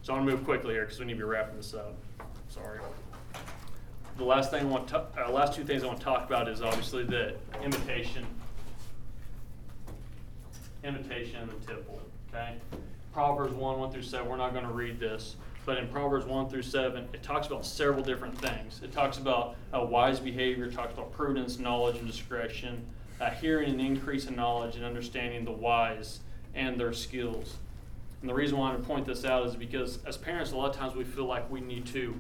So 0.04 0.14
I'm 0.14 0.20
going 0.20 0.30
to 0.30 0.36
move 0.36 0.46
quickly 0.46 0.76
here 0.76 0.84
because 0.84 1.00
we 1.00 1.06
need 1.08 1.14
to 1.14 1.18
be 1.18 1.24
wrapping 1.24 1.58
this 1.58 1.74
up. 1.74 1.96
Sorry. 2.50 2.80
The 4.18 4.24
last 4.24 4.50
thing 4.50 4.64
I 4.64 4.66
want 4.66 4.88
to, 4.88 5.06
uh, 5.16 5.30
last 5.30 5.54
two 5.54 5.64
things 5.64 5.84
I 5.84 5.88
want 5.88 6.00
to 6.00 6.04
talk 6.04 6.28
about 6.28 6.50
is 6.50 6.64
obviously 6.64 7.04
the 7.04 7.36
imitation, 7.64 8.26
imitation 10.84 11.36
and 11.42 11.52
the 11.52 11.68
tipple. 11.68 12.02
Okay, 12.34 12.56
Proverbs 13.14 13.54
one 13.54 13.78
one 13.78 13.92
through 13.92 14.02
seven. 14.02 14.28
We're 14.28 14.38
not 14.38 14.54
going 14.54 14.66
to 14.66 14.72
read 14.72 15.00
this, 15.00 15.36
but 15.68 15.78
in 15.78 15.88
Proverbs 15.90 16.26
one 16.26 16.50
through 16.50 16.64
seven, 16.64 17.08
it 17.14 17.22
talks 17.22 17.46
about 17.46 17.64
several 17.64 18.04
different 18.04 18.36
things. 18.40 18.82
It 18.84 18.92
talks 18.92 19.20
about 19.20 19.56
uh, 19.72 19.84
wise 19.84 20.20
behavior. 20.20 20.72
Talks 20.72 20.94
about 20.96 21.12
prudence, 21.12 21.60
knowledge, 21.60 21.98
and 21.98 22.08
discretion. 22.08 22.84
Uh, 23.22 23.30
hearing 23.30 23.70
an 23.70 23.80
increase 23.80 24.26
in 24.26 24.36
knowledge 24.36 24.78
and 24.78 24.84
understanding 24.84 25.46
the 25.46 25.52
wise 25.52 26.22
and 26.56 26.80
their 26.80 26.94
skills. 26.94 27.58
And 28.22 28.30
the 28.30 28.34
reason 28.34 28.58
why 28.58 28.70
I 28.70 28.72
want 28.72 28.82
to 28.82 28.88
point 28.88 29.06
this 29.06 29.26
out 29.26 29.46
is 29.46 29.56
because 29.56 30.00
as 30.06 30.18
parents, 30.18 30.54
a 30.54 30.58
lot 30.58 30.72
of 30.72 30.76
times 30.76 30.96
we 30.96 31.04
feel 31.04 31.26
like 31.26 31.50
we 31.52 31.62
need 31.62 31.86
to 31.88 32.20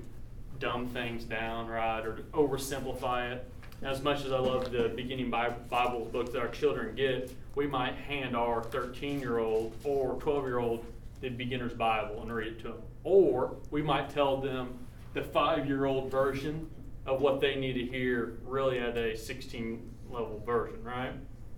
dumb 0.59 0.87
things 0.87 1.23
down, 1.23 1.67
right, 1.67 2.05
or 2.05 2.19
oversimplify 2.33 3.31
it. 3.33 3.49
As 3.83 4.01
much 4.01 4.25
as 4.25 4.31
I 4.31 4.39
love 4.39 4.71
the 4.71 4.91
beginning 4.95 5.29
Bible 5.29 6.09
book 6.11 6.31
that 6.33 6.39
our 6.39 6.47
children 6.47 6.95
get, 6.95 7.31
we 7.55 7.67
might 7.67 7.93
hand 7.95 8.35
our 8.35 8.63
13 8.63 9.19
year 9.19 9.37
old 9.37 9.75
or 9.83 10.15
12 10.15 10.45
year 10.45 10.59
old 10.59 10.85
the 11.21 11.29
beginner's 11.29 11.73
Bible 11.73 12.21
and 12.21 12.33
read 12.33 12.47
it 12.47 12.59
to 12.59 12.69
them. 12.69 12.81
Or 13.03 13.55
we 13.71 13.81
might 13.81 14.09
tell 14.09 14.37
them 14.37 14.77
the 15.13 15.21
five 15.21 15.67
year 15.67 15.85
old 15.85 16.11
version 16.11 16.69
of 17.05 17.21
what 17.21 17.39
they 17.39 17.55
need 17.55 17.73
to 17.73 17.85
hear 17.85 18.37
really 18.43 18.79
at 18.79 18.97
a 18.97 19.15
16 19.15 19.89
level 20.09 20.41
version, 20.45 20.83
right? 20.83 21.13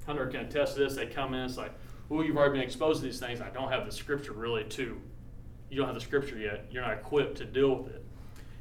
Hunter 0.06 0.28
can 0.28 0.42
attest 0.42 0.76
to 0.76 0.82
this. 0.82 0.96
They 0.96 1.08
come 1.08 1.34
in, 1.34 1.46
it's 1.46 1.58
like, 1.58 1.74
oh, 2.12 2.22
you've 2.22 2.38
already 2.38 2.54
been 2.54 2.62
exposed 2.62 3.02
to 3.02 3.06
these 3.06 3.20
things. 3.20 3.42
I 3.42 3.50
don't 3.50 3.72
have 3.72 3.86
the 3.86 3.92
scripture 3.92 4.34
really 4.34 4.64
to. 4.66 5.00
You 5.70 5.78
don't 5.78 5.86
have 5.86 5.96
the 5.96 6.02
scripture 6.02 6.38
yet. 6.38 6.66
You're 6.72 6.84
not 6.84 6.94
equipped 6.94 7.38
to 7.38 7.46
deal 7.46 7.76
with 7.76 7.94
it. 7.94 7.99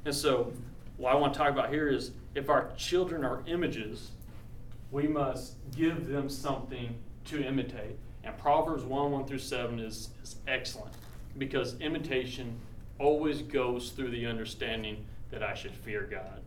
And 0.04 0.14
so, 0.14 0.52
what 0.96 1.12
I 1.12 1.16
want 1.16 1.32
to 1.34 1.38
talk 1.38 1.50
about 1.50 1.70
here 1.70 1.88
is 1.88 2.12
if 2.34 2.48
our 2.48 2.70
children 2.76 3.24
are 3.24 3.42
images, 3.46 4.10
we 4.90 5.06
must 5.06 5.54
give 5.76 6.08
them 6.08 6.28
something 6.28 6.94
to 7.26 7.42
imitate. 7.42 7.96
And 8.24 8.36
Proverbs 8.38 8.84
1 8.84 9.10
1 9.12 9.26
through 9.26 9.38
7 9.38 9.78
is, 9.78 10.10
is 10.22 10.36
excellent 10.46 10.94
because 11.36 11.78
imitation 11.80 12.58
always 12.98 13.42
goes 13.42 13.90
through 13.90 14.10
the 14.10 14.26
understanding 14.26 15.04
that 15.30 15.42
I 15.42 15.54
should 15.54 15.72
fear 15.72 16.08
God. 16.10 16.40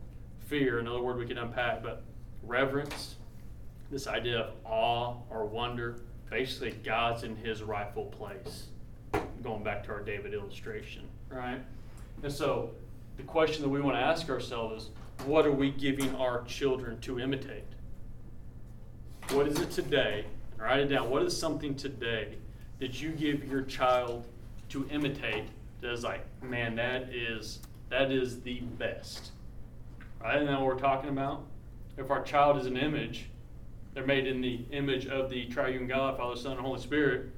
Fear, 0.46 0.80
another 0.80 1.00
word 1.00 1.16
we 1.18 1.26
can 1.26 1.38
unpack, 1.38 1.82
but 1.82 2.02
reverence, 2.42 3.16
this 3.90 4.06
idea 4.06 4.40
of 4.40 4.52
awe 4.64 5.16
or 5.30 5.46
wonder, 5.46 6.00
basically 6.30 6.72
God's 6.84 7.22
in 7.22 7.36
his 7.36 7.62
rightful 7.62 8.06
place. 8.06 8.68
Going 9.42 9.62
back 9.62 9.84
to 9.84 9.92
our 9.92 10.00
David 10.00 10.34
illustration, 10.34 11.02
right? 11.30 11.60
And 12.22 12.32
so 12.32 12.70
the 13.16 13.22
question 13.22 13.62
that 13.62 13.68
we 13.68 13.80
want 13.80 13.96
to 13.96 14.00
ask 14.00 14.28
ourselves 14.28 14.84
is 14.84 14.90
what 15.26 15.46
are 15.46 15.52
we 15.52 15.70
giving 15.70 16.14
our 16.16 16.42
children 16.44 17.00
to 17.00 17.20
imitate? 17.20 17.64
What 19.30 19.46
is 19.46 19.58
it 19.58 19.70
today? 19.70 20.26
Write 20.58 20.80
it 20.80 20.86
down. 20.86 21.10
What 21.10 21.22
is 21.22 21.36
something 21.36 21.74
today 21.74 22.36
that 22.78 23.00
you 23.00 23.10
give 23.10 23.48
your 23.50 23.62
child 23.62 24.24
to 24.70 24.88
imitate 24.90 25.44
that 25.80 25.92
is 25.92 26.02
like, 26.02 26.24
man, 26.42 26.76
that 26.76 27.12
is 27.12 27.60
that 27.90 28.10
is 28.10 28.40
the 28.40 28.60
best. 28.60 29.32
Right? 30.20 30.36
Isn't 30.36 30.46
that 30.46 30.60
what 30.60 30.66
we're 30.66 30.80
talking 30.80 31.10
about? 31.10 31.44
If 31.98 32.10
our 32.10 32.22
child 32.22 32.56
is 32.56 32.66
an 32.66 32.76
image, 32.76 33.26
they're 33.92 34.06
made 34.06 34.26
in 34.26 34.40
the 34.40 34.64
image 34.70 35.06
of 35.06 35.28
the 35.28 35.44
triune 35.46 35.86
God, 35.86 36.16
Father, 36.16 36.36
Son, 36.36 36.52
and 36.52 36.60
Holy 36.60 36.80
Spirit. 36.80 37.30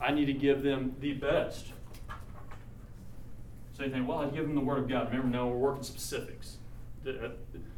I 0.00 0.12
need 0.12 0.26
to 0.26 0.34
give 0.34 0.62
them 0.62 0.94
the 1.00 1.14
best. 1.14 1.68
So 3.80 3.86
you 3.86 3.92
think, 3.92 4.06
well, 4.06 4.18
I 4.18 4.26
give 4.26 4.44
them 4.44 4.54
the 4.54 4.60
Word 4.60 4.80
of 4.80 4.88
God. 4.90 5.08
Remember, 5.08 5.28
no, 5.38 5.46
we're 5.46 5.56
working 5.56 5.82
specifics. 5.82 6.58
Uh, 7.08 7.28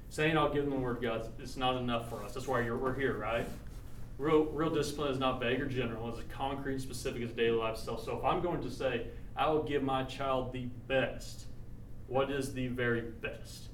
saying 0.09 0.37
I'll 0.37 0.53
give 0.53 0.65
them 0.65 0.73
the 0.75 0.81
Word 0.81 0.97
of 0.97 1.03
God 1.03 1.41
is 1.41 1.57
not 1.57 1.77
enough 1.77 2.11
for 2.11 2.25
us. 2.25 2.35
That's 2.35 2.49
why 2.49 2.69
we're 2.69 2.93
here, 2.93 3.17
right? 3.17 3.47
Real, 4.19 4.47
real 4.47 4.71
discipline 4.71 5.13
is 5.13 5.21
not 5.21 5.39
vague 5.39 5.61
or 5.61 5.67
general. 5.67 6.09
It's 6.09 6.21
concrete, 6.29 6.73
and 6.73 6.83
specific 6.83 7.23
as 7.23 7.31
daily 7.31 7.57
lifestyle. 7.57 7.99
So 7.99 8.19
if 8.19 8.25
I'm 8.25 8.43
going 8.43 8.61
to 8.63 8.69
say, 8.69 9.07
I 9.37 9.49
will 9.49 9.63
give 9.63 9.85
my 9.85 10.03
child 10.03 10.53
the 10.53 10.65
best, 10.89 11.45
what 12.09 12.33
is 12.33 12.53
the 12.53 12.67
very 12.67 13.03
best? 13.03 13.69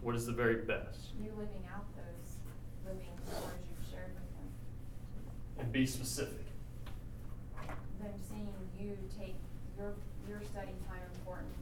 What 0.00 0.14
is 0.14 0.26
the 0.26 0.32
very 0.32 0.64
best? 0.64 1.08
You 1.20 1.32
living 1.36 1.66
out 1.74 1.86
those 1.96 2.36
living 2.86 3.18
words 3.26 3.66
you've 3.68 3.90
shared 3.90 4.14
with 4.14 4.30
them. 4.36 5.58
And 5.58 5.72
be 5.72 5.86
specific. 5.86 6.41
Them 9.02 9.10
you 9.18 9.24
take 9.24 9.34
your 9.76 9.94
your 10.28 10.40
study 10.42 10.72
time 10.88 11.00
important. 11.14 11.52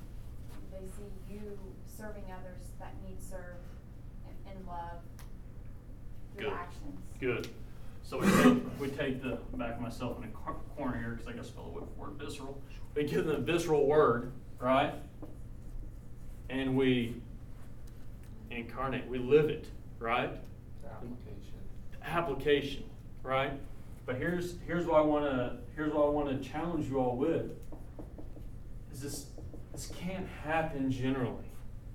They 0.70 0.86
see 0.86 1.10
you 1.30 1.58
serving 1.86 2.24
others 2.32 2.68
that 2.78 2.94
need 3.06 3.22
served 3.22 3.64
in, 4.26 4.52
in 4.52 4.66
love 4.66 5.00
through 6.36 6.48
Good. 6.48 6.52
actions. 6.52 7.00
Good. 7.20 7.48
So 8.02 8.18
we 8.18 8.26
take, 8.42 8.80
we 8.80 8.88
take 8.88 9.22
the, 9.22 9.38
back 9.56 9.74
of 9.76 9.80
myself 9.80 10.18
in 10.18 10.24
a 10.24 10.28
cor- 10.28 10.56
corner 10.76 10.98
here, 10.98 11.10
because 11.10 11.28
I 11.28 11.32
gotta 11.32 11.46
spell 11.46 11.70
the 11.72 12.00
word 12.00 12.14
visceral. 12.18 12.60
We 12.94 13.04
give 13.04 13.26
them 13.26 13.44
the 13.44 13.52
visceral 13.52 13.86
word, 13.86 14.32
right? 14.58 14.94
And 16.48 16.76
we 16.76 17.14
incarnate, 18.50 19.08
we 19.08 19.18
live 19.18 19.48
it, 19.48 19.68
right? 19.98 20.30
Application. 20.84 21.54
Application, 22.02 22.84
right? 23.22 23.52
But 24.06 24.16
here's, 24.16 24.56
here's 24.66 24.86
what 24.86 24.96
I 24.96 25.02
wanna, 25.02 25.58
here's 25.76 25.92
what 25.92 26.06
I 26.06 26.08
wanna 26.08 26.38
challenge 26.38 26.88
you 26.88 26.98
all 26.98 27.16
with. 27.16 27.50
Is 28.92 29.00
this, 29.00 29.26
this 29.72 29.92
can't 29.98 30.26
happen 30.44 30.90
generally. 30.90 31.44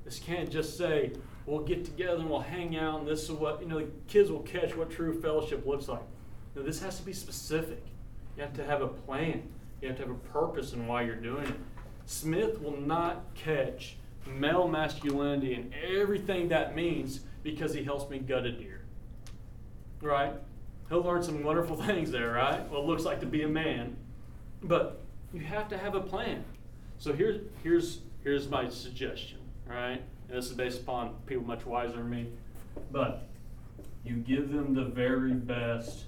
This 0.06 0.20
can't 0.20 0.50
just 0.50 0.78
say, 0.78 1.14
we'll 1.46 1.64
get 1.64 1.86
together 1.86 2.20
and 2.20 2.30
we'll 2.30 2.40
hang 2.40 2.78
out 2.78 3.00
and 3.00 3.08
this 3.08 3.24
is 3.24 3.32
what, 3.32 3.62
you 3.62 3.68
know, 3.68 3.80
the 3.80 3.88
kids 4.08 4.32
will 4.32 4.44
catch 4.44 4.76
what 4.76 4.90
true 4.90 5.20
fellowship 5.20 5.66
looks 5.66 5.88
like. 5.88 6.04
No, 6.56 6.64
this 6.64 6.82
has 6.82 6.98
to 6.98 7.04
be 7.04 7.14
specific. 7.14 7.84
You 8.38 8.44
have 8.44 8.54
to 8.54 8.64
have 8.64 8.82
a 8.82 8.88
plan. 8.88 9.44
You 9.82 9.90
have 9.90 9.98
to 9.98 10.04
have 10.04 10.12
a 10.12 10.20
purpose 10.30 10.74
in 10.74 10.88
why 10.88 11.04
you're 11.04 11.16
doing 11.16 11.46
it. 11.46 11.56
Smith 12.06 12.62
will 12.62 12.80
not 12.80 13.24
catch 13.36 13.98
male 14.26 14.68
masculinity 14.68 15.54
and 15.54 15.74
everything 15.74 16.50
that 16.50 16.76
means 16.76 17.22
because 17.44 17.74
he 17.74 17.84
helps 17.84 18.10
me 18.10 18.20
gut 18.20 18.46
a 18.46 18.52
deer. 18.52 18.82
Right? 20.02 20.34
He'll 20.90 21.02
learn 21.02 21.24
some 21.24 21.44
wonderful 21.44 21.76
things 21.82 22.12
there, 22.12 22.32
right? 22.32 22.68
What 22.70 22.80
it 22.80 22.86
looks 22.86 23.04
like 23.04 23.20
to 23.22 23.26
be 23.26 23.44
a 23.44 23.48
man. 23.48 23.96
But 24.64 25.02
you 25.34 25.42
have 25.42 25.68
to 25.70 25.78
have 25.78 25.96
a 25.96 26.02
plan. 26.02 26.44
So 26.98 27.14
here's 27.14 27.42
here's 27.64 28.00
here's 28.24 28.48
my 28.50 28.70
suggestion, 28.70 29.40
right? 29.68 30.02
And 30.30 30.38
this 30.38 30.46
is 30.46 30.54
based 30.54 30.82
upon 30.82 31.16
people 31.26 31.44
much 31.44 31.66
wiser 31.66 31.98
than 31.98 32.10
me. 32.10 32.28
But 32.92 33.28
you 34.04 34.16
give 34.18 34.52
them 34.52 34.74
the 34.74 34.86
very 34.86 35.34
best 35.34 36.08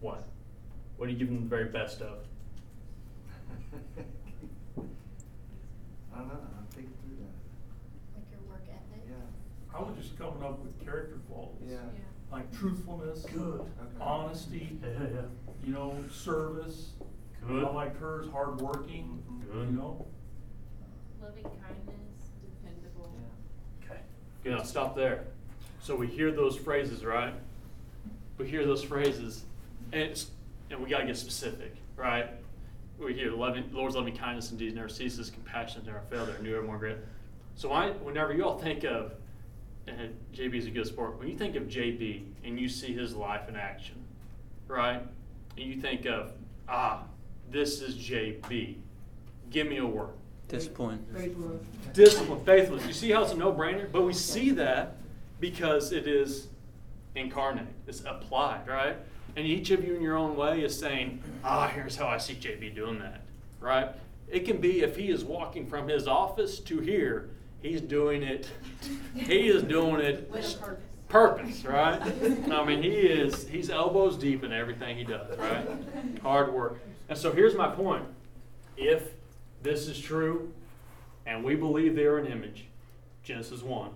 what? 0.00 0.26
What 0.96 1.06
do 1.06 1.12
you 1.12 1.18
give 1.18 1.28
them 1.28 1.42
the 1.42 1.48
very 1.48 1.66
best 1.70 2.00
of? 2.02 2.18
I 6.14 6.18
don't 6.18 6.28
know, 6.28 6.34
I'm 6.58 6.66
thinking 6.70 6.92
through 7.02 7.16
that. 7.24 7.34
Like 8.14 8.30
your 8.30 8.40
work 8.48 8.62
ethic? 8.68 9.02
Yeah. 9.08 9.76
I 9.76 9.82
was 9.82 9.96
just 9.96 10.16
coming 10.18 10.42
up 10.42 10.62
with 10.62 10.78
character 10.84 11.18
flaws. 11.28 11.56
Yeah. 11.68 11.78
Like 12.34 12.52
truthfulness. 12.52 13.24
Good. 13.32 13.60
Okay. 13.60 13.70
Honesty. 14.00 14.76
Yeah, 14.82 14.88
yeah. 15.02 15.20
You 15.64 15.72
know, 15.72 15.94
service. 16.10 16.88
Good. 17.46 17.62
I 17.62 17.70
like 17.70 17.96
hers, 18.00 18.26
hardworking. 18.32 19.22
Mm-hmm. 19.30 19.52
Good. 19.52 19.68
You 19.70 19.76
know. 19.76 20.06
Loving 21.22 21.44
kindness, 21.44 22.32
dependable. 22.42 23.14
Okay. 23.84 24.00
Okay, 24.40 24.50
now 24.50 24.64
stop 24.64 24.96
there. 24.96 25.26
So 25.80 25.94
we 25.94 26.08
hear 26.08 26.32
those 26.32 26.56
phrases, 26.56 27.04
right? 27.04 27.34
We 28.36 28.48
hear 28.48 28.66
those 28.66 28.82
phrases, 28.82 29.44
and 29.92 30.02
it's, 30.02 30.32
and 30.70 30.80
we 30.80 30.90
gotta 30.90 31.06
get 31.06 31.16
specific, 31.16 31.76
right? 31.94 32.30
We 32.98 33.14
hear 33.14 33.30
loving, 33.30 33.70
Lord's 33.72 33.94
loving 33.94 34.16
kindness 34.16 34.50
indeed 34.50 34.74
never 34.74 34.88
ceases, 34.88 35.30
compassion 35.30 35.82
never 35.86 36.00
failed, 36.10 36.28
they're 36.28 36.38
new 36.40 36.56
every 36.56 36.66
more 36.66 36.78
great. 36.78 36.96
So 37.54 37.70
I, 37.70 37.90
whenever 37.90 38.34
you 38.34 38.44
all 38.44 38.58
think 38.58 38.82
of, 38.82 39.12
and 39.86 40.14
JB 40.34 40.54
is 40.54 40.66
a 40.66 40.70
good 40.70 40.86
sport. 40.86 41.18
When 41.18 41.28
you 41.28 41.36
think 41.36 41.56
of 41.56 41.64
JB 41.64 42.24
and 42.44 42.58
you 42.58 42.68
see 42.68 42.94
his 42.94 43.14
life 43.14 43.48
in 43.48 43.56
action, 43.56 43.96
right? 44.68 45.02
And 45.56 45.66
you 45.66 45.80
think 45.80 46.06
of, 46.06 46.32
ah, 46.68 47.04
this 47.50 47.80
is 47.80 47.96
JB. 47.96 48.76
Give 49.50 49.66
me 49.66 49.78
a 49.78 49.86
word. 49.86 50.10
Discipline. 50.48 51.04
Discipline, 51.92 52.44
faithfulness. 52.44 52.86
You 52.86 52.92
see 52.92 53.10
how 53.10 53.22
it's 53.22 53.32
a 53.32 53.36
no-brainer? 53.36 53.90
But 53.90 54.02
we 54.02 54.12
see 54.12 54.50
that 54.52 54.96
because 55.40 55.92
it 55.92 56.06
is 56.06 56.48
incarnate. 57.14 57.66
It's 57.86 58.00
applied, 58.00 58.66
right? 58.66 58.96
And 59.36 59.46
each 59.46 59.70
of 59.70 59.84
you 59.84 59.94
in 59.94 60.02
your 60.02 60.16
own 60.16 60.36
way 60.36 60.62
is 60.62 60.78
saying, 60.78 61.22
ah, 61.42 61.68
here's 61.68 61.96
how 61.96 62.06
I 62.06 62.18
see 62.18 62.34
JB 62.34 62.74
doing 62.74 62.98
that, 63.00 63.22
right? 63.60 63.88
It 64.28 64.40
can 64.40 64.60
be 64.60 64.82
if 64.82 64.96
he 64.96 65.10
is 65.10 65.24
walking 65.24 65.66
from 65.66 65.88
his 65.88 66.06
office 66.06 66.60
to 66.60 66.80
here, 66.80 67.30
he's 67.64 67.80
doing 67.80 68.22
it, 68.22 68.46
he 69.14 69.48
is 69.48 69.62
doing 69.62 70.00
it 70.00 70.30
With 70.30 70.60
purpose. 70.60 70.82
purpose, 71.08 71.64
right? 71.64 72.00
I 72.52 72.64
mean, 72.64 72.82
he 72.82 72.90
is, 72.90 73.48
he's 73.48 73.70
elbows 73.70 74.18
deep 74.18 74.44
in 74.44 74.52
everything 74.52 74.98
he 74.98 75.04
does, 75.04 75.36
right? 75.38 75.66
Hard 76.22 76.52
work. 76.52 76.78
And 77.08 77.16
so 77.16 77.32
here's 77.32 77.54
my 77.54 77.68
point. 77.68 78.04
If 78.76 79.14
this 79.62 79.88
is 79.88 79.98
true, 79.98 80.52
and 81.24 81.42
we 81.42 81.54
believe 81.54 81.96
they're 81.96 82.18
an 82.18 82.26
image, 82.26 82.66
Genesis 83.22 83.62
1, 83.62 83.88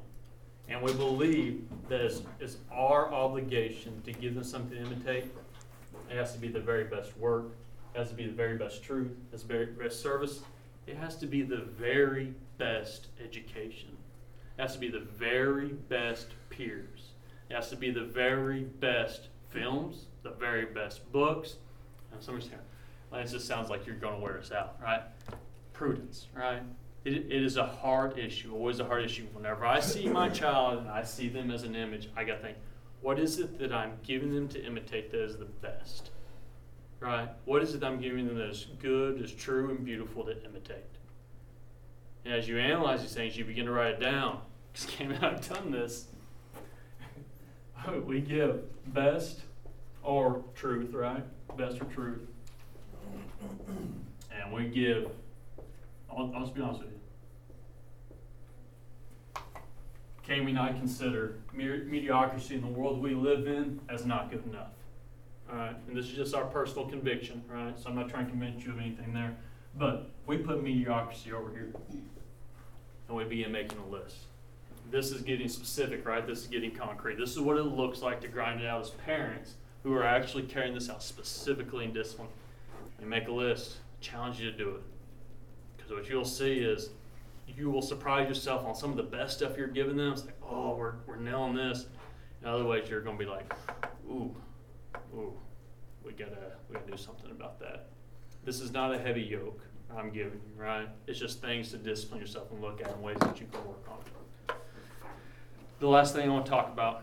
and 0.71 0.83
we 0.83 0.95
believe 0.95 1.63
that 1.91 2.01
it's, 2.01 2.23
it's 2.41 2.57
our 2.73 3.13
obligation 3.13 4.01
to 4.07 4.13
give 4.13 4.35
them 4.35 4.45
something 4.45 4.79
to 4.79 4.83
imitate, 4.83 5.25
it 6.11 6.17
has 6.17 6.33
to 6.33 6.39
be 6.39 6.49
the 6.49 6.61
very 6.61 6.85
best 6.85 7.15
work, 7.19 7.49
it 7.95 7.99
has 7.99 8.09
to 8.09 8.15
be 8.15 8.27
the 8.27 8.33
very 8.33 8.57
best 8.57 8.83
truth, 8.83 9.11
it 9.11 9.33
has 9.33 9.43
to 9.43 9.49
be 9.49 9.59
the 9.59 9.65
very 9.67 9.89
best 9.89 10.01
service, 10.01 10.41
it 10.87 10.97
has 10.97 11.17
to 11.17 11.27
be 11.27 11.43
the 11.43 11.59
very 11.79 12.33
best 12.59 13.07
education. 13.25 13.97
It 14.59 14.63
has 14.63 14.75
to 14.75 14.79
be 14.79 14.91
the 14.91 15.01
very 15.01 15.69
best 15.69 16.29
peers. 16.51 17.13
It 17.49 17.55
has 17.55 17.71
to 17.71 17.77
be 17.77 17.91
the 17.91 18.05
very 18.05 18.65
best 18.65 19.29
films, 19.49 20.07
the 20.23 20.31
very 20.31 20.67
best 20.67 21.11
books. 21.13 21.57
And 22.13 22.23
somebody's 22.23 22.49
saying, 22.49 22.61
well, 23.11 23.21
it 23.21 23.29
just 23.29 23.47
sounds 23.47 23.71
like 23.71 23.87
you're 23.87 23.97
going 23.97 24.17
to 24.17 24.21
wear 24.21 24.39
us 24.39 24.53
out, 24.53 24.77
right? 24.83 25.03
Prudence, 25.73 26.27
right? 26.35 26.63
It, 27.05 27.15
it 27.15 27.43
is 27.43 27.57
a 27.57 27.67
hard 27.67 28.19
issue, 28.19 28.53
always 28.53 28.81
a 28.81 28.85
hard 28.85 29.05
issue. 29.05 29.27
Whenever 29.33 29.65
I 29.65 29.81
see 29.81 30.09
my 30.09 30.29
child 30.29 30.79
and 30.79 30.89
I 30.89 31.05
see 31.05 31.29
them 31.29 31.51
as 31.51 31.63
an 31.63 31.75
image, 31.75 32.11
I 32.17 32.25
got 32.25 32.37
to 32.37 32.43
think, 32.43 32.59
what 33.01 33.19
is 33.19 33.39
it 33.39 33.59
that 33.61 33.73
I'm 33.73 33.93
giving 34.03 34.35
them 34.35 34.49
to 34.49 34.63
imitate 34.63 35.11
that 35.13 35.23
is 35.23 35.37
the 35.37 35.45
best? 35.45 36.11
Right? 37.01 37.29
What 37.45 37.63
is 37.63 37.75
it 37.75 37.85
I'm 37.85 38.01
giving 38.01 38.27
them 38.27 38.37
that 38.37 38.51
is 38.51 38.67
good, 38.81 39.23
is 39.23 39.33
true, 39.33 39.71
and 39.71 39.85
beautiful 39.85 40.25
to 40.25 40.33
imitate? 40.45 40.98
And 42.25 42.35
as 42.35 42.49
you 42.49 42.59
analyze 42.59 43.03
these 43.03 43.15
things, 43.15 43.37
you 43.37 43.45
begin 43.45 43.67
to 43.67 43.73
write 43.73 43.93
it 43.93 44.01
down. 44.01 44.41
Because 44.73 44.87
came 44.91 45.13
out 45.13 45.33
and 45.33 45.49
done 45.49 45.71
this. 45.71 46.07
Oh, 47.87 48.01
we 48.01 48.21
give 48.21 48.61
best 48.93 49.41
or 50.03 50.43
truth, 50.55 50.93
right? 50.93 51.25
Best 51.57 51.81
or 51.81 51.85
truth. 51.85 52.21
And 54.33 54.53
we 54.53 54.67
give, 54.67 55.09
I'll, 56.11 56.33
I'll 56.35 56.43
just 56.43 56.55
be 56.55 56.61
honest 56.61 56.81
with 56.81 56.91
you. 56.91 56.99
Can 60.29 60.45
we 60.45 60.53
not 60.53 60.77
consider 60.77 61.37
mediocrity 61.55 62.57
in 62.57 62.61
the 62.61 62.67
world 62.67 63.01
we 63.01 63.15
live 63.15 63.47
in 63.47 63.81
as 63.89 64.05
not 64.05 64.31
good 64.31 64.45
enough? 64.45 64.73
All 65.51 65.57
right, 65.57 65.77
and 65.89 65.97
this 65.97 66.05
is 66.07 66.13
just 66.13 66.35
our 66.35 66.45
personal 66.45 66.87
conviction, 66.87 67.43
right? 67.49 67.79
So 67.79 67.89
I'm 67.89 67.95
not 67.95 68.11
trying 68.11 68.27
to 68.27 68.31
convince 68.31 68.63
you 68.65 68.73
of 68.73 68.79
anything 68.79 69.15
there. 69.15 69.37
But 69.75 70.11
we 70.29 70.37
put 70.37 70.63
mediocrity 70.63 71.33
over 71.33 71.51
here 71.51 71.73
and 73.09 73.17
we 73.17 73.25
begin 73.25 73.51
making 73.51 73.79
a 73.79 73.91
list. 73.91 74.17
This 74.91 75.11
is 75.11 75.23
getting 75.23 75.49
specific, 75.49 76.07
right? 76.07 76.25
This 76.25 76.43
is 76.43 76.47
getting 76.47 76.71
concrete. 76.71 77.19
This 77.19 77.31
is 77.31 77.41
what 77.41 77.57
it 77.57 77.63
looks 77.63 78.03
like 78.03 78.21
to 78.21 78.29
grind 78.29 78.61
it 78.61 78.67
out 78.67 78.83
as 78.83 78.91
parents 78.91 79.55
who 79.83 79.95
are 79.95 80.05
actually 80.05 80.43
carrying 80.43 80.75
this 80.75 80.91
out 80.91 81.03
specifically 81.03 81.87
in 81.87 81.95
discipline. 81.95 82.29
You 83.01 83.07
make 83.07 83.29
a 83.29 83.33
list, 83.33 83.79
challenge 84.01 84.39
you 84.39 84.51
to 84.51 84.57
do 84.57 84.69
it. 84.77 84.83
Because 85.77 85.93
what 85.93 86.09
you'll 86.11 86.25
see 86.27 86.59
is 86.59 86.91
you 87.47 87.71
will 87.71 87.83
surprise 87.83 88.29
yourself 88.29 88.67
on 88.67 88.75
some 88.75 88.91
of 88.91 88.99
the 88.99 89.03
best 89.03 89.39
stuff 89.39 89.57
you're 89.57 89.67
giving 89.67 89.97
them. 89.97 90.13
It's 90.13 90.27
like, 90.27 90.37
oh, 90.47 90.77
we're, 90.77 90.95
we're 91.07 91.17
nailing 91.17 91.55
this. 91.55 91.87
In 92.43 92.49
other 92.49 92.65
ways, 92.65 92.89
you're 92.91 93.01
going 93.01 93.17
to 93.17 93.25
be 93.25 93.31
like, 93.31 93.51
ooh, 94.11 94.35
ooh, 95.15 95.33
we 96.05 96.13
gotta 96.13 96.53
we 96.69 96.75
gotta 96.75 96.91
do 96.91 96.97
something 96.97 97.31
about 97.31 97.59
that. 97.61 97.89
This 98.45 98.61
is 98.61 98.71
not 98.71 98.95
a 98.95 98.99
heavy 98.99 99.23
yoke 99.23 99.61
I'm 99.97 100.11
giving 100.11 100.41
you, 100.45 100.63
right? 100.63 100.89
It's 101.07 101.19
just 101.19 101.41
things 101.41 101.71
to 101.71 101.79
discipline 101.79 102.21
yourself 102.21 102.51
and 102.51 102.61
look 102.61 102.81
at 102.81 102.91
in 102.91 103.03
ways 103.03 103.17
that 103.21 103.41
you 103.41 103.47
can 103.51 103.67
work 103.67 103.89
on. 103.89 103.99
The 105.81 105.89
last 105.89 106.15
thing 106.15 106.29
I 106.29 106.33
want 106.33 106.45
to 106.47 106.51
talk 106.51 106.69
about 106.73 107.03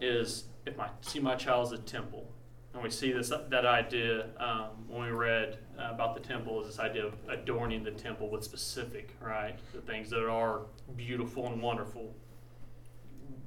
is 0.00 0.44
if 0.66 0.78
I 0.80 0.88
see 1.00 1.20
my 1.20 1.34
child 1.36 1.72
as 1.72 1.78
a 1.78 1.82
temple, 1.82 2.26
and 2.74 2.82
we 2.82 2.90
see 2.90 3.10
this 3.10 3.32
that 3.48 3.64
idea 3.64 4.26
um, 4.38 4.68
when 4.86 5.06
we 5.06 5.10
read 5.10 5.58
uh, 5.78 5.88
about 5.90 6.14
the 6.14 6.20
temple 6.20 6.60
is 6.60 6.66
this 6.66 6.78
idea 6.78 7.06
of 7.06 7.14
adorning 7.28 7.82
the 7.82 7.90
temple 7.90 8.28
with 8.28 8.44
specific, 8.44 9.16
right? 9.20 9.58
The 9.72 9.80
things 9.80 10.10
that 10.10 10.28
are 10.28 10.62
beautiful 10.94 11.46
and 11.46 11.62
wonderful. 11.62 12.14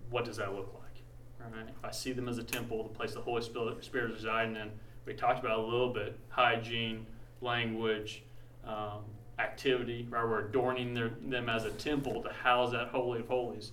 What 0.09 0.25
does 0.25 0.37
that 0.37 0.55
look 0.55 0.73
like? 0.73 1.53
Right? 1.53 1.67
If 1.67 1.85
I 1.85 1.91
see 1.91 2.11
them 2.11 2.27
as 2.27 2.37
a 2.37 2.43
temple, 2.43 2.83
the 2.83 2.89
place 2.89 3.13
the 3.13 3.21
Holy 3.21 3.41
Spirit 3.41 4.11
is 4.11 4.17
residing 4.17 4.55
in, 4.55 4.71
we 5.05 5.13
talked 5.13 5.39
about 5.39 5.59
a 5.59 5.61
little 5.61 5.93
bit 5.93 6.17
hygiene, 6.29 7.05
language, 7.41 8.23
um, 8.65 9.03
activity, 9.37 10.07
right? 10.09 10.23
We're 10.23 10.47
adorning 10.47 10.93
their, 10.93 11.11
them 11.21 11.49
as 11.49 11.65
a 11.65 11.71
temple 11.71 12.21
to 12.23 12.29
house 12.29 12.71
that 12.71 12.89
Holy 12.89 13.19
of 13.19 13.27
Holies. 13.27 13.71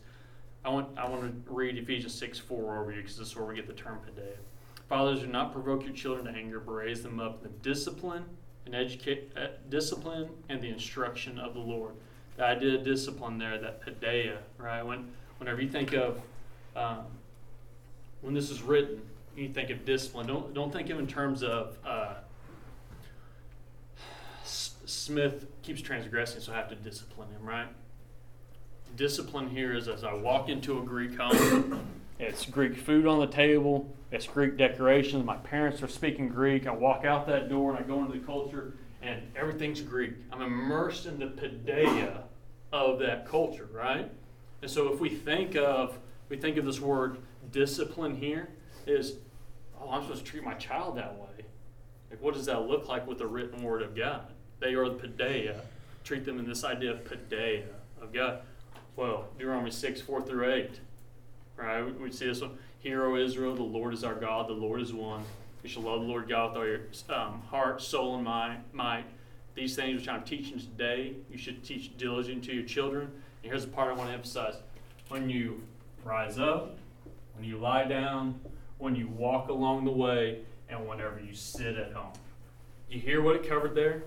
I 0.64 0.68
want, 0.68 0.98
I 0.98 1.08
want 1.08 1.46
to 1.46 1.52
read 1.52 1.78
Ephesians 1.78 2.14
6 2.14 2.38
4 2.38 2.80
over 2.80 2.92
you 2.92 3.02
because 3.02 3.16
this 3.16 3.28
is 3.28 3.36
where 3.36 3.46
we 3.46 3.54
get 3.54 3.66
the 3.66 3.72
term 3.72 3.98
today. 4.04 4.32
Fathers, 4.88 5.20
do 5.20 5.26
not 5.26 5.52
provoke 5.52 5.84
your 5.84 5.92
children 5.92 6.32
to 6.32 6.38
anger, 6.38 6.60
but 6.60 6.72
raise 6.72 7.02
them 7.02 7.18
up 7.18 7.44
in 7.44 7.50
the 7.50 7.58
discipline 7.58 8.24
and 8.64 8.74
educate, 8.74 9.32
uh, 9.36 9.48
discipline 9.68 10.28
and 10.48 10.60
the 10.62 10.68
instruction 10.68 11.38
of 11.38 11.54
the 11.54 11.60
Lord. 11.60 11.94
The 12.36 12.44
idea 12.44 12.76
of 12.76 12.84
discipline 12.84 13.38
there, 13.38 13.58
that 13.58 13.84
paideia, 13.84 14.38
right? 14.58 14.82
When, 14.82 15.10
whenever 15.38 15.60
you 15.62 15.68
think 15.68 15.92
of 15.92 16.20
um, 16.76 17.06
when 18.20 18.34
this 18.34 18.50
is 18.50 18.62
written, 18.62 19.00
you 19.34 19.48
think 19.48 19.70
of 19.70 19.84
discipline. 19.84 20.26
Don't 20.26 20.54
don't 20.54 20.72
think 20.72 20.90
of 20.90 20.98
in 20.98 21.06
terms 21.06 21.42
of 21.42 21.78
uh, 21.84 22.14
Smith 25.06 25.46
keeps 25.62 25.80
transgressing, 25.80 26.40
so 26.40 26.52
I 26.52 26.56
have 26.56 26.68
to 26.68 26.74
discipline 26.74 27.28
him, 27.30 27.48
right? 27.48 27.68
Discipline 28.96 29.48
here 29.48 29.72
is 29.72 29.86
as 29.86 30.02
I 30.02 30.12
walk 30.12 30.48
into 30.48 30.80
a 30.80 30.82
Greek 30.82 31.16
home, 31.16 31.80
it's 32.18 32.44
Greek 32.44 32.76
food 32.76 33.06
on 33.06 33.20
the 33.20 33.28
table, 33.28 33.94
it's 34.10 34.26
Greek 34.26 34.56
decorations. 34.56 35.24
My 35.24 35.36
parents 35.36 35.80
are 35.80 35.86
speaking 35.86 36.28
Greek. 36.28 36.66
I 36.66 36.72
walk 36.72 37.04
out 37.04 37.24
that 37.28 37.48
door 37.48 37.70
and 37.70 37.78
I 37.78 37.86
go 37.86 38.00
into 38.00 38.18
the 38.18 38.26
culture, 38.26 38.74
and 39.00 39.22
everything's 39.36 39.80
Greek. 39.80 40.14
I'm 40.32 40.42
immersed 40.42 41.06
in 41.06 41.20
the 41.20 41.26
paideia 41.26 42.22
of 42.72 42.98
that 42.98 43.28
culture, 43.28 43.68
right? 43.72 44.10
And 44.60 44.68
so 44.68 44.92
if 44.92 44.98
we 44.98 45.08
think 45.08 45.54
of 45.54 46.00
we 46.28 46.36
think 46.36 46.56
of 46.56 46.64
this 46.64 46.80
word 46.80 47.18
discipline 47.52 48.16
here 48.16 48.48
is 48.88 49.18
oh 49.80 49.88
I'm 49.88 50.02
supposed 50.02 50.24
to 50.24 50.30
treat 50.32 50.42
my 50.42 50.54
child 50.54 50.96
that 50.96 51.14
way. 51.14 51.44
Like 52.10 52.20
what 52.20 52.34
does 52.34 52.46
that 52.46 52.62
look 52.62 52.88
like 52.88 53.06
with 53.06 53.18
the 53.18 53.26
written 53.28 53.62
word 53.62 53.82
of 53.82 53.94
God? 53.94 54.32
They 54.60 54.74
are 54.74 54.88
the 54.88 54.96
paideia. 55.08 55.60
Treat 56.04 56.24
them 56.24 56.38
in 56.38 56.46
this 56.46 56.64
idea 56.64 56.92
of 56.92 57.04
paideia 57.04 57.64
of 58.00 58.12
God. 58.12 58.40
Well, 58.96 59.26
Deuteronomy 59.38 59.70
six, 59.70 60.00
four 60.00 60.22
through 60.22 60.52
eight. 60.52 60.80
Right? 61.56 61.82
We- 61.82 61.92
We 61.92 62.10
see 62.12 62.26
this 62.26 62.40
one. 62.40 62.58
Hear, 62.80 63.04
O 63.06 63.16
Israel, 63.16 63.54
the 63.54 63.62
Lord 63.62 63.92
is 63.92 64.04
our 64.04 64.14
God, 64.14 64.48
the 64.48 64.52
Lord 64.52 64.80
is 64.80 64.92
one. 64.92 65.24
You 65.62 65.68
shall 65.68 65.82
love 65.82 66.00
the 66.02 66.06
Lord 66.06 66.28
God 66.28 66.50
with 66.52 66.58
all 66.58 66.66
your 66.66 66.80
um, 67.08 67.42
heart, 67.50 67.82
soul, 67.82 68.14
and 68.14 68.24
mind, 68.24 68.62
might. 68.72 69.04
these 69.56 69.74
things 69.74 69.98
which 70.00 70.08
I'm 70.08 70.22
teaching 70.22 70.58
today, 70.60 71.14
you 71.30 71.38
should 71.38 71.64
teach 71.64 71.96
diligently 71.96 72.46
to 72.48 72.54
your 72.54 72.64
children. 72.66 73.04
And 73.42 73.50
here's 73.50 73.64
the 73.64 73.70
part 73.72 73.88
I 73.90 73.96
want 73.96 74.10
to 74.10 74.14
emphasize. 74.14 74.56
When 75.08 75.30
you 75.30 75.62
rise 76.04 76.38
up, 76.38 76.76
when 77.34 77.44
you 77.48 77.56
lie 77.56 77.84
down, 77.84 78.38
when 78.78 78.94
you 78.94 79.08
walk 79.08 79.48
along 79.48 79.86
the 79.86 79.90
way, 79.92 80.40
and 80.68 80.86
whenever 80.86 81.18
you 81.20 81.32
sit 81.34 81.76
at 81.76 81.92
home. 81.92 82.12
You 82.90 83.00
hear 83.00 83.22
what 83.22 83.34
it 83.36 83.48
covered 83.48 83.74
there? 83.74 84.02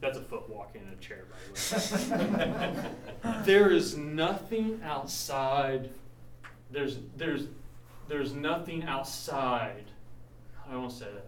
That's 0.00 0.18
a 0.18 0.22
foot 0.22 0.48
walking 0.48 0.82
in 0.82 0.92
a 0.92 0.96
chair, 0.96 1.24
by 1.30 1.36
the 1.54 2.74
way. 2.74 3.42
there 3.44 3.70
is 3.70 3.96
nothing 3.96 4.80
outside. 4.84 5.90
There's 6.70 6.98
there's 7.16 7.46
there's 8.08 8.32
nothing 8.32 8.84
outside. 8.84 9.84
I 10.70 10.76
won't 10.76 10.92
say 10.92 11.06
that. 11.06 11.26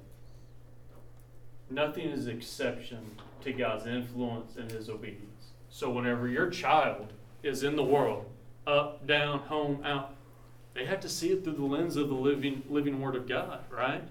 Nothing 1.70 2.08
is 2.08 2.26
exception 2.26 3.16
to 3.42 3.52
God's 3.52 3.86
influence 3.86 4.56
and 4.56 4.70
His 4.70 4.88
obedience. 4.88 5.52
So 5.70 5.90
whenever 5.90 6.28
your 6.28 6.50
child 6.50 7.12
is 7.42 7.62
in 7.62 7.76
the 7.76 7.84
world, 7.84 8.26
up, 8.66 9.06
down, 9.06 9.40
home, 9.40 9.82
out, 9.84 10.14
they 10.74 10.84
have 10.84 11.00
to 11.00 11.08
see 11.08 11.30
it 11.30 11.44
through 11.44 11.54
the 11.54 11.64
lens 11.64 11.96
of 11.96 12.08
the 12.08 12.14
living 12.14 12.62
living 12.68 13.00
Word 13.00 13.16
of 13.16 13.28
God, 13.28 13.60
right? 13.70 14.02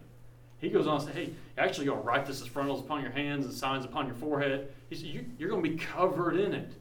He 0.60 0.70
goes 0.70 0.88
on 0.88 1.00
to 1.00 1.06
say, 1.06 1.12
hey, 1.12 1.30
actually, 1.58 1.86
you're 1.86 1.96
going 1.96 2.04
to 2.04 2.10
write 2.10 2.26
this 2.26 2.42
as 2.42 2.48
frontals 2.48 2.80
upon 2.80 3.02
your 3.02 3.12
hands 3.12 3.46
and 3.46 3.54
signs 3.54 3.86
upon 3.86 4.08
your 4.08 4.16
forehead. 4.16 4.74
He 4.90 4.96
said, 4.96 5.06
you, 5.06 5.26
you're 5.38 5.50
going 5.50 5.64
to 5.64 5.70
be 5.70 5.78
covered 5.78 6.36
in 6.36 6.54
it. 6.54 6.72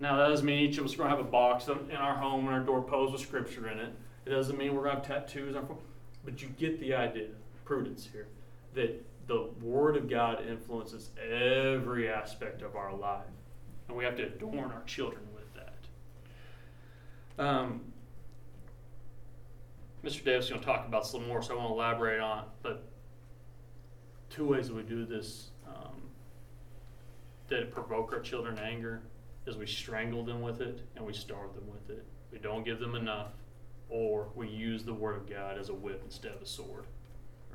Now, 0.00 0.16
that 0.16 0.28
doesn't 0.28 0.46
mean 0.46 0.58
each 0.58 0.78
of 0.78 0.86
us 0.86 0.94
are 0.94 0.98
going 0.98 1.10
to 1.10 1.16
have 1.16 1.26
a 1.26 1.30
box 1.30 1.68
in 1.68 1.96
our 1.96 2.16
home 2.16 2.46
and 2.46 2.54
our 2.54 2.60
doorpost 2.60 3.12
with 3.12 3.20
scripture 3.20 3.68
in 3.68 3.78
it. 3.78 3.92
It 4.24 4.30
doesn't 4.30 4.56
mean 4.56 4.74
we're 4.74 4.84
going 4.84 5.02
to 5.02 5.08
have 5.08 5.26
tattoos 5.26 5.54
on 5.54 5.64
our 5.64 5.76
But 6.24 6.40
you 6.40 6.48
get 6.58 6.80
the 6.80 6.94
idea, 6.94 7.26
prudence 7.66 8.08
here, 8.10 8.26
that 8.74 9.04
the 9.26 9.50
Word 9.62 9.96
of 9.96 10.08
God 10.08 10.46
influences 10.46 11.10
every 11.22 12.08
aspect 12.08 12.62
of 12.62 12.76
our 12.76 12.94
life. 12.94 13.24
And 13.88 13.96
we 13.96 14.04
have 14.04 14.16
to 14.16 14.24
adorn 14.24 14.72
our 14.72 14.82
children 14.86 15.22
with 15.34 15.64
that. 17.36 17.44
Um, 17.44 17.82
Mr. 20.02 20.24
Davis 20.24 20.46
is 20.46 20.50
going 20.50 20.60
to 20.60 20.66
talk 20.66 20.86
about 20.88 21.02
this 21.02 21.12
a 21.12 21.16
little 21.16 21.28
more, 21.28 21.42
so 21.42 21.54
I 21.54 21.58
won't 21.58 21.72
elaborate 21.72 22.20
on 22.20 22.38
it. 22.38 22.44
But 22.62 22.89
two 24.30 24.46
ways 24.46 24.68
that 24.68 24.74
we 24.74 24.82
do 24.82 25.04
this 25.04 25.48
um, 25.66 26.00
that 27.48 27.72
provoke 27.72 28.12
our 28.12 28.20
children 28.20 28.58
anger 28.58 29.02
is 29.46 29.56
we 29.56 29.66
strangle 29.66 30.24
them 30.24 30.40
with 30.40 30.60
it 30.60 30.80
and 30.96 31.04
we 31.04 31.12
starve 31.12 31.54
them 31.54 31.68
with 31.70 31.90
it. 31.90 32.04
We 32.32 32.38
don't 32.38 32.64
give 32.64 32.78
them 32.78 32.94
enough, 32.94 33.32
or 33.88 34.28
we 34.34 34.48
use 34.48 34.84
the 34.84 34.94
Word 34.94 35.16
of 35.16 35.28
God 35.28 35.58
as 35.58 35.68
a 35.68 35.74
whip 35.74 36.00
instead 36.04 36.32
of 36.32 36.40
a 36.40 36.46
sword. 36.46 36.84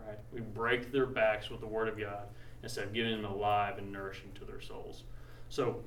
Right? 0.06 0.18
We 0.34 0.42
break 0.42 0.92
their 0.92 1.06
backs 1.06 1.50
with 1.50 1.62
the 1.62 1.68
Word 1.68 1.88
of 1.88 1.98
God 1.98 2.28
instead 2.62 2.86
of 2.86 2.94
giving 2.94 3.22
them 3.22 3.26
alive 3.26 3.78
and 3.78 3.92
nourishing 3.92 4.32
to 4.36 4.46
their 4.46 4.60
souls. 4.60 5.04
So, 5.50 5.82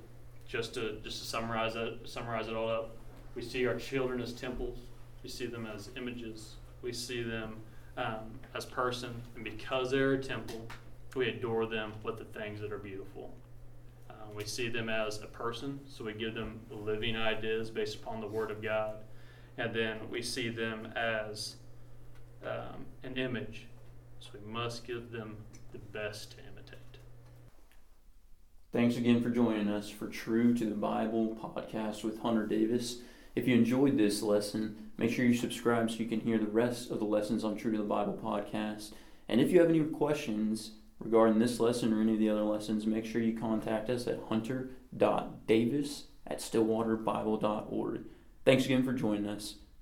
just 0.46 0.72
to 0.74 0.98
just 1.02 1.20
to 1.20 1.26
summarize 1.26 1.76
it, 1.76 2.08
summarize 2.08 2.48
it 2.48 2.54
all 2.54 2.70
up, 2.70 2.96
we 3.34 3.42
see 3.42 3.66
our 3.66 3.76
children 3.76 4.20
as 4.22 4.32
temples. 4.32 4.78
We 5.22 5.28
see 5.28 5.46
them 5.46 5.66
as 5.66 5.90
images. 5.96 6.54
We 6.80 6.92
see 6.92 7.22
them 7.22 7.58
um, 7.98 8.38
as 8.54 8.64
person, 8.64 9.22
and 9.34 9.44
because 9.44 9.90
they're 9.90 10.12
a 10.12 10.22
temple, 10.22 10.66
we 11.14 11.28
adore 11.28 11.66
them 11.66 11.92
with 12.04 12.16
the 12.16 12.24
things 12.24 12.60
that 12.60 12.72
are 12.72 12.78
beautiful. 12.78 13.34
Uh, 14.08 14.14
we 14.34 14.44
see 14.44 14.68
them 14.68 14.88
as 14.88 15.20
a 15.20 15.26
person, 15.26 15.80
so 15.86 16.04
we 16.04 16.14
give 16.14 16.34
them 16.34 16.60
living 16.70 17.16
ideas 17.16 17.70
based 17.70 17.96
upon 17.96 18.20
the 18.20 18.26
Word 18.26 18.50
of 18.50 18.62
God, 18.62 18.94
and 19.58 19.74
then 19.74 19.98
we 20.10 20.22
see 20.22 20.48
them 20.48 20.92
as 20.96 21.56
um, 22.44 22.86
an 23.02 23.18
image, 23.18 23.66
so 24.20 24.30
we 24.32 24.50
must 24.50 24.86
give 24.86 25.10
them 25.10 25.36
the 25.72 25.78
best 25.78 26.30
to 26.32 26.36
imitate. 26.38 26.78
Thanks 28.72 28.96
again 28.96 29.20
for 29.20 29.30
joining 29.30 29.68
us 29.68 29.90
for 29.90 30.06
True 30.06 30.54
to 30.54 30.64
the 30.66 30.74
Bible 30.76 31.36
podcast 31.42 32.04
with 32.04 32.20
Hunter 32.20 32.46
Davis. 32.46 32.98
If 33.34 33.48
you 33.48 33.56
enjoyed 33.56 33.96
this 33.96 34.22
lesson, 34.22 34.87
make 34.98 35.10
sure 35.12 35.24
you 35.24 35.34
subscribe 35.34 35.90
so 35.90 35.96
you 35.98 36.06
can 36.06 36.20
hear 36.20 36.38
the 36.38 36.46
rest 36.46 36.90
of 36.90 36.98
the 36.98 37.04
lessons 37.04 37.44
on 37.44 37.56
True 37.56 37.72
to 37.72 37.78
the 37.78 37.84
Bible 37.84 38.18
podcast. 38.22 38.92
And 39.28 39.40
if 39.40 39.50
you 39.50 39.60
have 39.60 39.70
any 39.70 39.82
questions 39.84 40.72
regarding 40.98 41.38
this 41.38 41.60
lesson 41.60 41.92
or 41.92 42.00
any 42.00 42.14
of 42.14 42.18
the 42.18 42.28
other 42.28 42.42
lessons, 42.42 42.86
make 42.86 43.06
sure 43.06 43.22
you 43.22 43.38
contact 43.38 43.88
us 43.88 44.06
at 44.06 44.20
hunter.davis 44.28 46.04
at 46.26 46.38
stillwaterbible.org. 46.40 48.00
Thanks 48.44 48.64
again 48.64 48.82
for 48.82 48.92
joining 48.92 49.26
us. 49.26 49.54